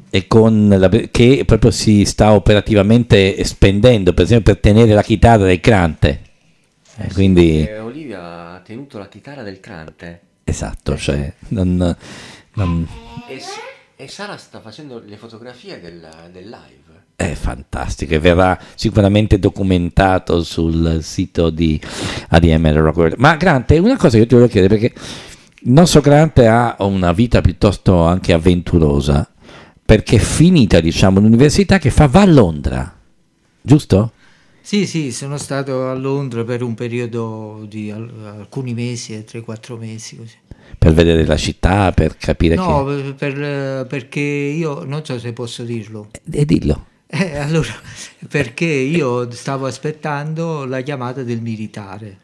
e 0.09 0.25
con 0.25 0.67
la- 0.67 0.89
che 0.89 1.43
proprio 1.45 1.69
si 1.69 2.03
sta 2.05 2.33
operativamente 2.33 3.43
spendendo, 3.43 4.13
per 4.13 4.23
esempio 4.23 4.53
per 4.53 4.61
tenere 4.63 4.93
la 4.95 5.03
chitarra 5.03 5.45
del 5.45 5.59
Crante. 5.59 6.21
Eh, 6.97 7.13
quindi... 7.13 7.63
Eh, 7.67 7.77
Olivia 7.77 8.53
ha 8.53 8.59
tenuto 8.65 8.97
la 8.97 9.07
chitarra 9.07 9.43
del 9.43 9.59
Crante 9.59 10.21
Esatto, 10.43 10.97
cioè, 10.97 11.31
non, 11.49 11.95
non- 12.55 12.87
e, 13.27 13.41
e 13.95 14.07
Sara 14.07 14.37
sta 14.37 14.59
facendo 14.61 15.01
le 15.05 15.17
fotografie 15.17 15.79
del, 15.79 16.07
del 16.31 16.43
live. 16.45 16.79
è 17.15 17.33
fantastico 17.33 18.19
verrà 18.19 18.57
sicuramente 18.75 19.37
documentato 19.37 20.43
sul 20.43 20.99
sito 21.03 21.49
di 21.51 21.79
ADMR 22.29 22.73
Rock 22.77 22.97
World. 22.97 23.15
Ma 23.19 23.35
Grante, 23.35 23.77
una 23.77 23.95
cosa 23.97 24.11
che 24.13 24.17
io 24.19 24.25
ti 24.27 24.33
volevo 24.33 24.51
chiedere, 24.51 24.77
perché 24.77 24.99
il 25.63 25.71
nostro 25.71 26.01
Grante 26.01 26.47
ha 26.47 26.75
una 26.79 27.11
vita 27.13 27.41
piuttosto 27.41 28.01
anche 28.03 28.33
avventurosa, 28.33 29.29
perché 29.85 30.15
è 30.15 30.19
finita, 30.19 30.79
diciamo, 30.79 31.19
l'università 31.19 31.77
che 31.77 31.91
fa, 31.91 32.07
va 32.07 32.21
a 32.21 32.25
Londra, 32.25 32.99
giusto? 33.61 34.13
Sì, 34.63 34.87
sì, 34.87 35.11
sono 35.11 35.37
stato 35.37 35.89
a 35.89 35.93
Londra 35.93 36.43
per 36.43 36.63
un 36.63 36.73
periodo 36.75 37.65
di 37.67 37.91
al- 37.91 38.11
alcuni 38.39 38.73
mesi, 38.73 39.13
3-4 39.23 39.77
mesi 39.77 40.17
così. 40.17 40.37
Per 40.77 40.93
vedere 40.93 41.25
la 41.25 41.37
città, 41.37 41.91
per 41.91 42.17
capire 42.17 42.55
No, 42.55 42.83
che... 42.85 43.13
per- 43.13 43.33
per- 43.33 43.87
perché 43.87 44.19
io 44.19 44.83
non 44.83 45.05
so 45.05 45.17
se 45.19 45.33
posso 45.33 45.63
dirlo. 45.63 46.09
E 46.31 46.45
dillo. 46.45 46.87
Eh, 47.07 47.37
allora, 47.37 47.73
perché 48.29 48.65
io 48.65 49.29
stavo 49.31 49.65
aspettando 49.65 50.65
la 50.65 50.81
chiamata 50.81 51.23
del 51.23 51.41
militare 51.41 52.19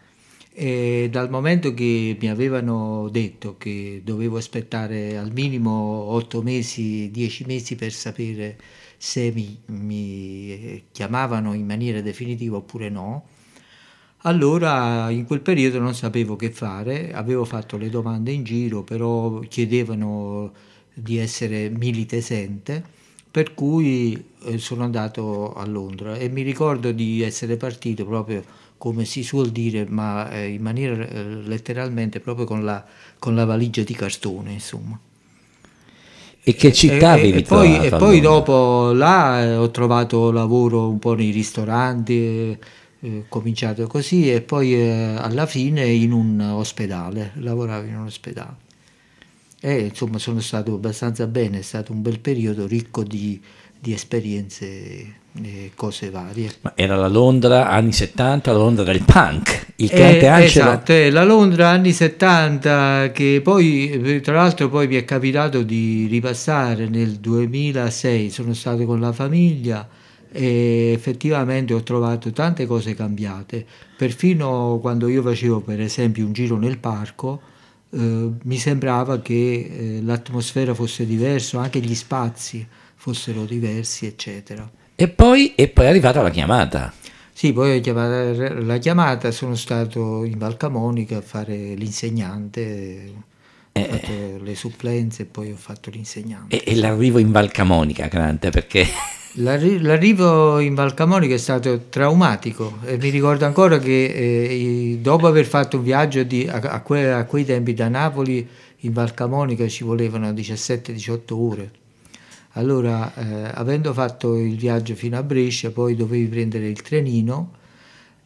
e 0.54 1.08
dal 1.12 1.30
momento 1.30 1.74
che 1.74 2.18
mi 2.20 2.30
avevano 2.30 3.10
detto 3.10 3.58
che 3.58 4.02
dovevo 4.04 4.38
aspettare 4.38 5.18
al 5.18 5.32
minimo 5.32 5.72
8 5.72 6.42
mesi, 6.42 7.12
10 7.12 7.46
mesi 7.46 7.76
per 7.76 7.92
sapere 7.92 8.58
se 8.98 9.32
mi, 9.34 9.60
mi 9.68 10.86
chiamavano 10.92 11.54
in 11.54 11.66
maniera 11.66 12.02
definitiva 12.02 12.58
oppure 12.58 12.90
no, 12.90 13.26
allora 14.22 15.10
in 15.10 15.26
quel 15.26 15.42
periodo 15.42 15.80
non 15.80 15.94
sapevo 15.94 16.36
che 16.36 16.52
fare, 16.52 17.14
avevo 17.14 17.46
fatto 17.46 17.78
le 17.78 17.90
domande 17.90 18.32
in 18.32 18.44
giro, 18.44 18.84
però 18.84 19.40
chiedevano 19.40 20.52
di 20.94 21.18
essere 21.18 21.70
militesente, 21.70 22.84
per 23.30 23.54
cui 23.54 24.32
eh, 24.46 24.58
sono 24.58 24.84
andato 24.84 25.54
a 25.54 25.66
Londra 25.66 26.16
e 26.16 26.30
mi 26.30 26.42
ricordo 26.42 26.92
di 26.92 27.22
essere 27.22 27.56
partito 27.56 28.06
proprio 28.06 28.44
come 28.78 29.06
si 29.06 29.24
suol 29.24 29.50
dire, 29.50 29.86
ma 29.88 30.32
eh, 30.32 30.48
in 30.48 30.62
maniera 30.62 31.08
eh, 31.08 31.24
letteralmente 31.24 32.20
proprio 32.20 32.46
con 32.46 32.64
la, 32.64 32.84
con 33.20 33.36
la 33.36 33.46
valigia 33.46 33.84
di 33.84 33.94
cartone, 33.94 34.54
insomma. 34.54 35.00
E 36.42 36.56
che 36.56 36.72
città 36.72 37.12
avevi 37.12 37.40
e 37.40 37.42
poi, 37.42 37.74
trovato 37.74 37.96
e 37.96 38.00
poi 38.00 38.20
dopo 38.22 38.92
là 38.94 39.60
ho 39.60 39.70
trovato 39.70 40.32
lavoro 40.32 40.88
un 40.88 40.98
po' 40.98 41.14
nei 41.14 41.32
ristoranti, 41.32 42.58
eh, 43.02 43.08
eh, 43.08 43.26
cominciato 43.30 43.86
così 43.88 44.32
e 44.32 44.42
poi 44.42 44.74
eh, 44.74 45.16
alla 45.18 45.46
fine 45.46 45.86
in 45.86 46.12
un 46.12 46.40
ospedale, 46.40 47.32
lavoravo 47.36 47.86
in 47.86 47.98
un 47.98 48.06
ospedale. 48.06 48.66
E 49.60 49.80
insomma 49.80 50.20
sono 50.20 50.40
stato 50.40 50.74
abbastanza 50.74 51.26
bene, 51.28 51.60
è 51.60 51.64
stato 51.64 51.92
un 51.92 52.02
bel 52.02 52.20
periodo 52.20 52.68
ricco 52.68 53.04
di, 53.04 53.42
di 53.80 53.94
esperienze 53.94 55.26
e 55.42 55.72
cose 55.76 56.10
varie. 56.10 56.52
Ma 56.62 56.74
era 56.76 56.96
la 56.96 57.08
Londra 57.08 57.70
anni 57.70 57.92
70, 57.92 58.52
la 58.52 58.58
Londra 58.58 58.84
del 58.84 59.04
punk. 59.04 59.66
Il 59.78 59.92
Eh, 59.92 59.96
Grante 59.96 60.28
Angelo... 60.28 60.66
esatto, 60.66 60.92
è 60.92 61.10
la 61.10 61.24
Londra 61.24 61.70
anni 61.70 61.92
70 61.92 63.12
che 63.12 63.42
poi 63.44 63.90
eh, 63.92 64.22
tra 64.22 64.36
l'altro 64.36 64.70
poi 64.70 64.88
mi 64.88 64.96
è 64.96 65.06
capitato 65.06 65.62
di 65.62 66.08
ripassare 66.08 66.88
nel 66.88 67.18
2006, 67.18 68.30
sono 68.30 68.54
stato 68.54 68.86
con 68.86 69.00
la 69.00 69.12
famiglia 69.12 69.88
e 70.32 70.92
effettivamente 70.94 71.74
ho 71.74 71.84
trovato 71.84 72.32
tante 72.32 72.66
cose 72.66 72.94
cambiate, 72.94 73.66
perfino 73.96 74.80
quando 74.82 75.08
io 75.08 75.22
facevo 75.22 75.62
per 75.62 75.82
esempio 75.82 76.26
un 76.26 76.34
giro 76.34 76.58
nel 76.58 76.78
parco 76.78 77.42
eh, 77.90 78.30
mi 78.44 78.58
sembrava 78.58 79.22
che 79.22 79.34
eh, 79.34 80.02
l'atmosfera 80.02 80.74
fosse 80.74 81.06
diversa, 81.06 81.62
anche 81.62 81.80
gli 81.80 81.96
spazi 81.96 82.68
fossero 82.96 83.46
diversi 83.46 84.06
eccetera. 84.06 84.70
E 84.96 85.08
poi, 85.08 85.56
e 85.56 85.70
poi 85.70 85.86
è 85.86 85.90
arrivata 85.90 86.22
la 86.22 86.30
chiamata. 86.30 86.94
Sì, 87.32 87.54
poi 87.54 87.82
la 87.84 88.78
chiamata, 88.80 89.32
sono 89.32 89.56
stato 89.56 90.24
in 90.24 90.40
Val 90.40 90.58
Camonica 90.58 91.18
a 91.18 91.22
fare 91.22 91.76
l'insegnante, 91.76 93.14
ho 93.82 93.86
Eh. 93.96 94.00
fatto 94.00 94.44
le 94.44 94.56
supplenze 94.56 95.22
e 95.24 95.26
poi 95.26 95.52
ho 95.52 95.56
fatto 95.56 95.90
l'insegnante. 95.90 96.64
E, 96.64 96.72
e 96.74 96.76
l'arrivo 96.76 97.20
in 97.20 97.32
Val 97.32 97.52
Camonica, 97.52 98.08
Grante, 98.08 98.50
perché... 98.50 98.86
L'arri- 99.40 99.80
L'arrivo 99.82 100.58
in 100.60 100.74
Val 100.74 100.96
Camonica 100.96 101.36
è 101.36 101.38
stato 101.38 101.82
traumatico 101.90 102.80
e 102.84 102.98
mi 102.98 103.10
ricordo 103.10 103.46
ancora 103.46 103.78
che 103.78 104.06
eh, 104.06 104.98
dopo 105.00 105.28
aver 105.28 105.46
fatto 105.46 105.78
un 105.78 105.84
viaggio 105.84 106.24
di- 106.24 106.48
a, 106.48 106.56
a 106.56 106.82
que- 106.82 107.12
a 107.12 107.24
quei 107.26 107.46
tempi 107.46 107.76
da 107.76 107.88
Napoli 107.88 108.48
in 108.82 108.94
Val 108.94 109.14
Camonica 109.14 109.68
ci 109.68 109.84
volevano 109.84 110.32
17-18 110.32 111.20
ore. 111.34 111.72
Allora, 112.54 113.14
eh, 113.14 113.52
avendo 113.54 113.94
fatto 113.94 114.36
il 114.38 114.56
viaggio 114.58 114.96
fino 114.96 115.16
a 115.18 115.22
Brescia, 115.24 115.70
poi 115.70 115.96
dovevi 115.96 116.26
prendere 116.26 116.68
il 116.68 116.82
trenino 116.82 117.52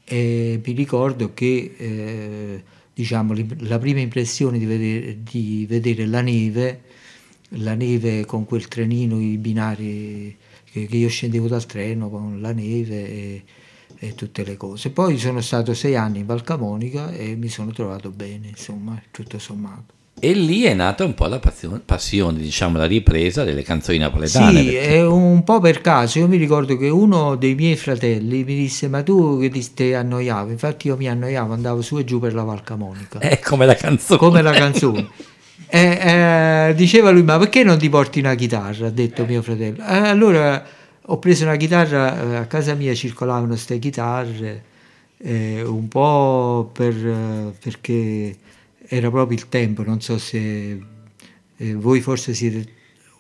e 0.06 0.62
mi 0.66 0.74
ricordo 0.74 1.32
che 1.34 1.74
eh, 1.78 2.64
diciamo, 3.02 3.34
la 3.60 3.80
prima 3.80 4.00
impressione 4.00 4.60
di 4.60 4.66
vedere, 4.66 5.18
di 5.24 5.66
vedere 5.68 6.06
la 6.06 6.22
neve, 6.22 6.82
la 7.56 7.74
neve 7.74 8.26
con 8.26 8.46
quel 8.46 8.68
trenino, 8.68 9.20
i 9.20 9.38
binari 9.38 10.38
che, 10.64 10.86
che 10.86 10.98
io 10.98 11.10
scendevo 11.10 11.48
dal 11.48 11.66
treno 11.66 12.10
con 12.10 12.40
la 12.40 12.52
neve 12.52 13.10
e, 13.10 13.44
e 13.98 14.14
tutte 14.14 14.44
le 14.44 14.56
cose. 14.56 14.92
Poi 14.92 15.18
sono 15.18 15.42
stato 15.42 15.74
sei 15.74 15.96
anni 15.96 16.20
in 16.20 16.26
Val 16.28 16.44
Camonica 16.44 17.12
e 17.12 17.36
mi 17.36 17.50
sono 17.50 17.72
trovato 17.72 18.12
bene, 18.12 18.50
insomma, 18.50 19.02
tutto 19.10 19.40
sommato. 19.40 20.01
E 20.20 20.34
lì 20.34 20.64
è 20.64 20.74
nata 20.76 21.04
un 21.04 21.16
po' 21.16 21.26
la 21.26 21.40
passione, 21.40 22.38
diciamo, 22.38 22.78
la 22.78 22.86
ripresa 22.86 23.44
delle 23.44 23.64
canzoni 23.64 23.98
napoletane. 23.98 24.60
Sì, 24.60 24.66
perché- 24.66 24.90
è 24.90 25.06
un 25.06 25.44
po' 25.44 25.60
per 25.60 25.82
caso. 25.82 26.20
Io 26.20 26.28
mi 26.28 26.38
ricordo 26.38 26.78
che 26.78 26.90
uno 26.90 27.36
dei 27.36 27.56
miei 27.56 27.76
fratelli 27.76 28.44
mi 28.44 28.56
disse: 28.56 28.88
Ma 28.88 29.02
tu 29.02 29.40
che 29.40 29.50
ti 29.50 29.62
stai 29.64 29.96
annoiavo? 29.96 30.52
Infatti, 30.52 30.88
io 30.88 30.96
mi 30.98 31.10
annoiavo, 31.10 31.54
andavo 31.54 31.82
su 31.82 31.98
e 31.98 32.04
giù 32.04 32.20
per 32.20 32.36
la 32.36 32.44
Val 32.44 32.62
Camonica, 32.64 33.18
È 33.18 33.40
come 33.40 33.66
la 33.66 33.74
canzone. 33.76 34.20
come 34.20 34.42
la 34.42 34.52
canzone. 34.52 35.08
E, 35.74 35.80
eh, 36.70 36.74
diceva 36.76 37.12
lui: 37.12 37.24
Ma 37.24 37.38
perché 37.40 37.64
non 37.64 37.78
ti 37.78 37.88
porti 37.88 38.20
una 38.20 38.36
chitarra? 38.36 38.88
Ha 38.88 38.90
detto 38.90 39.24
mio 39.26 39.42
fratello. 39.42 39.82
Eh, 39.86 39.96
allora 39.96 40.62
ho 41.04 41.18
preso 41.18 41.46
una 41.46 41.56
chitarra, 41.56 42.34
eh, 42.34 42.36
a 42.36 42.46
casa 42.46 42.74
mia 42.74 42.94
circolavano 42.94 43.48
queste 43.48 43.80
chitarre, 43.80 44.64
eh, 45.18 45.62
un 45.64 45.88
po' 45.88 46.70
per, 46.74 46.94
eh, 46.94 47.54
perché 47.64 48.36
era 48.94 49.10
proprio 49.10 49.38
il 49.38 49.48
tempo. 49.48 49.84
Non 49.84 50.02
so 50.02 50.18
se 50.18 50.80
eh, 51.58 51.74
voi 51.76 52.02
forse 52.02 52.34
siete 52.34 52.66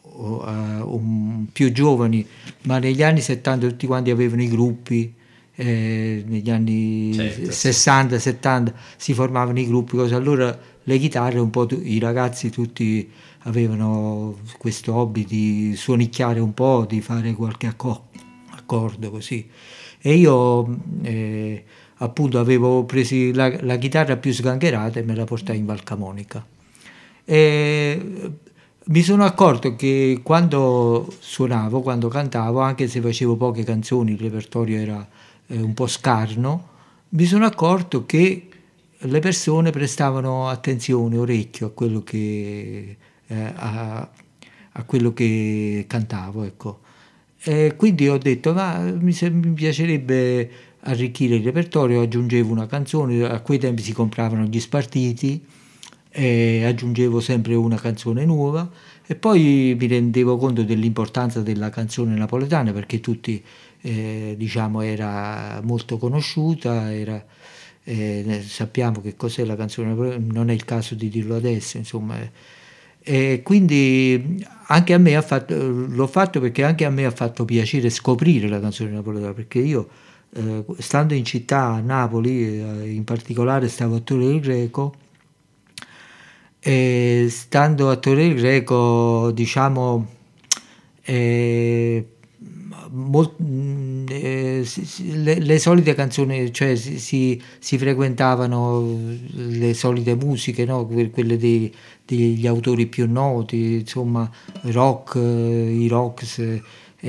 o, 0.01 0.43
eh, 0.45 0.81
un- 0.81 1.45
più 1.51 1.71
giovani, 1.71 2.25
ma 2.63 2.77
negli 2.79 3.01
anni 3.03 3.21
70 3.21 3.67
tutti 3.67 3.87
quanti 3.87 4.09
avevano 4.09 4.41
i 4.41 4.47
gruppi, 4.49 5.13
eh, 5.55 6.23
negli 6.27 6.49
anni 6.49 7.13
Certo, 7.13 7.45
sì. 7.45 7.51
60, 7.51 8.19
70 8.19 8.73
si 8.97 9.13
formavano 9.13 9.59
i 9.59 9.67
gruppi, 9.67 9.95
cose. 9.95 10.13
allora 10.15 10.57
le 10.83 10.97
chitarre 10.97 11.39
un 11.39 11.49
po' 11.51 11.65
tu- 11.67 11.79
i 11.83 11.99
ragazzi 11.99 12.49
tutti 12.49 13.09
avevano 13.43 14.37
questo 14.57 14.93
hobby 14.95 15.23
di 15.25 15.73
suonicchiare 15.75 16.39
un 16.39 16.53
po', 16.53 16.85
di 16.87 16.99
fare 17.01 17.33
qualche 17.33 17.67
acco- 17.67 18.09
accordo 18.51 19.09
così. 19.11 19.47
E 20.03 20.15
io 20.15 20.77
eh, 21.03 21.63
appunto 22.01 22.39
avevo 22.39 22.83
preso 22.83 23.15
la, 23.33 23.53
la 23.61 23.77
chitarra 23.77 24.17
più 24.17 24.33
sgangherata 24.33 24.99
e 24.99 25.03
me 25.03 25.15
la 25.15 25.25
portai 25.25 25.57
in 25.57 25.65
Val 25.65 25.83
Camonica. 25.83 26.45
E 27.23 28.31
mi 28.83 29.01
sono 29.01 29.23
accorto 29.23 29.75
che 29.75 30.19
quando 30.23 31.13
suonavo, 31.19 31.81
quando 31.81 32.07
cantavo, 32.07 32.59
anche 32.59 32.87
se 32.87 33.01
facevo 33.01 33.35
poche 33.35 33.63
canzoni, 33.63 34.13
il 34.13 34.19
repertorio 34.19 34.77
era 34.77 35.07
eh, 35.47 35.61
un 35.61 35.73
po' 35.73 35.87
scarno, 35.87 36.69
mi 37.09 37.25
sono 37.25 37.45
accorto 37.45 38.05
che 38.05 38.47
le 38.97 39.19
persone 39.19 39.69
prestavano 39.71 40.47
attenzione, 40.49 41.17
orecchio 41.17 41.67
a 41.67 41.69
quello 41.69 42.03
che, 42.03 42.97
eh, 43.27 43.53
a, 43.55 44.09
a 44.71 44.83
quello 44.83 45.13
che 45.13 45.85
cantavo. 45.87 46.43
Ecco. 46.43 46.79
E 47.43 47.75
quindi 47.75 48.07
ho 48.07 48.17
detto, 48.17 48.53
ma 48.53 48.79
mi, 48.79 49.15
mi 49.31 49.53
piacerebbe 49.53 50.49
arricchire 50.83 51.35
il 51.35 51.43
repertorio, 51.43 52.01
aggiungevo 52.01 52.51
una 52.51 52.67
canzone, 52.67 53.23
a 53.23 53.39
quei 53.41 53.59
tempi 53.59 53.81
si 53.81 53.93
compravano 53.93 54.45
gli 54.45 54.59
spartiti, 54.59 55.43
e 56.13 56.65
aggiungevo 56.65 57.21
sempre 57.21 57.55
una 57.55 57.77
canzone 57.77 58.25
nuova 58.25 58.69
e 59.07 59.15
poi 59.15 59.75
mi 59.79 59.87
rendevo 59.87 60.35
conto 60.35 60.61
dell'importanza 60.63 61.41
della 61.41 61.69
canzone 61.69 62.15
napoletana 62.15 62.73
perché 62.73 62.99
tutti 62.99 63.41
eh, 63.79 64.35
diciamo 64.37 64.81
era 64.81 65.61
molto 65.63 65.97
conosciuta 65.97 66.93
era, 66.93 67.23
eh, 67.85 68.43
sappiamo 68.45 68.99
che 68.99 69.15
cos'è 69.15 69.45
la 69.45 69.55
canzone 69.55 69.87
napoletana 69.89 70.25
non 70.33 70.49
è 70.49 70.53
il 70.53 70.65
caso 70.65 70.95
di 70.95 71.07
dirlo 71.07 71.37
adesso 71.37 71.77
insomma 71.77 72.19
eh. 72.19 72.31
e 73.01 73.41
quindi 73.41 74.45
anche 74.67 74.93
a 74.93 74.97
me 74.97 75.15
ha 75.15 75.21
fatto 75.21 75.55
l'ho 75.55 76.07
fatto 76.07 76.41
perché 76.41 76.65
anche 76.65 76.83
a 76.83 76.89
me 76.89 77.05
ha 77.05 77.11
fatto 77.11 77.45
piacere 77.45 77.89
scoprire 77.89 78.49
la 78.49 78.59
canzone 78.59 78.91
napoletana 78.91 79.33
perché 79.33 79.59
io 79.59 79.87
eh, 80.33 80.65
stando 80.79 81.13
in 81.13 81.25
città 81.25 81.65
a 81.73 81.79
Napoli 81.79 82.59
eh, 82.59 82.89
in 82.91 83.03
particolare 83.03 83.67
stavo 83.67 83.95
a 83.95 83.99
Torre 83.99 84.25
del 84.27 84.39
Greco 84.39 84.93
e 86.59 87.27
stando 87.29 87.89
a 87.89 87.95
Torre 87.97 88.27
del 88.27 88.35
Greco, 88.35 89.31
diciamo, 89.31 90.07
eh, 91.03 92.05
mol- 92.91 93.33
mh, 93.37 94.05
eh, 94.09 94.65
le, 95.15 95.39
le 95.39 95.59
solite 95.59 95.93
canzoni, 95.95 96.51
cioè 96.53 96.75
si, 96.75 96.99
si- 96.99 97.41
si 97.59 97.77
frequentavano 97.77 98.83
le 99.33 99.73
solite 99.73 100.15
musiche, 100.15 100.65
no? 100.65 100.85
Que- 100.85 101.09
quelle 101.09 101.37
dei- 101.37 101.73
degli 102.05 102.45
autori 102.47 102.85
più 102.87 103.09
noti, 103.11 103.73
insomma, 103.79 104.29
rock, 104.63 105.15
eh, 105.15 105.71
i 105.79 105.87
rocks, 105.87 106.41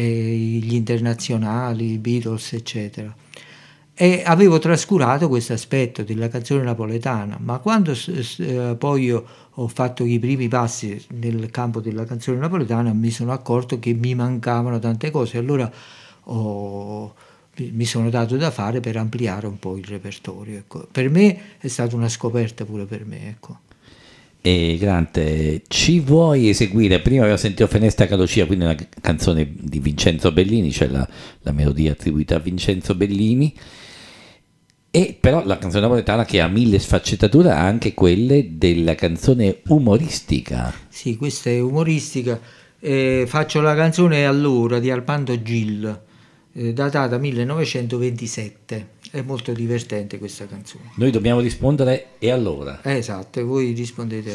gli 0.01 0.75
internazionali, 0.75 1.93
i 1.93 1.99
Beatles, 1.99 2.55
eccetera 2.55 3.15
e 3.95 4.23
avevo 4.25 4.59
trascurato 4.59 5.29
questo 5.29 5.53
aspetto 5.53 6.03
della 6.03 6.29
canzone 6.29 6.63
napoletana, 6.63 7.39
ma 7.41 7.59
quando 7.59 7.93
eh, 8.39 8.75
poi 8.79 9.11
ho 9.11 9.69
fatto 9.69 10.05
i 10.05 10.19
primi 10.19 10.49
passi 10.49 11.01
nel 11.11 11.51
campo 11.51 11.81
della 11.81 12.05
canzone 12.05 12.39
napoletana 12.39 12.93
mi 12.95 13.11
sono 13.11 13.33
accorto 13.33 13.79
che 13.79 13.93
mi 13.93 14.15
mancavano 14.15 14.79
tante 14.79 15.11
cose, 15.11 15.39
allora 15.39 15.71
ho- 16.25 17.15
mi 17.55 17.85
sono 17.85 18.09
dato 18.09 18.37
da 18.37 18.51
fare 18.51 18.81
per 18.81 18.97
ampliare 18.97 19.47
un 19.47 19.59
po' 19.59 19.77
il 19.77 19.85
repertorio. 19.85 20.57
ecco. 20.57 20.89
Per 20.91 21.11
me 21.11 21.59
è 21.59 21.69
stata 21.69 21.95
una 21.95 22.09
scoperta 22.09 22.65
pure 22.65 22.87
per 22.87 23.05
me. 23.05 23.29
Ecco. 23.29 23.59
E 24.45 24.77
Grante, 24.77 25.63
ci 25.69 26.01
vuoi 26.01 26.49
eseguire? 26.49 26.99
Prima 26.99 27.21
abbiamo 27.21 27.39
sentito 27.39 27.69
Fenestra 27.69 28.09
Calocia, 28.09 28.45
quindi 28.45 28.65
una 28.65 28.77
canzone 29.01 29.49
di 29.57 29.79
Vincenzo 29.79 30.33
Bellini, 30.33 30.73
cioè 30.73 30.89
la, 30.89 31.09
la 31.43 31.53
melodia 31.53 31.93
attribuita 31.93 32.35
a 32.35 32.39
Vincenzo 32.41 32.97
Bellini. 32.97 33.55
E 34.91 35.17
però 35.19 35.45
la 35.47 35.59
canzone 35.59 35.83
napoletana 35.83 36.25
che 36.25 36.41
ha 36.41 36.49
mille 36.49 36.81
sfaccettature 36.81 37.51
anche 37.51 37.95
quelle 37.95 38.59
della 38.59 38.97
canzone 38.97 39.61
umoristica. 39.69 40.75
Sì, 40.89 41.17
questa 41.17 41.49
è 41.51 41.61
umoristica. 41.61 42.41
Eh, 42.81 43.27
faccio 43.29 43.61
la 43.61 43.77
canzone 43.77 44.27
Allora 44.27 44.81
di 44.81 44.91
Armando 44.91 45.41
Gil, 45.41 46.03
eh, 46.53 46.73
datata 46.73 47.17
1927. 47.17 48.89
È 49.13 49.21
molto 49.21 49.53
divertente 49.53 50.19
questa 50.19 50.47
canzone. 50.47 50.93
Noi 50.95 51.11
dobbiamo 51.11 51.41
rispondere 51.41 52.13
e 52.19 52.31
allora? 52.31 52.81
Eh, 52.81 52.95
esatto, 52.95 53.41
e 53.41 53.43
voi 53.43 53.73
rispondete. 53.73 54.33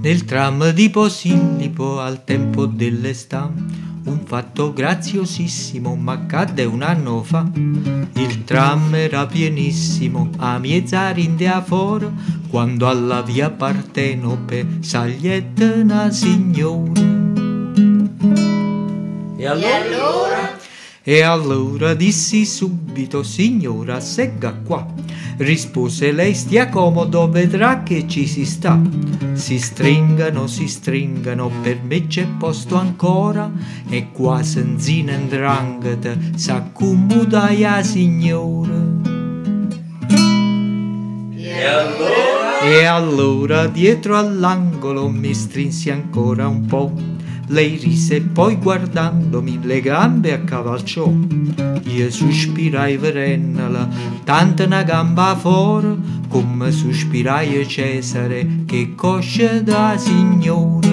Nel 0.00 0.24
tram 0.24 0.70
di 0.72 0.90
Posillipo 0.90 2.00
al 2.00 2.24
tempo 2.24 2.66
dell'estate 2.66 3.62
un 4.06 4.22
fatto 4.24 4.72
graziosissimo 4.72 5.94
m'accadde 5.94 6.64
un 6.64 6.82
anno 6.82 7.22
fa. 7.22 7.48
Il 7.54 8.42
tram 8.42 8.92
era 8.96 9.24
pienissimo 9.24 10.30
a 10.38 10.58
miezzari 10.58 11.26
in 11.26 11.62
fora 11.64 12.10
quando 12.48 12.88
alla 12.88 13.22
via 13.22 13.50
Partenope 13.50 14.66
sagliette 14.80 15.64
una 15.76 16.10
signora. 16.10 17.10
E 19.40 19.46
allora? 19.46 20.58
E 21.02 21.22
allora 21.22 21.94
dissi 21.94 22.44
subito, 22.44 23.22
signora, 23.22 23.98
segga 23.98 24.52
qua. 24.52 24.86
Rispose 25.38 26.12
lei, 26.12 26.34
stia 26.34 26.68
comodo, 26.68 27.26
vedrà 27.30 27.82
che 27.82 28.06
ci 28.06 28.26
si 28.26 28.44
sta. 28.44 28.78
Si 29.32 29.58
stringano, 29.58 30.46
si 30.46 30.68
stringano, 30.68 31.50
per 31.62 31.80
me 31.82 32.06
c'è 32.06 32.26
posto 32.26 32.74
ancora. 32.74 33.50
E 33.88 34.10
qua 34.12 34.42
senzina 34.42 35.12
indrangheta, 35.12 36.14
s'accomoda 36.34 37.44
a 37.44 37.82
signora. 37.82 38.88
E 42.62 42.84
allora 42.84 43.66
dietro 43.68 44.18
all'angolo 44.18 45.08
mi 45.08 45.32
strinsi 45.32 45.88
ancora 45.88 46.46
un 46.46 46.66
po'. 46.66 47.19
Lei 47.50 47.78
rise 47.78 48.16
e 48.16 48.20
poi 48.20 48.56
guardandomi 48.56 49.58
le 49.62 49.80
gambe 49.80 50.32
accavalciò. 50.32 51.12
Io 51.82 52.08
sospirai 52.08 52.96
verennala, 52.96 53.88
tanta 54.22 54.66
una 54.66 54.84
gamba 54.84 55.34
fuori, 55.34 55.98
come 56.28 56.70
sospirai 56.70 57.66
Cesare 57.66 58.62
che 58.66 58.94
cosce 58.94 59.64
da 59.64 59.96
signora. 59.98 60.88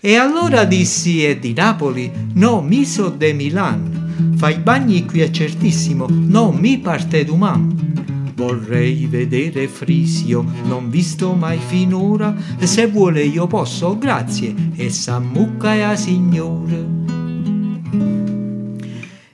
E 0.00 0.16
allora 0.16 0.64
dissi 0.64 1.22
è 1.22 1.36
di 1.36 1.52
Napoli, 1.52 2.10
no, 2.32 2.62
mi 2.62 2.86
so 2.86 3.10
de 3.10 3.34
Milan. 3.34 4.32
Fai 4.36 4.56
bagni 4.56 5.04
qui 5.04 5.20
è 5.20 5.28
certissimo, 5.28 6.06
no, 6.08 6.50
mi 6.50 6.78
parte 6.78 7.26
d'uman. 7.26 8.19
Vorrei 8.34 9.06
vedere 9.06 9.68
Frisio, 9.68 10.44
non 10.64 10.90
visto 10.90 11.32
mai 11.32 11.58
finora. 11.58 12.34
Se 12.58 12.86
vuole 12.86 13.24
io 13.24 13.46
posso, 13.46 13.98
grazie, 13.98 14.54
e 14.76 14.90
s'ammucca 14.90 15.74
e 15.74 15.82
a 15.82 15.96
signora. 15.96 16.76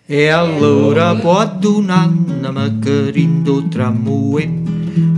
E 0.06 0.28
allora 0.28 1.14
può 1.16 1.38
ad 1.38 1.64
un 1.64 1.90
anno 1.90 2.78
che 2.78 3.10
rindo 3.10 3.66
tra 3.68 3.90
mue 3.90 4.64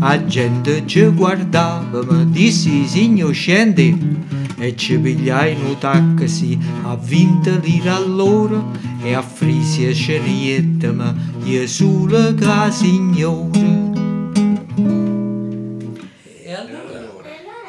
a 0.00 0.24
gente 0.24 0.84
ci 0.86 1.06
guardava, 1.06 2.02
mi 2.08 2.30
dissi 2.30 2.86
signor 2.86 3.32
scendi 3.32 4.16
e 4.58 4.76
ci 4.76 4.98
pigliai 4.98 5.54
un 5.54 5.78
taxi 5.78 6.58
a 6.82 6.96
20 6.96 7.60
lire 7.60 7.90
all'ora 7.90 8.62
e 9.02 9.14
a 9.14 9.22
Frisia 9.22 9.92
scerietta 9.92 10.92
ma 10.92 11.14
io 11.44 11.66
sulla 11.66 12.34
ca 12.34 12.70
signora. 12.70 13.97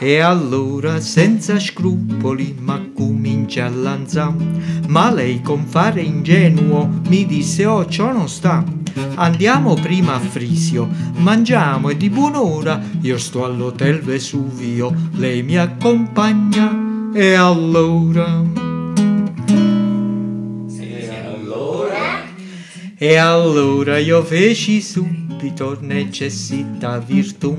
E 0.02 0.20
allora 0.20 1.02
senza 1.02 1.60
scrupoli 1.60 2.56
ma 2.58 2.82
comincia 2.96 3.66
a 3.66 3.70
lanzare 3.70 4.34
Ma 4.88 5.12
lei 5.12 5.42
con 5.42 5.66
fare 5.66 6.00
ingenuo 6.00 7.02
mi 7.10 7.26
disse 7.26 7.66
oh 7.66 7.86
ciò 7.86 8.14
non 8.14 8.30
sta. 8.30 8.64
Andiamo 9.16 9.74
prima 9.74 10.16
a 10.16 10.20
Frisio, 10.20 10.88
mangiamo 11.18 11.90
e 11.90 11.98
di 11.98 12.10
buon'ora 12.10 12.82
Io 13.02 13.18
sto 13.18 13.44
all'hotel 13.44 14.00
Vesuvio, 14.00 14.94
lei 15.16 15.44
mi 15.44 15.58
accompagna. 15.58 17.12
E 17.14 17.34
allora... 17.34 18.68
E 23.02 23.16
allora? 23.16 23.98
Io 23.98 24.22
feci 24.24 24.82
subito 25.40 25.78
necessità 25.80 27.00
virtù, 27.00 27.58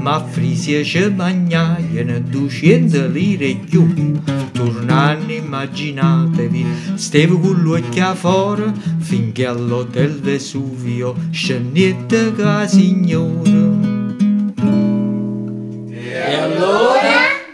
ma 0.00 0.22
frisi 0.22 0.84
ci 0.84 1.10
magnaien 1.10 2.26
duecento 2.28 3.06
lire 3.06 3.46
e 3.46 3.56
più. 3.56 4.20
Tornando 4.52 5.32
immaginatevi, 5.32 6.66
stevo 6.94 7.38
con 7.38 7.58
lui 7.62 7.82
a 8.00 8.14
fuori, 8.14 8.70
finché 8.98 9.46
all'hotel 9.46 10.20
Vesuvio 10.20 11.14
scendette 11.30 12.34
ca 12.34 12.66
signora. 12.66 13.94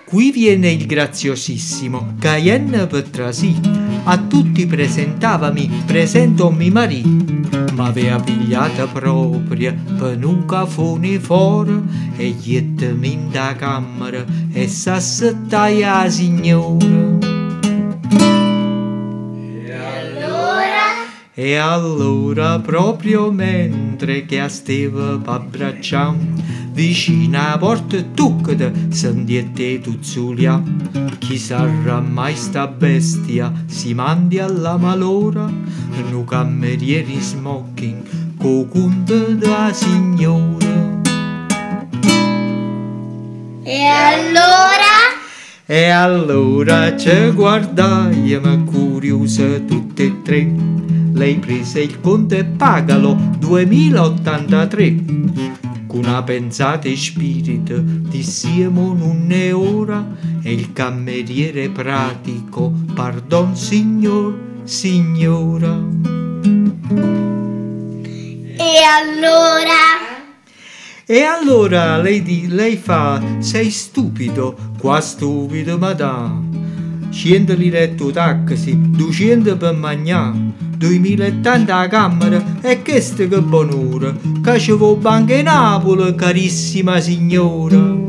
Qui 0.05 0.31
viene 0.33 0.71
il 0.73 0.87
graziosissimo, 0.87 2.17
Cayenne 2.19 2.87
per 2.87 3.05
trasì. 3.05 3.82
A 4.05 4.19
tutti 4.19 4.67
presentavami, 4.67 5.85
presento 5.87 6.51
mi 6.51 6.71
marì. 6.71 7.03
ma 7.75 7.87
aveva 7.87 8.19
pigliata 8.19 8.87
propria 8.87 9.75
per 9.99 10.25
un 10.25 10.45
cafone 10.45 11.19
fuori 11.19 11.83
e 12.17 12.29
gli 12.31 12.57
in 12.57 13.31
da 13.31 13.55
camera 13.57 14.25
e 14.53 14.69
s'assettai 14.69 15.81
la 15.81 16.07
signora. 16.09 17.42
E 21.35 21.57
allora, 21.57 22.59
proprio 22.59 23.31
mentre 23.31 24.27
che 24.27 24.47
stava 24.51 25.17
per 25.17 25.35
abbracciare, 25.35 26.19
vicino 26.73 27.39
alla 27.39 27.57
porta 27.57 27.97
tuccata, 28.13 28.71
sendiette 28.91 29.81
tuzzulia. 29.81 30.63
Chi 31.19 31.39
sarà 31.39 32.01
mai 32.01 32.37
sta 32.37 32.67
bestia, 32.67 33.51
si 33.65 33.95
mandi 33.95 34.41
alla 34.41 34.77
malora, 34.77 35.51
nu 36.11 36.23
camerieri 36.25 37.19
smoking, 37.19 38.37
co 38.37 38.67
da 39.39 39.73
signora. 39.73 41.01
E 43.63 43.87
allora? 43.87 44.72
E 45.73 45.89
allora 45.89 46.95
ci 46.99 47.31
guardaiamo 47.31 48.65
curiose 48.65 49.65
tutte 49.65 50.03
e 50.03 50.21
tre. 50.23 50.53
Lei 51.15 51.37
prese 51.37 51.81
il 51.81 51.99
conto 51.99 52.35
e 52.35 52.45
pagalo 52.45 53.17
2083. 53.39 55.05
Con 55.87 56.01
una 56.01 56.23
pensata 56.25 56.89
e 56.89 56.95
spirito 56.95 57.79
dissiemo 57.79 58.93
un'e 58.93 59.53
ora 59.53 60.15
e 60.43 60.53
il 60.53 60.75
cameriere 60.75 61.71
pratico, 61.71 62.71
pardon 62.95 63.57
signor, 63.57 64.39
signora. 64.65 65.71
E 68.59 68.73
allora? 68.85 70.03
E 71.05 71.23
allora 71.25 71.99
lei, 71.99 72.23
di- 72.23 72.47
lei 72.49 72.77
fa, 72.77 73.21
sei 73.41 73.71
stupido, 73.71 74.72
qua 74.83 75.01
stupido 75.01 75.79
madame. 75.79 76.51
100 77.09 77.55
letto 77.57 78.11
taxi, 78.11 78.77
200 78.91 79.57
per 79.57 79.75
mangiare, 79.77 80.37
2080 80.77 81.77
a 81.77 81.87
camera 81.87 82.43
e 82.61 82.83
questo 82.83 83.29
che 83.29 83.41
bonura, 83.41 84.13
che 84.43 84.59
ci 84.59 84.73
vuole 84.73 84.99
banca 84.99 85.35
in 85.35 85.45
Napoli, 85.45 86.13
carissima 86.17 86.99
signora. 86.99 88.01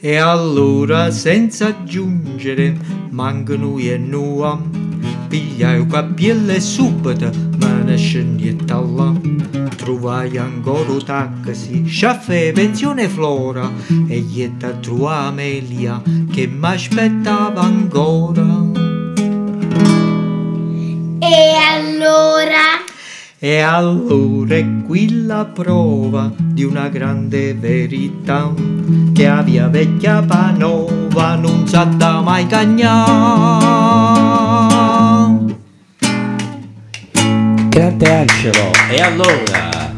E 0.00 0.16
allora, 0.16 1.12
senza 1.12 1.68
aggiungere, 1.68 2.76
manca 3.10 3.54
noi 3.54 3.92
e 3.92 3.98
noi, 3.98 4.58
pigliai 5.26 5.80
un 5.80 5.88
cappiello 5.88 6.52
e 6.52 6.60
subito 6.60 7.30
me 7.58 7.82
ne 7.84 7.96
scendietta 7.96 8.80
là. 8.80 9.12
Trovai 9.76 10.36
ancora 10.36 10.90
un 10.90 11.04
taxi, 11.04 11.84
sciaffe 11.86 12.52
pensione 12.52 13.08
Flora, 13.08 13.70
e 14.08 14.18
gli 14.18 14.48
da 14.56 14.70
trovare 14.70 15.28
Amelia 15.28 16.02
che 16.30 16.46
mi 16.46 16.66
aspettava 16.66 17.60
ancora. 17.60 18.44
E 21.18 21.54
allora? 21.74 22.84
E 23.38 23.60
allora 23.60 24.54
è 24.54 24.64
qui 24.86 25.26
la 25.26 25.44
prova 25.44 26.32
di 26.36 26.64
una 26.64 26.88
grande 26.88 27.54
verità 27.54 28.50
che 29.12 29.26
a 29.26 29.42
via 29.42 29.68
vecchia 29.68 30.22
Panova 30.22 31.34
non 31.34 31.68
sa 31.68 31.84
da 31.84 32.22
mai 32.22 32.46
cagnà. 32.46 34.45
Grande 37.86 38.10
Angelo. 38.10 38.72
E 38.90 39.00
allora? 39.00 39.94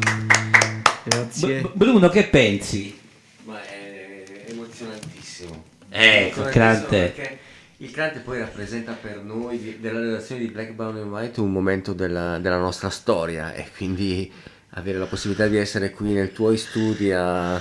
Grazie. 1.05 1.61
B- 1.63 1.71
Bruno, 1.73 2.11
che 2.11 2.25
pensi? 2.25 2.99
Ma 3.45 3.63
è 3.63 4.25
emozionantissimo. 4.49 5.65
Ecco, 5.89 6.41
Emozionantissimo 6.43 6.51
Crante. 6.51 7.39
Il 7.79 7.91
Crante 7.91 8.19
poi 8.19 8.41
rappresenta 8.41 8.93
per 8.93 9.23
noi 9.23 9.79
della 9.81 10.01
redazione 10.01 10.43
di 10.43 10.49
Black 10.49 10.73
Brown 10.73 10.97
and 10.97 11.11
White 11.11 11.41
un 11.41 11.51
momento 11.51 11.95
della, 11.95 12.39
della 12.39 12.59
nostra 12.59 12.91
storia 12.91 13.55
e 13.55 13.67
quindi 13.75 14.31
avere 14.71 14.99
la 14.99 15.07
possibilità 15.07 15.47
di 15.47 15.57
essere 15.57 15.91
qui 15.91 16.13
nei 16.13 16.31
tuoi 16.31 16.59
studi 16.59 17.11
a, 17.11 17.55
a 17.55 17.61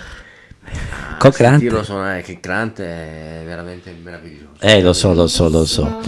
Con 1.19 1.31
Crante. 1.31 1.59
sentirlo 1.59 1.83
suonare 1.83 2.21
che 2.21 2.41
Crante 2.41 2.83
è 2.83 3.43
veramente 3.45 3.95
meraviglioso. 4.03 4.59
Eh, 4.59 4.81
lo 4.81 4.91
so, 4.91 5.13
lo 5.13 5.27
so, 5.27 5.47
lo 5.47 5.63
so. 5.65 6.01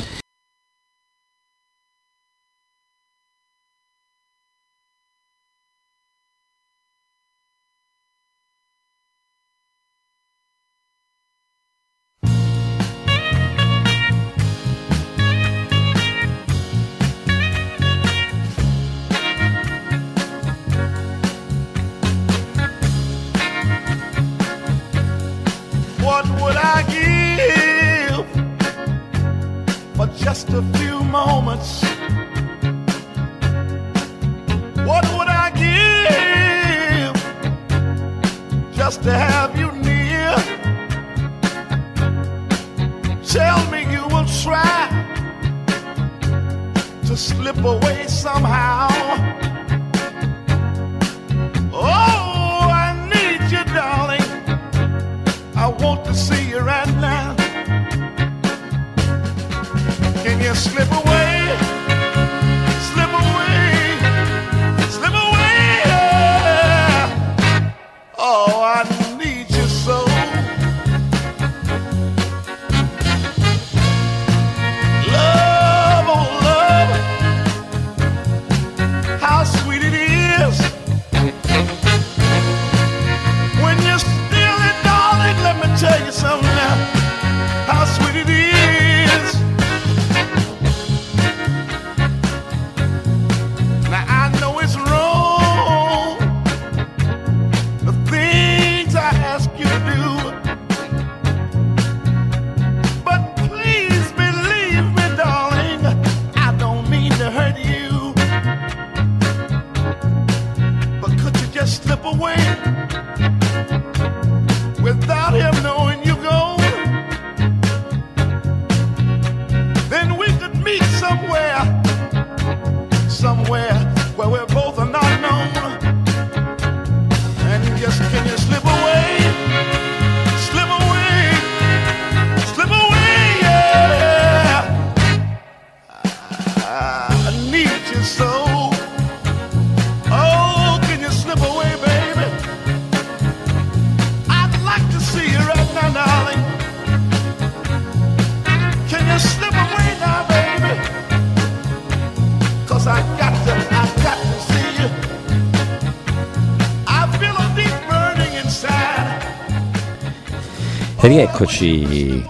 Rieccoci. 161.01 162.23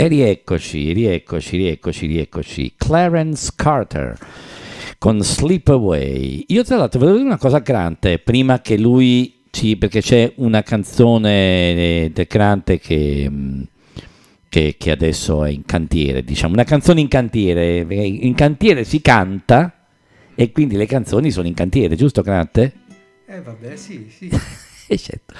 E 0.00 0.06
rieccoci, 0.06 0.92
rieccoci, 0.92 1.56
rieccoci, 1.56 2.06
rieccoci. 2.06 2.74
Clarence 2.76 3.52
Carter 3.56 4.16
con 4.98 5.20
Sleep 5.22 5.68
Away. 5.68 6.44
Io 6.48 6.62
tra 6.62 6.76
l'altro 6.76 7.00
volevo 7.00 7.16
dire 7.16 7.28
una 7.28 7.38
cosa 7.38 7.56
a 7.56 7.60
Grant 7.60 8.18
prima 8.18 8.60
che 8.60 8.78
lui 8.78 9.46
ci... 9.50 9.76
perché 9.76 10.00
c'è 10.00 10.32
una 10.36 10.62
canzone 10.62 12.04
eh, 12.04 12.10
del 12.12 12.26
Grant 12.28 12.78
che... 12.78 13.28
mh, 13.28 13.64
Che, 14.48 14.76
che 14.78 14.90
adesso 14.90 15.44
è 15.44 15.50
in 15.50 15.64
cantiere, 15.66 16.24
diciamo, 16.24 16.54
una 16.54 16.64
canzone 16.64 17.00
in 17.00 17.08
cantiere. 17.08 17.84
In 17.90 18.34
cantiere 18.34 18.84
si 18.84 19.02
canta 19.02 19.88
e 20.34 20.52
quindi 20.52 20.76
le 20.76 20.86
canzoni 20.86 21.30
sono 21.30 21.48
in 21.48 21.54
cantiere, 21.54 21.96
giusto 21.96 22.22
Grant? 22.22 22.56
Eh 22.58 23.42
vabbè, 23.42 23.76
sì, 23.76 24.08
sì. 24.10 24.30
Certo. 24.96 25.34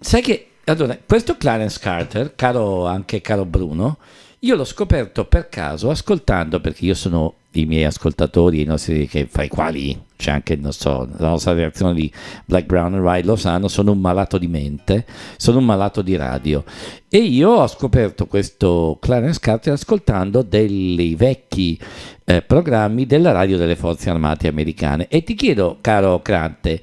Sai 0.00 0.22
che 0.22 0.48
allora, 0.68 0.98
questo 1.06 1.36
Clarence 1.38 1.78
Carter, 1.80 2.34
caro 2.36 2.86
anche 2.86 3.22
caro 3.22 3.46
Bruno, 3.46 3.96
io 4.40 4.54
l'ho 4.54 4.64
scoperto 4.64 5.24
per 5.24 5.48
caso 5.48 5.88
ascoltando, 5.88 6.60
perché 6.60 6.84
io 6.84 6.94
sono 6.94 7.34
i 7.52 7.64
miei 7.64 7.84
ascoltatori, 7.84 8.60
i 8.60 8.64
nostri, 8.64 9.08
che, 9.08 9.26
fra 9.26 9.42
i 9.44 9.48
quali 9.48 9.98
c'è 10.14 10.30
anche 10.30 10.56
non 10.56 10.72
so, 10.72 11.08
la 11.16 11.30
nostra 11.30 11.54
reazione 11.54 11.94
di 11.94 12.12
Black, 12.44 12.66
Brown 12.66 12.94
and 12.94 13.02
White, 13.02 13.26
lo 13.26 13.36
sanno, 13.36 13.66
sono 13.66 13.92
un 13.92 14.00
malato 14.00 14.36
di 14.36 14.46
mente, 14.46 15.06
sono 15.38 15.58
un 15.58 15.64
malato 15.64 16.02
di 16.02 16.14
radio. 16.16 16.62
E 17.08 17.18
io 17.18 17.48
ho 17.50 17.66
scoperto 17.66 18.26
questo 18.26 18.98
Clarence 19.00 19.40
Carter 19.40 19.72
ascoltando 19.72 20.42
dei 20.42 21.14
vecchi 21.16 21.80
eh, 22.24 22.42
programmi 22.42 23.06
della 23.06 23.32
radio 23.32 23.56
delle 23.56 23.76
forze 23.76 24.10
armate 24.10 24.48
americane. 24.48 25.08
E 25.08 25.24
ti 25.24 25.34
chiedo, 25.34 25.78
caro 25.80 26.20
Crante, 26.20 26.82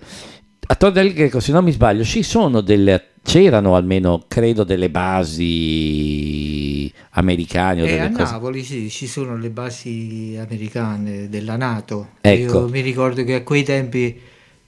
a 0.67 0.75
Tor 0.75 0.91
del 0.91 1.13
Greco, 1.13 1.39
se 1.39 1.51
non 1.51 1.63
mi 1.63 1.71
sbaglio, 1.71 2.03
ci 2.03 2.23
sono 2.23 2.61
delle, 2.61 3.09
c'erano 3.23 3.75
almeno, 3.75 4.23
credo, 4.27 4.63
delle 4.63 4.89
basi 4.89 6.91
americane 7.11 7.83
o 7.83 7.85
E 7.85 7.89
delle 7.89 8.01
a 8.01 8.09
cose. 8.09 8.31
Napoli 8.31 8.63
sì, 8.63 8.89
ci 8.89 9.07
sono 9.07 9.37
le 9.37 9.49
basi 9.49 10.35
americane 10.39 11.29
della 11.29 11.55
Nato. 11.55 12.09
Ecco. 12.21 12.59
Io 12.61 12.67
mi 12.69 12.81
ricordo 12.81 13.23
che 13.23 13.35
a 13.35 13.43
quei 13.43 13.63
tempi, 13.63 14.19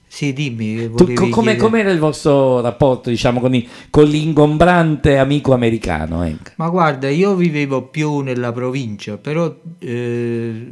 sì, 0.06 0.32
dimmi, 0.32 0.88
Tu, 0.94 1.12
come, 1.14 1.56
com'era 1.56 1.90
il 1.90 1.98
vostro 1.98 2.60
rapporto, 2.60 3.10
diciamo, 3.10 3.40
con, 3.40 3.54
i- 3.54 3.68
con 3.90 4.04
l'ingombrante 4.04 5.18
amico 5.18 5.52
americano? 5.52 6.22
ecco? 6.22 6.50
Ma 6.56 6.68
guarda, 6.68 7.08
io 7.08 7.34
vivevo 7.34 7.82
più 7.82 8.20
nella 8.20 8.52
provincia, 8.52 9.16
però 9.18 9.54
eh, 9.80 10.66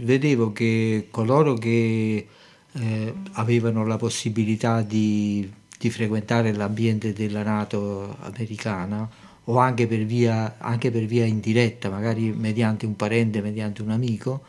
vedevo 0.00 0.52
che 0.52 1.08
coloro 1.10 1.54
che 1.54 2.26
eh, 2.72 3.12
avevano 3.32 3.84
la 3.84 3.96
possibilità 3.96 4.82
di, 4.82 5.50
di 5.78 5.90
frequentare 5.90 6.52
l'ambiente 6.52 7.12
della 7.12 7.42
Nato 7.42 8.16
americana 8.20 9.08
o 9.44 9.58
anche 9.58 9.86
per, 9.86 10.04
via, 10.04 10.56
anche 10.58 10.90
per 10.90 11.04
via 11.04 11.24
indiretta, 11.24 11.88
magari 11.88 12.30
mediante 12.30 12.86
un 12.86 12.94
parente, 12.94 13.40
mediante 13.40 13.82
un 13.82 13.90
amico, 13.90 14.42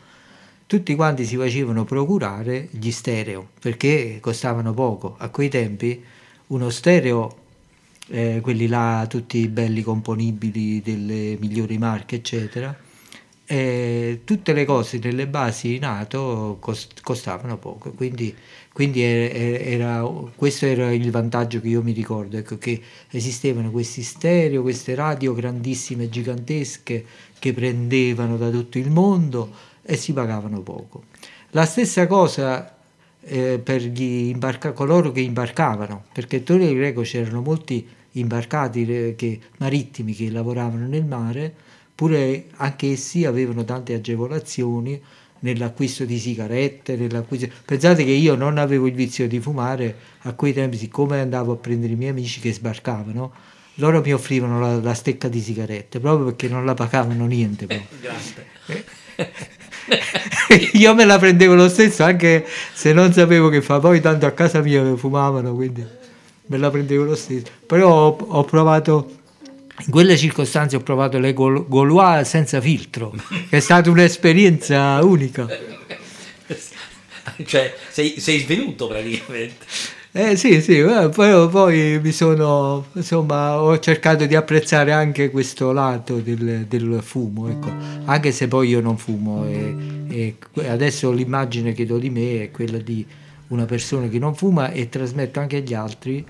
tutti 0.66 0.94
quanti 0.94 1.24
si 1.24 1.36
facevano 1.36 1.84
procurare 1.84 2.68
gli 2.70 2.90
stereo 2.90 3.48
perché 3.60 4.18
costavano 4.20 4.72
poco. 4.72 5.16
A 5.18 5.28
quei 5.28 5.48
tempi 5.48 6.02
uno 6.48 6.70
stereo 6.70 7.36
eh, 8.08 8.40
quelli 8.42 8.66
là 8.66 9.06
tutti 9.08 9.46
belli 9.48 9.82
componibili 9.82 10.80
delle 10.82 11.36
migliori 11.40 11.78
marche 11.78 12.16
eccetera 12.16 12.76
e 13.52 14.20
tutte 14.24 14.52
le 14.54 14.64
cose 14.64 14.98
nelle 15.02 15.26
basi 15.26 15.78
nato 15.78 16.56
cost- 16.58 17.00
costavano 17.02 17.58
poco 17.58 17.90
quindi, 17.92 18.34
quindi 18.72 19.02
era, 19.02 20.02
questo 20.34 20.64
era 20.64 20.90
il 20.92 21.10
vantaggio 21.10 21.60
che 21.60 21.68
io 21.68 21.82
mi 21.82 21.92
ricordo 21.92 22.38
ecco, 22.38 22.56
che 22.56 22.80
esistevano 23.10 23.70
questi 23.70 24.02
stereo 24.02 24.62
queste 24.62 24.94
radio 24.94 25.34
grandissime 25.34 26.08
gigantesche 26.08 27.04
che 27.38 27.52
prendevano 27.52 28.36
da 28.38 28.48
tutto 28.48 28.78
il 28.78 28.90
mondo 28.90 29.50
e 29.82 29.96
si 29.96 30.12
pagavano 30.12 30.60
poco. 30.60 31.02
La 31.50 31.66
stessa 31.66 32.06
cosa 32.06 32.74
eh, 33.20 33.60
per 33.62 33.82
imbarca- 33.82 34.72
coloro 34.72 35.12
che 35.12 35.20
imbarcavano, 35.20 36.04
perché 36.12 36.36
a 36.36 36.40
Torre 36.40 36.72
Greco 36.74 37.02
c'erano 37.02 37.40
molti 37.42 37.86
imbarcati 38.12 38.84
eh, 38.86 39.14
che- 39.16 39.40
marittimi 39.58 40.14
che 40.14 40.30
lavoravano 40.30 40.86
nel 40.86 41.04
mare, 41.04 41.54
pure 41.94 42.46
anche 42.56 42.92
essi 42.92 43.24
avevano 43.24 43.64
tante 43.64 43.94
agevolazioni 43.94 45.00
nell'acquisto 45.40 46.04
di 46.04 46.18
sigarette, 46.18 46.96
nell'acquisto... 46.96 47.48
pensate 47.64 48.04
che 48.04 48.10
io 48.10 48.34
non 48.34 48.58
avevo 48.58 48.86
il 48.86 48.94
vizio 48.94 49.26
di 49.28 49.40
fumare 49.40 49.96
a 50.22 50.32
quei 50.34 50.52
tempi, 50.52 50.76
siccome 50.76 51.20
andavo 51.20 51.52
a 51.52 51.56
prendere 51.56 51.92
i 51.92 51.96
miei 51.96 52.10
amici 52.10 52.40
che 52.40 52.52
sbarcavano, 52.52 53.32
loro 53.76 54.00
mi 54.00 54.12
offrivano 54.12 54.60
la, 54.60 54.80
la 54.80 54.94
stecca 54.94 55.28
di 55.28 55.40
sigarette, 55.40 55.98
proprio 55.98 56.26
perché 56.26 56.48
non 56.48 56.64
la 56.64 56.74
pagavano 56.74 57.26
niente. 57.26 57.66
proprio. 57.66 58.00
Io 60.74 60.94
me 60.94 61.04
la 61.04 61.18
prendevo 61.18 61.54
lo 61.54 61.68
stesso 61.68 62.04
anche 62.04 62.46
se 62.72 62.92
non 62.92 63.12
sapevo 63.12 63.48
che 63.48 63.62
fa, 63.62 63.78
poi 63.78 64.00
tanto 64.00 64.26
a 64.26 64.30
casa 64.30 64.60
mia 64.60 64.96
fumavano, 64.96 65.54
quindi 65.54 65.84
me 66.46 66.56
la 66.56 66.70
prendevo 66.70 67.04
lo 67.04 67.16
stesso. 67.16 67.46
Però 67.66 67.88
ho, 67.88 68.16
ho 68.16 68.44
provato, 68.44 69.21
in 69.78 69.90
quelle 69.90 70.16
circostanze 70.16 70.76
ho 70.76 70.80
provato 70.80 71.18
le 71.18 71.32
Gol- 71.32 71.66
Gaulois 71.68 72.28
senza 72.28 72.60
filtro, 72.60 73.12
che 73.48 73.56
è 73.56 73.60
stata 73.60 73.90
un'esperienza 73.90 75.02
unica. 75.02 75.48
Cioè, 77.44 77.74
sei, 77.90 78.18
sei 78.18 78.40
svenuto 78.40 78.88
praticamente. 78.88 79.64
Eh 80.14 80.36
sì, 80.36 80.60
sì, 80.60 80.78
eh, 80.78 81.08
poi, 81.08 81.48
poi 81.48 81.98
mi 82.02 82.12
sono, 82.12 82.84
insomma, 82.92 83.62
ho 83.62 83.78
cercato 83.78 84.26
di 84.26 84.34
apprezzare 84.34 84.92
anche 84.92 85.30
questo 85.30 85.72
lato 85.72 86.16
del, 86.18 86.66
del 86.68 86.98
fumo, 87.02 87.48
ecco. 87.48 87.72
anche 88.04 88.30
se 88.30 88.46
poi 88.46 88.68
io 88.68 88.82
non 88.82 88.98
fumo 88.98 89.46
e, 89.46 90.36
e 90.54 90.68
adesso 90.68 91.10
l'immagine 91.10 91.72
che 91.72 91.86
do 91.86 91.96
di 91.96 92.10
me 92.10 92.42
è 92.42 92.50
quella 92.50 92.76
di 92.76 93.06
una 93.48 93.64
persona 93.64 94.08
che 94.08 94.18
non 94.18 94.34
fuma 94.34 94.70
e 94.70 94.90
trasmetto 94.90 95.40
anche 95.40 95.56
agli 95.56 95.72
altri, 95.72 96.22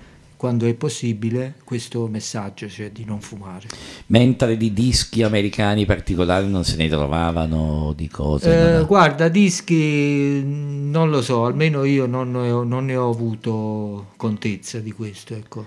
quando 0.43 0.67
è 0.67 0.75
possibile, 0.75 1.55
questo 1.63 2.09
messaggio, 2.09 2.69
cioè 2.69 2.91
di 2.91 3.05
non 3.05 3.21
fumare. 3.21 3.69
Mentre 4.07 4.57
di 4.57 4.73
dischi 4.73 5.23
americani 5.23 5.87
particolari 5.87 6.49
non 6.49 6.65
se 6.65 6.75
ne 6.75 6.89
trovavano 6.89 7.93
di 7.95 8.09
cose. 8.09 8.51
Eh, 8.53 8.79
no? 8.79 8.87
guarda, 8.87 9.29
dischi 9.29 10.43
non 10.45 11.11
lo 11.11 11.23
so, 11.23 11.45
almeno 11.45 11.85
io 11.85 12.07
non 12.07 12.33
ne 12.33 12.51
ho, 12.51 12.65
non 12.65 12.87
ne 12.87 12.97
ho 12.97 13.09
avuto 13.09 14.09
contezza 14.17 14.81
di 14.81 14.91
questo. 14.91 15.37
Ecco. 15.37 15.65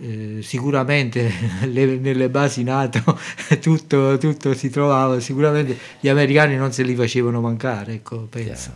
Eh, 0.00 0.38
sicuramente 0.40 1.30
le- 1.68 1.96
nelle 1.98 2.30
basi 2.30 2.62
NATO 2.62 3.18
tutto, 3.60 4.16
tutto 4.16 4.54
si 4.54 4.70
trovava, 4.70 5.20
sicuramente 5.20 5.76
gli 6.00 6.08
americani 6.08 6.56
non 6.56 6.72
se 6.72 6.82
li 6.82 6.94
facevano 6.94 7.42
mancare, 7.42 7.92
ecco, 7.92 8.26
penso. 8.30 8.70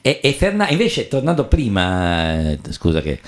E, 0.00 0.20
e 0.22 0.32
Ferna- 0.32 0.70
invece, 0.70 1.08
tornando 1.08 1.46
prima, 1.46 2.52
eh, 2.52 2.58
scusa 2.70 3.02
che 3.02 3.20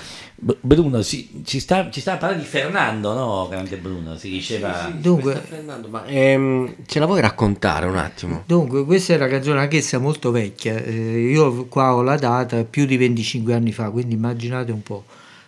Bruno 0.43 1.03
si- 1.03 1.43
ci, 1.45 1.59
sta, 1.59 1.91
ci 1.91 2.01
stava 2.01 2.17
parlando 2.17 2.43
di 2.43 2.49
Fernando, 2.49 3.13
no? 3.13 3.47
Grande 3.47 3.77
Bruno, 3.77 4.15
si 4.17 4.29
diceva. 4.29 4.91
Dunque, 4.99 5.35
Fernando, 5.35 5.87
ma 5.87 6.03
ehm, 6.05 6.75
ce 6.87 6.97
la 6.99 7.05
vuoi 7.05 7.21
raccontare 7.21 7.85
un 7.85 7.95
attimo? 7.97 8.43
Dunque, 8.47 8.83
questa 8.85 9.13
è 9.13 9.17
una 9.17 9.27
canzone 9.27 9.59
anch'essa 9.59 9.99
molto 9.99 10.31
vecchia. 10.31 10.77
eh, 10.83 11.29
io 11.29 11.65
qua 11.67 11.93
ho 11.93 12.01
la 12.01 12.15
data 12.17 12.63
più 12.63 12.85
di 12.85 12.97
25 12.97 13.53
anni 13.53 13.71
fa, 13.71 13.91
quindi 13.91 14.15
immaginate 14.15 14.71
un 14.71 14.81
po'. 14.81 15.05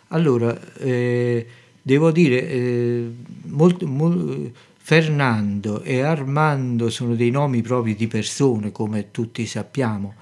Allora, 0.10 0.56
eh, 0.78 1.46
devo 1.82 2.12
dire, 2.12 2.48
eh, 2.48 3.12
molto- 3.46 3.88
mol- 3.88 4.52
Fernando 4.86 5.82
e 5.82 6.02
Armando 6.02 6.90
sono 6.92 7.16
dei 7.16 7.32
nomi 7.32 7.62
propri 7.62 7.96
di 7.96 8.06
persone, 8.08 8.72
come 8.72 9.10
tutti 9.12 9.46
sappiamo. 9.48 10.14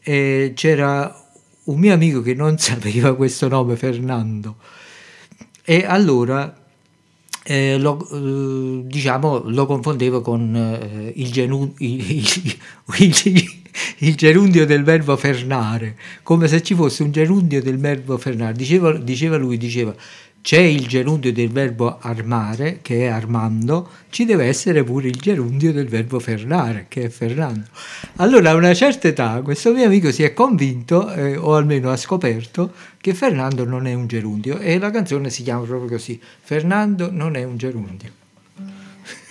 E 0.00 0.52
c'era 0.54 1.25
un 1.66 1.78
mio 1.78 1.92
amico 1.94 2.20
che 2.22 2.34
non 2.34 2.58
sapeva 2.58 3.14
questo 3.14 3.48
nome, 3.48 3.76
Fernando. 3.76 4.56
E 5.64 5.84
allora 5.84 6.54
eh, 7.44 7.78
lo, 7.78 8.08
eh, 8.10 8.82
diciamo, 8.86 9.42
lo 9.48 9.66
confondevo 9.66 10.20
con 10.20 10.54
eh, 10.54 11.12
il, 11.16 11.30
genu- 11.32 11.74
il- 11.78 12.10
il- 12.10 13.44
il- 13.98 14.14
gerundio 14.14 14.64
del 14.66 14.82
verbo 14.84 15.16
fernare, 15.16 15.96
come 16.22 16.48
se 16.48 16.62
ci 16.62 16.74
fosse 16.74 17.02
un 17.02 17.12
gerundio 17.12 17.62
del 17.62 17.78
verbo 17.78 18.16
fernare. 18.18 18.52
Diceva, 18.54 18.92
diceva 18.96 19.36
lui, 19.36 19.56
diceva, 19.58 19.94
c'è 20.46 20.60
il 20.60 20.86
gerundio 20.86 21.32
del 21.32 21.50
verbo 21.50 21.98
armare, 21.98 22.78
che 22.80 23.00
è 23.00 23.06
Armando, 23.06 23.88
ci 24.10 24.24
deve 24.24 24.44
essere 24.44 24.84
pure 24.84 25.08
il 25.08 25.16
gerundio 25.16 25.72
del 25.72 25.88
verbo 25.88 26.20
fernare, 26.20 26.86
che 26.88 27.02
è 27.02 27.08
Fernando. 27.08 27.64
Allora 28.18 28.50
a 28.50 28.54
una 28.54 28.72
certa 28.72 29.08
età 29.08 29.40
questo 29.42 29.72
mio 29.72 29.86
amico 29.86 30.12
si 30.12 30.22
è 30.22 30.32
convinto, 30.32 31.12
eh, 31.12 31.36
o 31.36 31.56
almeno 31.56 31.90
ha 31.90 31.96
scoperto, 31.96 32.72
che 33.00 33.12
Fernando 33.12 33.64
non 33.64 33.88
è 33.88 33.94
un 33.94 34.06
gerundio 34.06 34.60
e 34.60 34.78
la 34.78 34.92
canzone 34.92 35.30
si 35.30 35.42
chiama 35.42 35.64
proprio 35.64 35.88
così, 35.88 36.20
Fernando 36.40 37.10
non 37.10 37.34
è 37.34 37.42
un 37.42 37.56
gerundio. 37.56 38.10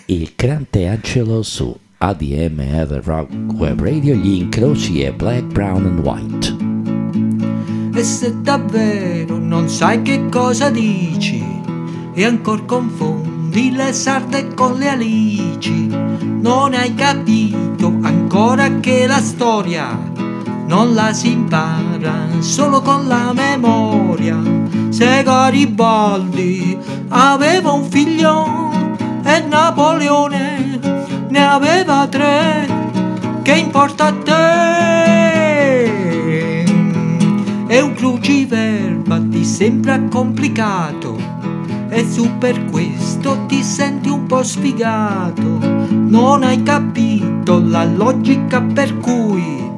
Il 0.07 0.33
grande 0.35 0.89
angelo 0.89 1.43
su 1.43 1.73
ADMR 1.97 2.99
Rock 3.01 3.31
Web 3.53 3.81
Radio, 3.81 4.15
gli 4.15 4.41
incroci 4.41 5.01
e 5.01 5.13
Black, 5.13 5.43
Brown 5.43 5.85
and 5.85 5.99
White. 6.05 6.74
E 7.97 8.03
se 8.03 8.41
davvero 8.41 9.37
non 9.37 9.69
sai 9.69 10.01
che 10.01 10.27
cosa 10.29 10.69
dici, 10.69 11.41
e 12.13 12.25
ancor 12.25 12.65
confondi 12.65 13.71
le 13.71 13.93
sarde 13.93 14.53
con 14.53 14.73
le 14.73 14.89
alici. 14.89 15.87
Non 15.87 16.73
hai 16.73 16.93
capito 16.93 17.93
ancora 18.01 18.79
che 18.81 19.07
la 19.07 19.21
storia 19.21 19.97
non 20.67 20.93
la 20.93 21.13
si 21.13 21.31
impara 21.31 22.27
solo 22.39 22.81
con 22.81 23.07
la 23.07 23.31
memoria. 23.33 24.41
Se 24.89 25.23
Garibaldi 25.23 26.77
aveva 27.07 27.71
un 27.71 27.85
figlio 27.85 28.71
e 29.23 29.39
Napoleone 29.39 30.79
ne 31.29 31.47
aveva 31.47 32.07
tre, 32.07 32.67
che 33.41 33.53
importa 33.53 34.07
a 34.07 34.13
te? 34.13 35.44
È 37.75 37.81
un 37.81 37.93
cruciverba, 37.93 39.19
ti 39.29 39.43
sembra 39.43 40.01
complicato 40.03 41.17
e 41.89 42.09
su 42.09 42.37
per 42.37 42.63
questo 42.67 43.43
ti 43.47 43.61
senti 43.63 44.07
un 44.07 44.25
po' 44.27 44.43
sfigato. 44.43 45.59
Non 45.89 46.43
hai 46.43 46.63
capito 46.63 47.61
la 47.61 47.83
logica 47.83 48.61
per 48.61 48.97
cui 48.99 49.69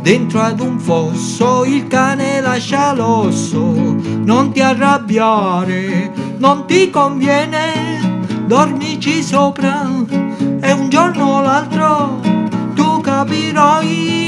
dentro 0.00 0.40
ad 0.40 0.58
un 0.60 0.78
fosso 0.78 1.66
il 1.66 1.86
cane 1.86 2.40
lascia 2.40 2.94
l'osso. 2.94 3.94
Non 4.24 4.50
ti 4.50 4.60
arrabbiare, 4.60 6.12
non 6.38 6.64
ti 6.64 6.88
conviene, 6.88 8.24
dormici 8.46 9.22
sopra 9.22 9.86
e 10.62 10.72
un 10.72 10.88
giorno 10.88 11.26
o 11.26 11.42
l'altro 11.42 12.20
tu 12.72 13.02
capirai 13.02 14.24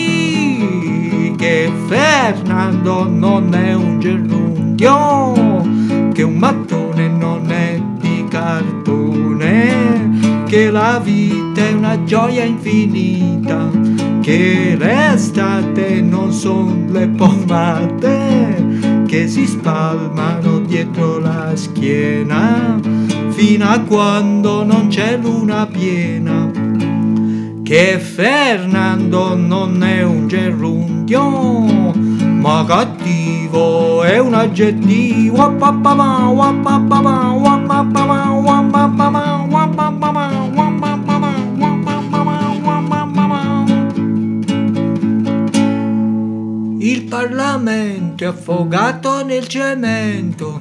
che 1.56 1.72
Fernando 1.86 3.08
non 3.08 3.54
è 3.54 3.72
un 3.72 3.98
gerundio, 3.98 5.62
che 6.12 6.22
un 6.22 6.34
mattone 6.34 7.08
non 7.08 7.50
è 7.50 7.80
di 7.98 8.26
cartone, 8.28 10.44
che 10.44 10.70
la 10.70 11.00
vita 11.02 11.62
è 11.62 11.72
una 11.72 12.04
gioia 12.04 12.44
infinita, 12.44 13.70
che 14.20 14.74
l'estate 14.76 16.02
non 16.02 16.30
sono 16.30 16.76
le 16.88 17.08
pomate 17.08 19.04
che 19.06 19.26
si 19.26 19.46
spalmano 19.46 20.58
dietro 20.58 21.20
la 21.20 21.52
schiena 21.54 22.78
fino 23.28 23.66
a 23.66 23.80
quando 23.80 24.62
non 24.62 24.88
c'è 24.88 25.16
luna 25.16 25.64
piena 25.64 26.50
che 27.66 27.98
Fernando 27.98 29.34
non 29.34 29.82
è 29.82 30.04
un 30.04 30.28
gerundio, 30.28 31.20
ma 31.20 32.64
cattivo 32.64 34.04
è 34.04 34.20
un 34.20 34.34
aggettivo. 34.34 35.34
Il 46.78 47.02
Parlamento 47.08 48.22
è 48.22 48.26
affogato 48.28 49.24
nel 49.24 49.48
cemento 49.48 50.60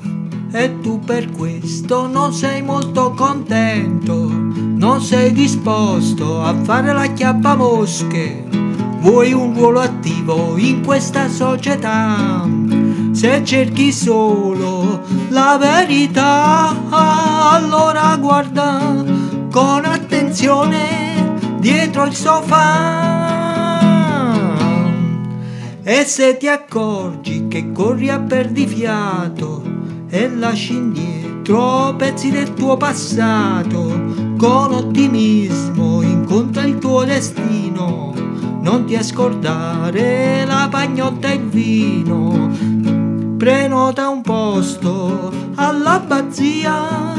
e 0.51 0.79
tu 0.81 0.99
per 1.01 1.29
questo 1.29 2.07
non 2.07 2.33
sei 2.33 2.63
molto 2.63 3.11
contento, 3.11 4.44
non 4.75 5.01
sei 5.01 5.31
disposto 5.31 6.41
a 6.41 6.53
fare 6.63 6.93
la 6.93 7.07
chiappa 7.07 7.55
mosche, 7.55 8.43
vuoi 8.99 9.33
un 9.33 9.53
ruolo 9.53 9.79
attivo 9.79 10.57
in 10.57 10.83
questa 10.83 11.29
società. 11.29 12.47
Se 13.11 13.43
cerchi 13.45 13.91
solo 13.91 15.01
la 15.29 15.57
verità, 15.57 16.75
allora 16.89 18.17
guarda 18.17 19.03
con 19.51 19.85
attenzione 19.85 21.35
dietro 21.59 22.05
il 22.05 22.13
sofà. 22.13 23.03
E 25.83 26.03
se 26.03 26.37
ti 26.37 26.47
accorgi 26.47 27.47
che 27.47 27.71
corri 27.71 28.09
a 28.09 28.19
perdifiato 28.19 29.63
e 30.09 30.29
lasci 30.29 30.73
indietro 30.73 31.93
pezzi 31.95 32.31
del 32.31 32.53
tuo 32.53 32.75
passato, 32.75 34.24
con 34.37 34.73
ottimismo 34.73 36.01
incontra 36.01 36.63
il 36.63 36.77
tuo 36.79 37.03
destino. 37.03 38.13
Non 38.61 38.85
ti 38.85 39.01
scordare 39.03 40.45
la 40.45 40.67
pagnotta 40.69 41.29
e 41.29 41.35
il 41.35 41.47
vino. 41.47 42.49
Prenota 43.37 44.09
un 44.09 44.21
posto 44.21 45.31
all'abbazia 45.55 47.13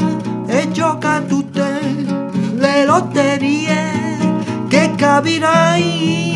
e 0.45 0.71
gioca 0.71 1.21
tutte 1.21 1.79
le 2.55 2.85
lotterie 2.85 3.75
che 4.67 4.93
capirai 4.95 6.35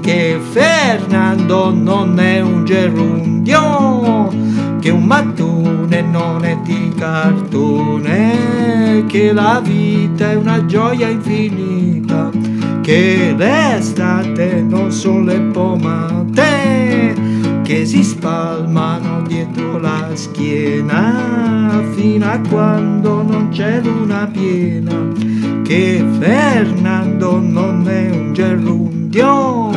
che 0.00 0.38
Fernando 0.50 1.72
non 1.72 2.20
è 2.20 2.40
un 2.40 2.64
gerundio, 2.66 4.28
che 4.80 4.90
un 4.90 5.04
mattone 5.04 5.53
non 6.10 6.44
è 6.44 6.56
di 6.62 6.92
cartone, 6.96 8.34
che 9.06 9.32
la 9.32 9.60
vita 9.62 10.30
è 10.30 10.34
una 10.36 10.64
gioia 10.66 11.08
infinita, 11.08 12.30
che 12.82 13.34
l'estate 13.36 14.62
non 14.62 14.90
sono 14.92 15.24
le 15.24 15.40
pomate 15.40 16.74
che 17.64 17.86
si 17.86 18.04
spalmano 18.04 19.22
dietro 19.26 19.78
la 19.78 20.10
schiena 20.12 21.82
fino 21.94 22.26
a 22.26 22.38
quando 22.46 23.22
non 23.22 23.48
c'è 23.50 23.80
luna 23.80 24.28
piena, 24.30 24.94
che 25.62 26.04
Fernando 26.18 27.40
non 27.40 27.88
è 27.88 28.10
un 28.10 28.34
gerundio, 28.34 29.70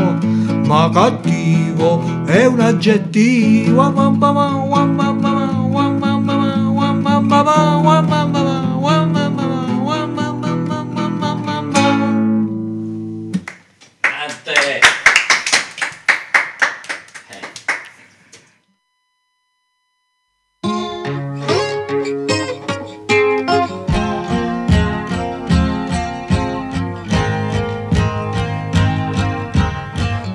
ma 0.66 0.90
cattivo 0.92 2.04
è 2.26 2.46
un 2.46 2.60
aggettivo. 2.60 3.82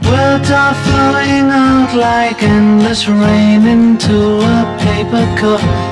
Words 0.08 0.50
are 0.50 0.74
flowing 0.74 1.50
out 1.50 1.94
like 1.96 2.42
endless 2.44 3.08
rain 3.08 3.66
into 3.66 4.38
a 4.40 4.78
paper 4.80 5.26
cup. 5.40 5.91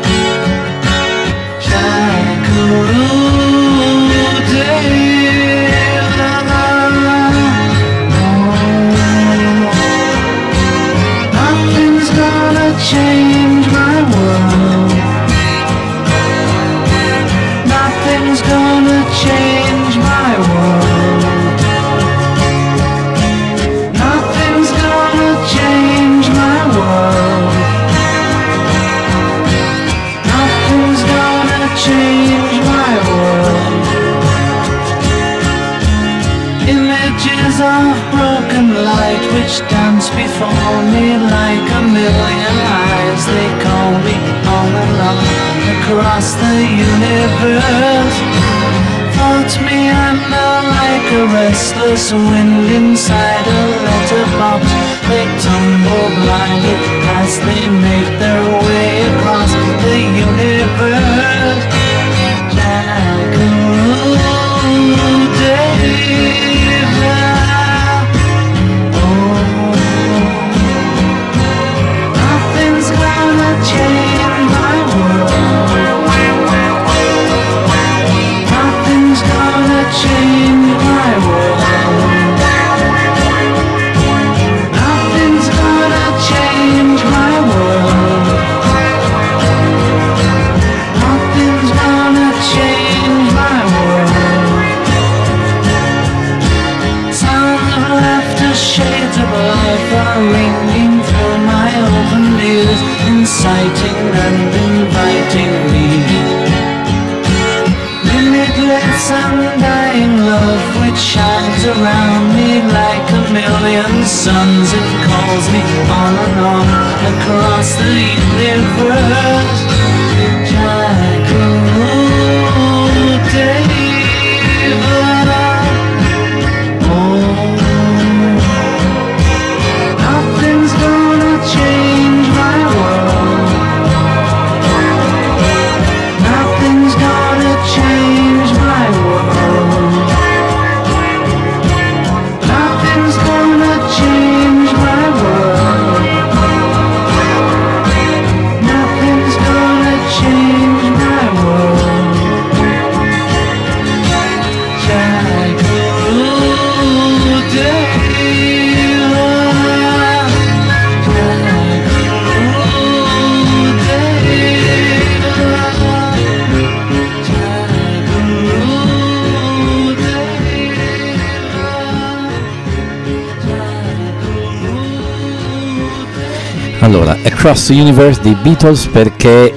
Allora, 176.93 177.13
Across 177.13 177.67
the 177.67 177.73
Universe 177.79 178.21
dei 178.21 178.35
Beatles 178.35 178.85
perché 178.87 179.53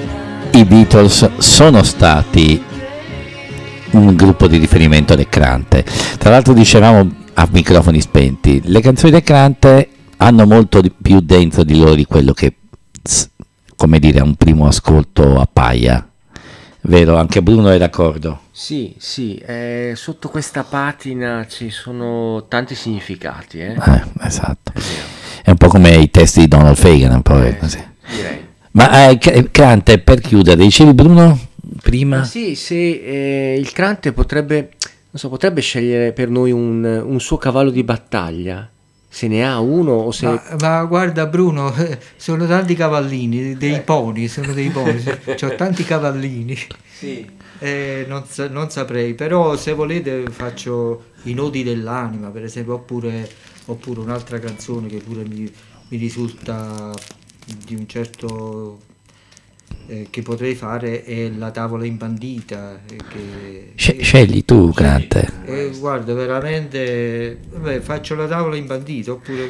i 0.52 0.64
Beatles 0.64 1.38
sono 1.38 1.82
stati 1.82 2.62
un 3.90 4.14
gruppo 4.14 4.46
di 4.46 4.56
riferimento 4.56 5.16
del 5.16 5.28
Crante. 5.28 5.84
Tra 6.16 6.30
l'altro 6.30 6.52
dicevamo 6.52 7.12
a 7.34 7.48
microfoni 7.50 8.00
spenti, 8.00 8.62
le 8.66 8.80
canzoni 8.80 9.10
del 9.10 9.24
Crante 9.24 9.88
hanno 10.18 10.46
molto 10.46 10.80
di 10.80 10.92
più 10.92 11.18
dentro 11.18 11.64
di 11.64 11.76
loro 11.76 11.96
di 11.96 12.04
quello 12.04 12.32
che, 12.32 12.54
come 13.74 13.98
dire, 13.98 14.20
a 14.20 14.22
un 14.22 14.36
primo 14.36 14.68
ascolto 14.68 15.40
appaia. 15.40 16.08
Vero, 16.82 17.16
anche 17.16 17.42
Bruno 17.42 17.70
è 17.70 17.78
d'accordo. 17.78 18.42
Sì, 18.52 18.94
sì, 18.98 19.34
eh, 19.38 19.94
sotto 19.96 20.28
questa 20.28 20.62
patina 20.62 21.44
ci 21.48 21.70
sono 21.70 22.46
tanti 22.46 22.76
significati, 22.76 23.58
eh? 23.58 23.72
Eh, 23.72 24.02
esatto. 24.20 24.72
È 25.46 25.50
un 25.50 25.56
po' 25.58 25.68
come 25.68 25.90
i 25.96 26.10
testi 26.10 26.40
di 26.40 26.48
Donald 26.48 26.74
Fagan, 26.74 27.12
un 27.16 27.20
po' 27.20 27.38
Eh, 27.42 27.58
così. 27.58 27.78
direi. 28.16 28.38
Ma 28.70 29.10
eh, 29.10 29.18
Cr- 29.18 29.50
Crante, 29.50 29.98
per 29.98 30.20
chiudere, 30.20 30.56
dicevi 30.62 30.94
Bruno 30.94 31.38
prima? 31.82 32.16
Ma 32.20 32.24
sì, 32.24 32.54
se 32.54 32.74
eh, 32.74 33.54
il 33.58 33.70
Crante 33.70 34.12
potrebbe, 34.12 34.70
non 34.80 35.16
so, 35.16 35.28
potrebbe 35.28 35.60
scegliere 35.60 36.12
per 36.12 36.30
noi 36.30 36.50
un, 36.50 36.82
un 36.82 37.20
suo 37.20 37.36
cavallo 37.36 37.68
di 37.68 37.84
battaglia, 37.84 38.66
se 39.06 39.28
ne 39.28 39.46
ha 39.46 39.60
uno 39.60 39.92
o 39.92 40.10
se... 40.12 40.24
Ma, 40.24 40.42
ma 40.60 40.84
guarda 40.84 41.26
Bruno, 41.26 41.74
eh, 41.76 41.98
sono 42.16 42.46
tanti 42.46 42.74
cavallini, 42.74 43.54
dei 43.54 43.82
poni, 43.82 44.28
sono 44.28 44.54
dei 44.54 44.70
poni, 44.70 45.04
ho 45.42 45.54
tanti 45.56 45.84
cavallini. 45.84 46.56
Eh, 47.58 48.06
non, 48.08 48.24
non 48.50 48.70
saprei, 48.70 49.12
però 49.12 49.56
se 49.56 49.74
volete 49.74 50.24
faccio 50.30 51.10
i 51.24 51.34
nodi 51.34 51.62
dell'anima, 51.62 52.28
per 52.30 52.44
esempio, 52.44 52.74
oppure, 52.74 53.28
oppure 53.66 54.00
un'altra 54.00 54.38
canzone 54.38 54.88
che 54.88 54.98
pure 54.98 55.24
mi, 55.26 55.50
mi 55.88 55.96
risulta 55.96 56.92
di 57.66 57.74
un 57.74 57.86
certo... 57.88 58.80
eh, 59.86 60.06
che 60.10 60.22
potrei 60.22 60.54
fare 60.54 61.04
è 61.04 61.28
La 61.30 61.50
tavola 61.50 61.84
imbandita. 61.84 62.80
eh, 62.88 62.96
Che, 63.08 63.72
Sce- 63.76 64.00
scegli 64.02 64.44
tu, 64.44 64.72
Crante. 64.72 65.30
eh, 65.46 65.72
guarda, 65.78 66.14
veramente 66.14 67.38
vabbè, 67.52 67.80
faccio 67.80 68.14
la 68.14 68.26
tavola 68.26 68.56
imbandita 68.56 69.12
oppure 69.12 69.48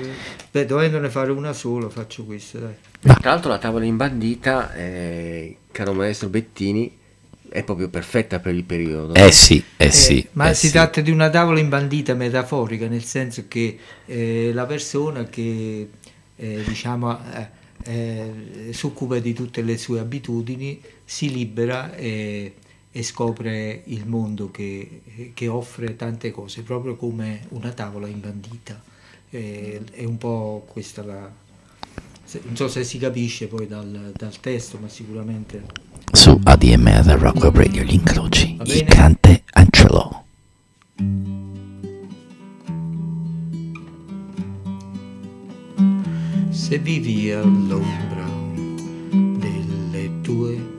beh, 0.50 0.66
dovendone 0.66 1.08
fare 1.10 1.30
una 1.30 1.52
sola 1.52 1.88
faccio 1.88 2.24
questa, 2.24 2.58
dai. 2.58 2.74
Tra 3.00 3.30
l'altro 3.30 3.50
la 3.50 3.58
tavola 3.58 3.84
imbandita, 3.84 4.74
eh, 4.74 5.56
caro 5.70 5.92
maestro 5.92 6.28
Bettini, 6.28 6.90
è 7.54 7.64
proprio 7.64 7.88
perfetta 7.88 8.40
per 8.40 8.54
il 8.54 8.64
periodo. 8.64 9.14
Eh 9.16 9.30
sì, 9.32 9.64
eh 9.76 9.90
Eh, 9.90 9.90
sì. 9.90 10.26
ma 10.32 10.50
eh 10.50 10.54
si 10.54 10.68
sì. 10.68 10.72
tratta 10.72 11.00
di 11.00 11.10
una 11.10 11.30
tavola 11.30 11.60
imbandita 11.60 12.14
metaforica, 12.14 12.88
nel 12.88 13.04
senso 13.04 13.44
che 13.48 13.78
eh, 14.06 14.50
la 14.52 14.66
persona 14.66 15.24
che 15.24 15.88
eh, 16.36 16.64
diciamo 16.66 17.18
eh, 17.32 17.48
eh, 17.84 18.72
si 18.72 18.86
occupa 18.86 19.18
di 19.20 19.32
tutte 19.32 19.62
le 19.62 19.76
sue 19.78 20.00
abitudini 20.00 20.80
si 21.04 21.30
libera 21.32 21.94
e, 21.94 22.54
e 22.90 23.02
scopre 23.02 23.82
il 23.86 24.06
mondo 24.06 24.50
che, 24.50 25.02
che 25.34 25.48
offre 25.48 25.96
tante 25.96 26.30
cose, 26.32 26.62
proprio 26.62 26.96
come 26.96 27.46
una 27.50 27.72
tavola 27.72 28.08
imbandita. 28.08 28.82
Eh, 29.30 29.80
è 29.92 30.04
un 30.04 30.18
po' 30.18 30.64
questa 30.68 31.04
la. 31.04 31.30
non 32.42 32.56
so 32.56 32.68
se 32.68 32.84
si 32.84 32.98
capisce 32.98 33.46
poi 33.46 33.66
dal, 33.66 34.12
dal 34.16 34.40
testo, 34.40 34.78
ma 34.78 34.88
sicuramente. 34.88 35.92
Su 36.12 36.38
ADMR 36.42 37.18
Rock 37.18 37.50
Radio 37.54 37.82
gli 37.82 37.94
incroci, 37.94 38.52
il 38.52 38.56
bene. 38.56 38.84
Crante 38.84 39.42
Angelo. 39.52 40.24
Se 46.50 46.78
vivi 46.78 47.30
all'ombra 47.30 48.26
delle 49.12 50.20
tue... 50.22 50.72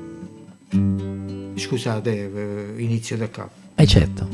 Scusate, 1.56 2.32
eh, 2.76 2.82
inizio 2.82 3.18
da 3.18 3.30
capo. 3.30 3.54
Eh 3.76 3.86
certo. 3.88 4.28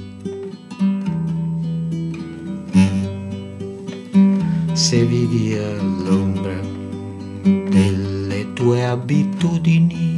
Se 4.74 5.06
vivi 5.06 5.54
all'ombra 5.56 6.60
delle 7.44 8.54
tue 8.54 8.86
abitudini, 8.86 10.11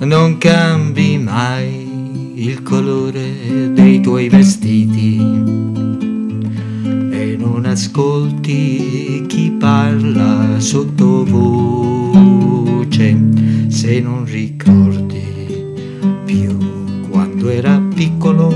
non 0.00 0.38
cambi 0.38 1.18
mai 1.18 2.34
il 2.34 2.62
colore 2.62 3.72
dei 3.72 4.00
tuoi 4.00 4.28
vestiti 4.28 5.16
e 7.10 7.36
non 7.38 7.64
ascolti 7.64 9.24
chi 9.26 9.50
parla 9.58 10.58
sottovoce. 10.58 12.06
Se 13.68 14.00
non 14.00 14.24
ricordi 14.24 15.24
più 16.24 16.56
quando 17.10 17.48
era 17.48 17.80
piccolo 17.94 18.54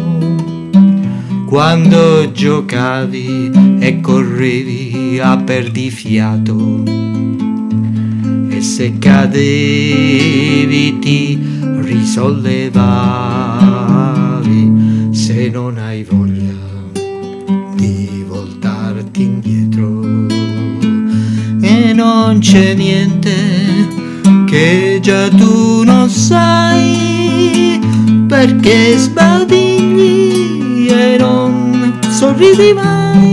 quando 1.47 2.33
giocavi 2.33 3.51
e 3.79 4.01
correvi 4.01 5.19
a 5.21 5.37
perdifiato 5.37 6.83
se 8.83 8.99
cadevi 8.99 10.85
ti 10.99 11.39
risollevavi 11.87 12.71
se 15.13 15.49
non 15.51 15.79
hai 15.79 16.03
voglia 16.03 16.59
di 17.77 18.25
voltarti 18.27 19.23
indietro 19.23 20.01
non 21.95 22.41
c'è 22.41 22.75
niente 22.75 23.37
che 24.47 24.99
già 25.01 25.29
tu 25.29 25.85
non 25.85 26.09
sai 26.09 27.79
perché 28.27 28.99
sbadigli 28.99 30.89
e 30.89 31.17
non 31.19 32.01
sorridi 32.11 32.73
mai. 32.73 33.31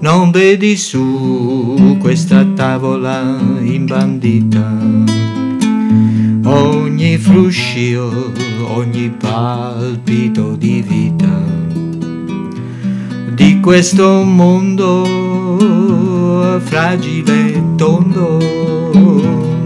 Non 0.00 0.30
vedi 0.32 0.76
su 0.76 1.53
questa 2.04 2.44
tavola 2.54 3.38
imbandita 3.62 4.70
ogni 6.44 7.16
fruscio, 7.16 8.30
ogni 8.76 9.08
palpito 9.08 10.54
di 10.54 10.84
vita 10.86 11.32
di 13.32 13.58
questo 13.60 14.22
mondo 14.22 15.06
fragile 16.60 17.54
e 17.54 17.62
tondo. 17.76 18.36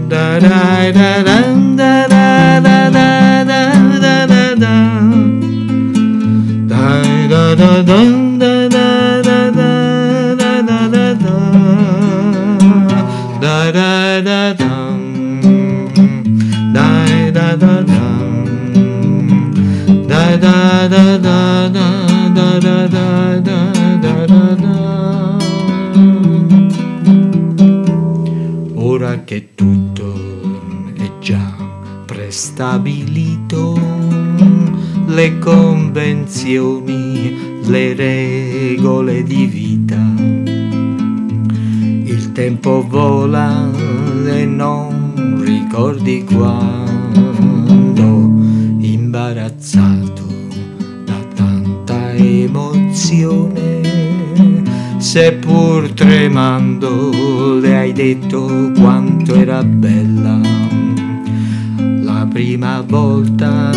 Da 0.07 0.39
da 0.39 0.91
da 0.93 1.21
da 1.21 1.41
da 1.75 2.07
da 2.07 2.59
da 2.61 2.89
da 2.89 3.43
da 3.43 3.61
da 3.99 4.25
da 4.25 4.55
da. 4.55 4.75
Da 6.65 7.55
da 7.83 8.28
che 29.29 29.53
tutto 29.53 30.11
è 30.95 31.07
già 31.19 31.55
prestabilito, 32.07 33.79
le 35.05 35.37
convenzioni, 35.37 36.81
le 37.63 37.93
regole 37.93 39.21
di 39.21 39.45
vita, 39.45 40.03
il 42.05 42.31
tempo 42.31 42.83
vola 42.87 43.69
e 44.25 44.45
non 44.45 45.43
ricordi 45.43 46.23
quando, 46.23 48.01
imbarazzato 48.79 50.25
da 51.05 51.19
tanta 51.35 52.13
emozione, 52.15 53.81
seppur 54.97 55.91
tremando 55.91 57.59
le 57.59 57.77
hai 57.77 57.93
detto 57.93 58.71
era 59.49 59.63
bella 59.63 60.39
la 62.03 62.27
prima 62.31 62.83
volta 62.87 63.71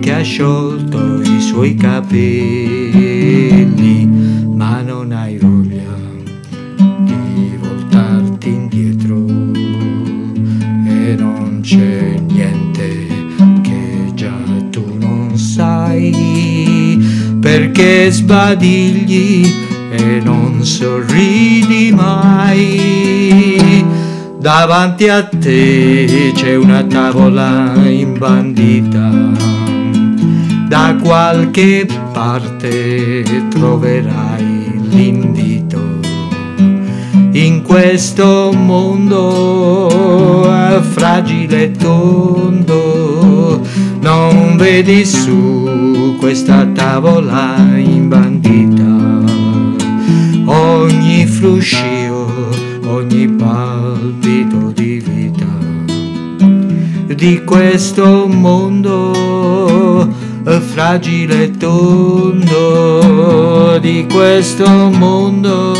che 0.00 0.14
ha 0.14 0.22
sciolto 0.22 1.20
i 1.20 1.38
suoi 1.42 1.74
capelli, 1.74 2.06
ma 4.54 4.80
non 4.80 5.12
hai 5.12 5.36
voglia 5.36 5.94
di 6.76 7.58
voltarti 7.60 8.48
indietro 8.48 9.26
e 10.86 11.14
non 11.18 11.58
c'è 11.60 12.18
niente 12.26 13.06
che 13.60 14.10
già 14.14 14.32
tu 14.70 14.96
non 14.98 15.36
sai 15.36 17.36
perché 17.38 18.10
sbadigli 18.10 19.44
e 19.90 20.22
non 20.24 20.64
sorridi 20.64 21.92
mai. 21.92 24.07
Davanti 24.48 25.06
a 25.10 25.24
te 25.24 26.32
c'è 26.34 26.56
una 26.56 26.82
tavola 26.82 27.74
imbandita, 27.86 29.10
da 30.66 30.96
qualche 31.02 31.86
parte 32.14 33.24
troverai 33.50 34.80
l'invito. 34.88 36.00
In 37.32 37.60
questo 37.60 38.50
mondo 38.56 39.90
fragile 40.92 41.64
e 41.64 41.70
tondo, 41.72 43.60
non 44.00 44.56
vedi 44.56 45.04
su 45.04 46.16
questa 46.18 46.64
tavola 46.64 47.54
imbandita. 47.76 48.96
Ogni 50.46 51.26
fruscio, 51.26 52.67
di 57.18 57.42
questo 57.42 58.28
mondo 58.28 60.08
eh, 60.46 60.60
fragile 60.60 61.42
e 61.42 61.50
tondo, 61.50 63.76
di 63.80 64.06
questo 64.08 64.68
mondo 64.68 65.74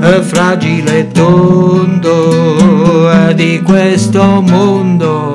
eh, 0.00 0.22
fragile 0.22 0.98
e 0.98 1.08
tondo, 1.08 3.10
eh, 3.10 3.34
di 3.34 3.60
questo 3.64 4.40
mondo 4.40 5.32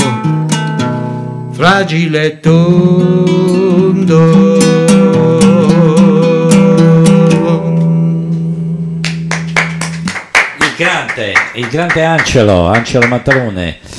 fragile 1.52 2.24
e 2.24 2.40
tondo. 2.40 4.18
Il 10.58 10.74
grande, 10.78 11.34
il 11.56 11.68
grande 11.68 12.06
Angelo, 12.06 12.68
Angelo 12.68 13.08
Mattarone, 13.08 13.99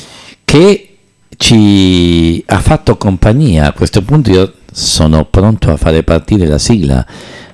che 0.51 0.97
ci 1.37 2.43
ha 2.45 2.59
fatto 2.59 2.97
compagnia. 2.97 3.69
A 3.69 3.73
questo 3.73 4.03
punto 4.03 4.33
io 4.33 4.55
sono 4.73 5.25
pronto 5.25 5.71
a 5.71 5.77
fare 5.77 6.03
partire 6.03 6.45
la 6.49 6.59
sigla. 6.59 7.07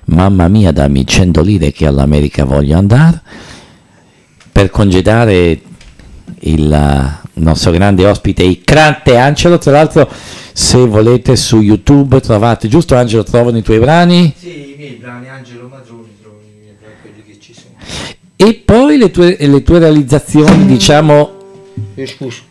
Mamma 0.07 0.49
mia, 0.49 0.73
dammi 0.73 1.07
100 1.07 1.43
lire 1.43 1.73
che 1.73 1.87
all'America 1.87 2.47
voglio 2.47 2.79
andare. 2.79 3.21
Per 4.51 4.71
congedare 4.71 5.61
il 6.41 7.19
nostro 7.35 7.71
grande 7.71 8.07
ospite, 8.07 8.43
il 8.45 8.63
grande 8.65 9.19
Angelo. 9.19 9.59
Tra 9.59 9.73
l'altro, 9.73 10.11
se 10.55 10.79
volete 10.79 11.37
su 11.37 11.61
YouTube 11.61 12.19
trovate, 12.23 12.67
giusto 12.67 12.95
Angelo, 12.97 13.25
trovano 13.25 13.59
i 13.59 13.63
tuoi 13.63 13.79
brani? 13.79 14.33
Sì, 14.35 14.73
i 14.73 14.75
miei 14.79 14.95
brani 14.95 15.29
Angelo 15.29 15.69
Matroni, 15.69 16.17
trovi 16.23 16.47
i 16.47 16.61
miei 16.63 16.77
brani, 16.81 16.95
quelli 17.03 17.23
che 17.27 17.37
ci 17.39 17.53
sono. 17.53 17.75
E 18.37 18.55
poi 18.65 18.97
le 18.97 19.11
tue, 19.11 19.37
le 19.39 19.63
tue 19.63 19.81
realizzazioni, 19.81 20.65
diciamo, 20.65 21.35
Eh, 21.95 22.07
scusa. 22.07 22.46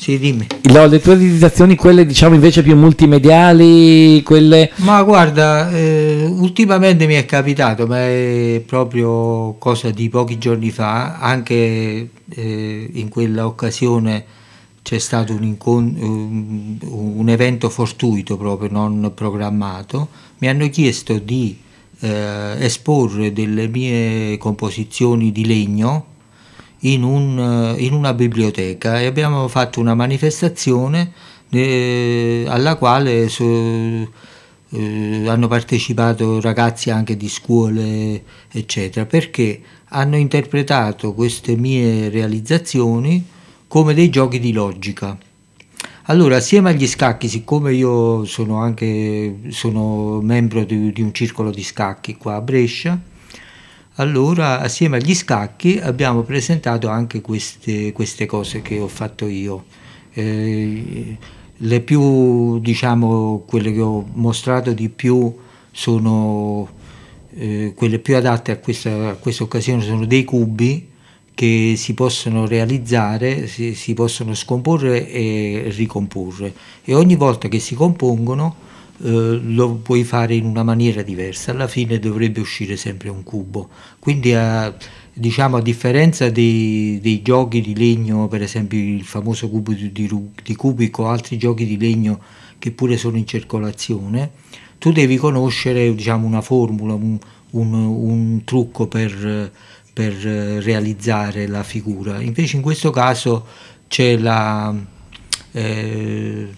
Sì, 0.00 0.16
dimmi. 0.16 0.46
no, 0.72 0.86
le 0.86 1.00
tue 1.00 1.14
realizzazioni, 1.16 1.74
quelle 1.74 2.06
diciamo 2.06 2.36
invece 2.36 2.62
più 2.62 2.76
multimediali, 2.76 4.22
quelle... 4.22 4.70
Ma 4.76 5.02
guarda, 5.02 5.70
eh, 5.72 6.24
ultimamente 6.24 7.06
mi 7.08 7.14
è 7.14 7.24
capitato, 7.24 7.84
ma 7.88 7.98
è 8.06 8.62
proprio 8.64 9.56
cosa 9.58 9.90
di 9.90 10.08
pochi 10.08 10.38
giorni 10.38 10.70
fa, 10.70 11.18
anche 11.18 12.10
eh, 12.28 12.90
in 12.92 13.08
quella 13.08 13.44
occasione 13.46 14.24
c'è 14.82 14.98
stato 14.98 15.32
un, 15.32 15.42
incon- 15.42 15.96
un- 15.98 16.78
un 16.80 17.28
evento 17.28 17.68
fortuito 17.68 18.36
proprio, 18.36 18.70
non 18.70 19.10
programmato, 19.14 20.08
mi 20.38 20.48
hanno 20.48 20.68
chiesto 20.70 21.18
di 21.18 21.58
eh, 22.00 22.54
esporre 22.60 23.32
delle 23.32 23.66
mie 23.66 24.38
composizioni 24.38 25.32
di 25.32 25.44
legno 25.44 26.04
in, 26.80 27.02
un, 27.02 27.74
in 27.78 27.92
una 27.92 28.14
biblioteca 28.14 29.00
e 29.00 29.06
abbiamo 29.06 29.48
fatto 29.48 29.80
una 29.80 29.94
manifestazione 29.94 31.12
eh, 31.50 32.44
alla 32.46 32.76
quale 32.76 33.28
so- 33.28 33.44
eh, 34.70 35.26
hanno 35.26 35.48
partecipato 35.48 36.40
ragazzi 36.40 36.90
anche 36.90 37.16
di 37.16 37.28
scuole, 37.28 38.22
eccetera, 38.50 39.06
perché 39.06 39.60
hanno 39.90 40.16
interpretato 40.16 41.14
queste 41.14 41.56
mie 41.56 42.10
realizzazioni 42.10 43.24
come 43.66 43.94
dei 43.94 44.10
giochi 44.10 44.38
di 44.38 44.52
logica. 44.52 45.16
Allora, 46.10 46.36
assieme 46.36 46.70
agli 46.70 46.86
scacchi, 46.86 47.28
siccome 47.28 47.74
io 47.74 48.24
sono 48.24 48.56
anche 48.58 49.40
sono 49.50 50.20
membro 50.22 50.64
di, 50.64 50.90
di 50.92 51.02
un 51.02 51.12
circolo 51.12 51.50
di 51.50 51.62
scacchi 51.62 52.16
qua 52.16 52.36
a 52.36 52.40
Brescia, 52.40 52.98
allora 53.98 54.60
assieme 54.60 54.96
agli 54.96 55.14
scacchi 55.14 55.78
abbiamo 55.78 56.22
presentato 56.22 56.88
anche 56.88 57.20
queste, 57.20 57.92
queste 57.92 58.26
cose 58.26 58.62
che 58.62 58.78
ho 58.78 58.88
fatto 58.88 59.26
io. 59.26 59.64
Eh, 60.12 61.16
le 61.56 61.80
più, 61.80 62.60
diciamo, 62.60 63.42
quelle 63.46 63.72
che 63.72 63.80
ho 63.80 64.06
mostrato 64.14 64.72
di 64.72 64.88
più 64.88 65.36
sono 65.72 66.68
eh, 67.34 67.72
quelle 67.74 67.98
più 67.98 68.16
adatte 68.16 68.52
a 68.52 68.58
questa, 68.58 69.10
a 69.10 69.14
questa 69.14 69.42
occasione 69.42 69.82
sono 69.82 70.06
dei 70.06 70.24
cubi 70.24 70.90
che 71.34 71.74
si 71.76 71.94
possono 71.94 72.46
realizzare, 72.46 73.48
si, 73.48 73.74
si 73.74 73.94
possono 73.94 74.34
scomporre 74.34 75.08
e 75.08 75.72
ricomporre 75.74 76.52
e 76.84 76.94
ogni 76.94 77.16
volta 77.16 77.48
che 77.48 77.58
si 77.58 77.74
compongono 77.74 78.66
eh, 79.02 79.40
lo 79.42 79.74
puoi 79.76 80.04
fare 80.04 80.34
in 80.34 80.44
una 80.44 80.62
maniera 80.62 81.02
diversa, 81.02 81.50
alla 81.52 81.68
fine 81.68 81.98
dovrebbe 81.98 82.40
uscire 82.40 82.76
sempre 82.76 83.08
un 83.08 83.22
cubo. 83.22 83.68
Quindi 83.98 84.34
a, 84.34 84.74
diciamo 85.12 85.56
a 85.56 85.62
differenza 85.62 86.30
dei, 86.30 86.98
dei 87.00 87.22
giochi 87.22 87.60
di 87.60 87.76
legno, 87.76 88.28
per 88.28 88.42
esempio 88.42 88.78
il 88.78 89.04
famoso 89.04 89.48
cubo 89.48 89.72
di, 89.72 89.92
di 89.92 90.08
di 90.42 90.54
Cubico, 90.56 91.08
altri 91.08 91.36
giochi 91.38 91.64
di 91.66 91.78
legno 91.78 92.20
che 92.58 92.70
pure 92.72 92.96
sono 92.96 93.16
in 93.16 93.26
circolazione, 93.26 94.30
tu 94.78 94.92
devi 94.92 95.16
conoscere 95.16 95.94
diciamo, 95.94 96.26
una 96.26 96.40
formula, 96.40 96.94
un, 96.94 97.18
un- 97.50 97.74
un 97.74 98.42
trucco 98.44 98.86
per, 98.88 99.50
per 99.92 100.12
realizzare 100.14 101.46
la 101.46 101.62
figura. 101.62 102.20
Invece 102.20 102.56
in 102.56 102.62
questo 102.62 102.90
caso 102.90 103.46
c'è 103.88 104.16
la, 104.16 104.74
eh, 105.52 106.48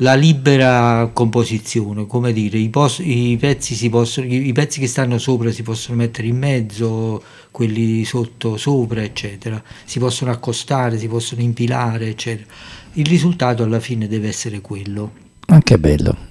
la 0.00 0.14
libera 0.14 1.10
composizione, 1.12 2.06
come 2.06 2.32
dire, 2.32 2.58
i, 2.58 2.68
pos- 2.68 3.00
i 3.02 3.36
pezzi 3.38 3.88
possono, 3.88 4.26
i 4.26 4.52
pezzi 4.52 4.80
che 4.80 4.86
stanno 4.86 5.18
sopra 5.18 5.50
si 5.50 5.62
possono 5.62 5.96
mettere 5.96 6.28
in 6.28 6.36
mezzo, 6.36 7.22
quelli 7.50 8.04
sotto 8.04 8.56
sopra, 8.56 9.02
eccetera, 9.02 9.62
si 9.84 9.98
possono 9.98 10.30
accostare, 10.30 10.98
si 10.98 11.08
possono 11.08 11.40
impilare, 11.40 12.08
eccetera. 12.08 12.46
Il 12.94 13.06
risultato 13.06 13.62
alla 13.62 13.80
fine 13.80 14.06
deve 14.06 14.28
essere 14.28 14.60
quello. 14.60 15.12
Anche 15.46 15.78
bello. 15.78 16.27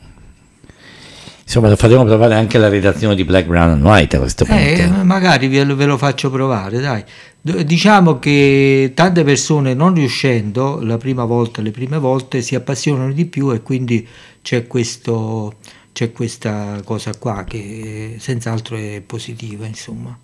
Insomma, 1.48 1.70
lo 1.70 1.78
faremo 1.78 2.04
provare 2.04 2.34
anche 2.34 2.58
alla 2.58 2.68
redazione 2.68 3.16
di 3.16 3.24
Black, 3.24 3.48
Brown 3.48 3.70
and 3.70 3.82
White 3.82 4.18
a 4.18 4.20
questo 4.20 4.44
punto. 4.44 4.62
Eh, 4.62 4.86
magari 5.04 5.48
ve 5.48 5.64
lo, 5.64 5.78
ve 5.78 5.86
lo 5.86 5.98
faccio 5.98 6.30
provare, 6.30 6.82
dai. 6.82 7.02
Diciamo 7.42 8.20
che 8.20 8.92
tante 8.94 9.24
persone 9.24 9.74
non 9.74 9.94
riuscendo 9.94 10.82
la 10.82 10.98
prima 10.98 11.24
volta, 11.24 11.62
le 11.62 11.72
prime 11.72 12.00
volte 12.00 12.42
si 12.42 12.54
appassionano 12.54 13.14
di 13.14 13.24
più 13.28 13.54
e 13.54 13.62
quindi 13.62 14.06
c'è, 14.42 14.68
questo, 14.68 15.54
c'è 15.94 16.12
questa 16.12 16.82
cosa 16.84 17.12
qua 17.18 17.46
che 17.48 18.18
senz'altro 18.20 18.76
è 18.76 19.02
positiva, 19.06 19.66
insomma. 19.66 20.18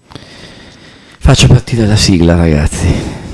Faccio 1.19 1.47
partire 1.47 1.87
la 1.87 1.95
sigla, 1.95 2.35
ragazzi. 2.35 3.31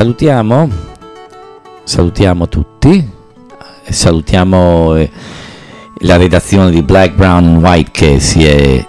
Salutiamo, 0.00 0.70
salutiamo 1.84 2.48
tutti, 2.48 3.06
e 3.84 3.92
salutiamo 3.92 4.96
eh, 4.96 5.10
la 5.98 6.16
redazione 6.16 6.70
di 6.70 6.80
Black, 6.80 7.12
Brown 7.12 7.56
White 7.56 7.90
che 7.92 8.18
si 8.18 8.46
è 8.46 8.82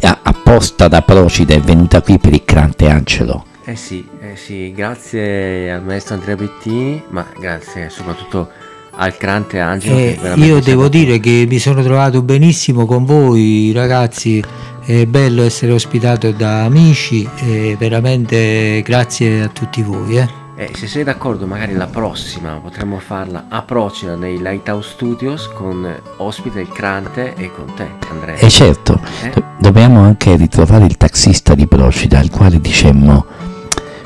apposta 0.00 0.88
da 0.88 1.02
Procida 1.02 1.52
è 1.52 1.60
venuta 1.60 2.00
qui 2.00 2.18
per 2.18 2.32
il 2.32 2.44
Crante 2.46 2.88
Angelo. 2.88 3.44
Eh 3.66 3.76
sì, 3.76 4.08
eh 4.22 4.36
sì, 4.36 4.72
grazie 4.72 5.70
al 5.70 5.84
maestro 5.84 6.14
Andrea 6.14 6.36
Bettini, 6.36 7.02
ma 7.10 7.26
grazie 7.38 7.90
soprattutto 7.90 8.48
al 8.92 9.18
Crante 9.18 9.60
Angelo. 9.60 9.98
Eh, 9.98 10.18
io 10.36 10.60
devo 10.60 10.88
dire 10.88 11.20
che 11.20 11.44
mi 11.46 11.58
sono 11.58 11.82
trovato 11.82 12.22
benissimo 12.22 12.86
con 12.86 13.04
voi 13.04 13.70
ragazzi, 13.74 14.42
è 14.88 15.04
bello 15.06 15.42
essere 15.42 15.72
ospitato 15.72 16.30
da 16.32 16.64
amici 16.64 17.28
e 17.40 17.76
veramente 17.78 18.80
grazie 18.82 19.42
a 19.42 19.48
tutti 19.48 19.82
voi. 19.82 20.16
eh. 20.18 20.28
Eh, 20.56 20.70
se 20.74 20.88
sei 20.88 21.04
d'accordo, 21.04 21.46
magari 21.46 21.74
la 21.74 21.86
prossima 21.86 22.54
potremmo 22.54 22.98
farla 22.98 23.44
a 23.48 23.62
Procida 23.62 24.16
nei 24.16 24.38
Lighthouse 24.38 24.88
Studios 24.90 25.48
con 25.54 25.84
eh, 25.86 26.02
ospite 26.16 26.60
il 26.60 26.68
Crante 26.68 27.34
e 27.36 27.52
con 27.52 27.72
te, 27.76 27.86
Andrea. 28.10 28.34
E 28.36 28.48
certo, 28.48 28.98
Eh? 29.22 29.30
do- 29.30 29.44
dobbiamo 29.58 30.00
anche 30.00 30.34
ritrovare 30.36 30.86
il 30.86 30.96
taxista 30.96 31.54
di 31.54 31.66
Procida, 31.68 32.18
al 32.18 32.30
quale 32.30 32.58
dicemmo, 32.60 33.24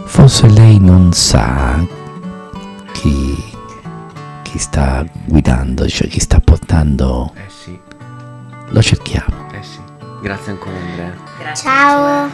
forse 0.05 0.49
lei 0.49 0.79
non 0.79 1.13
sa 1.13 1.83
chi, 2.93 3.35
chi 4.43 4.59
sta 4.59 5.07
guidando, 5.25 5.89
cioè 5.89 6.07
chi 6.09 6.21
sta 6.21 6.39
portando, 6.41 7.33
Eh 7.35 7.49
sì, 7.49 7.79
lo 8.69 8.83
cerchiamo. 8.83 9.49
eh 9.53 9.63
sì. 9.63 9.79
Grazie 10.23 10.53
ancora 10.53 10.77
Andrea. 10.77 11.15
Grazie. 11.39 11.69
Ciao. 11.69 12.31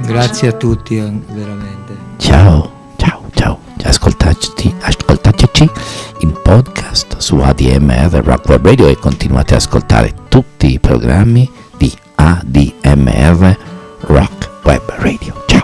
Grazie 0.00 0.48
a 0.48 0.52
tutti 0.52 0.96
eh, 0.96 1.20
veramente. 1.28 1.96
Ciao, 2.16 2.94
ciao, 2.96 3.22
ciao. 3.32 3.60
Ascoltateci, 3.84 4.74
ascoltateci 4.80 5.70
in 6.18 6.32
podcast 6.42 7.18
su 7.18 7.38
ADMR 7.38 8.22
Rock 8.24 8.48
Web 8.48 8.66
Radio 8.66 8.88
e 8.88 8.96
continuate 8.96 9.54
ad 9.54 9.60
ascoltare 9.60 10.14
tutti 10.28 10.72
i 10.72 10.80
programmi 10.80 11.48
di 11.76 11.92
ADMR 12.16 13.56
Rock 14.00 14.50
Web 14.64 14.82
Radio. 14.98 15.44
Ciao. 15.46 15.61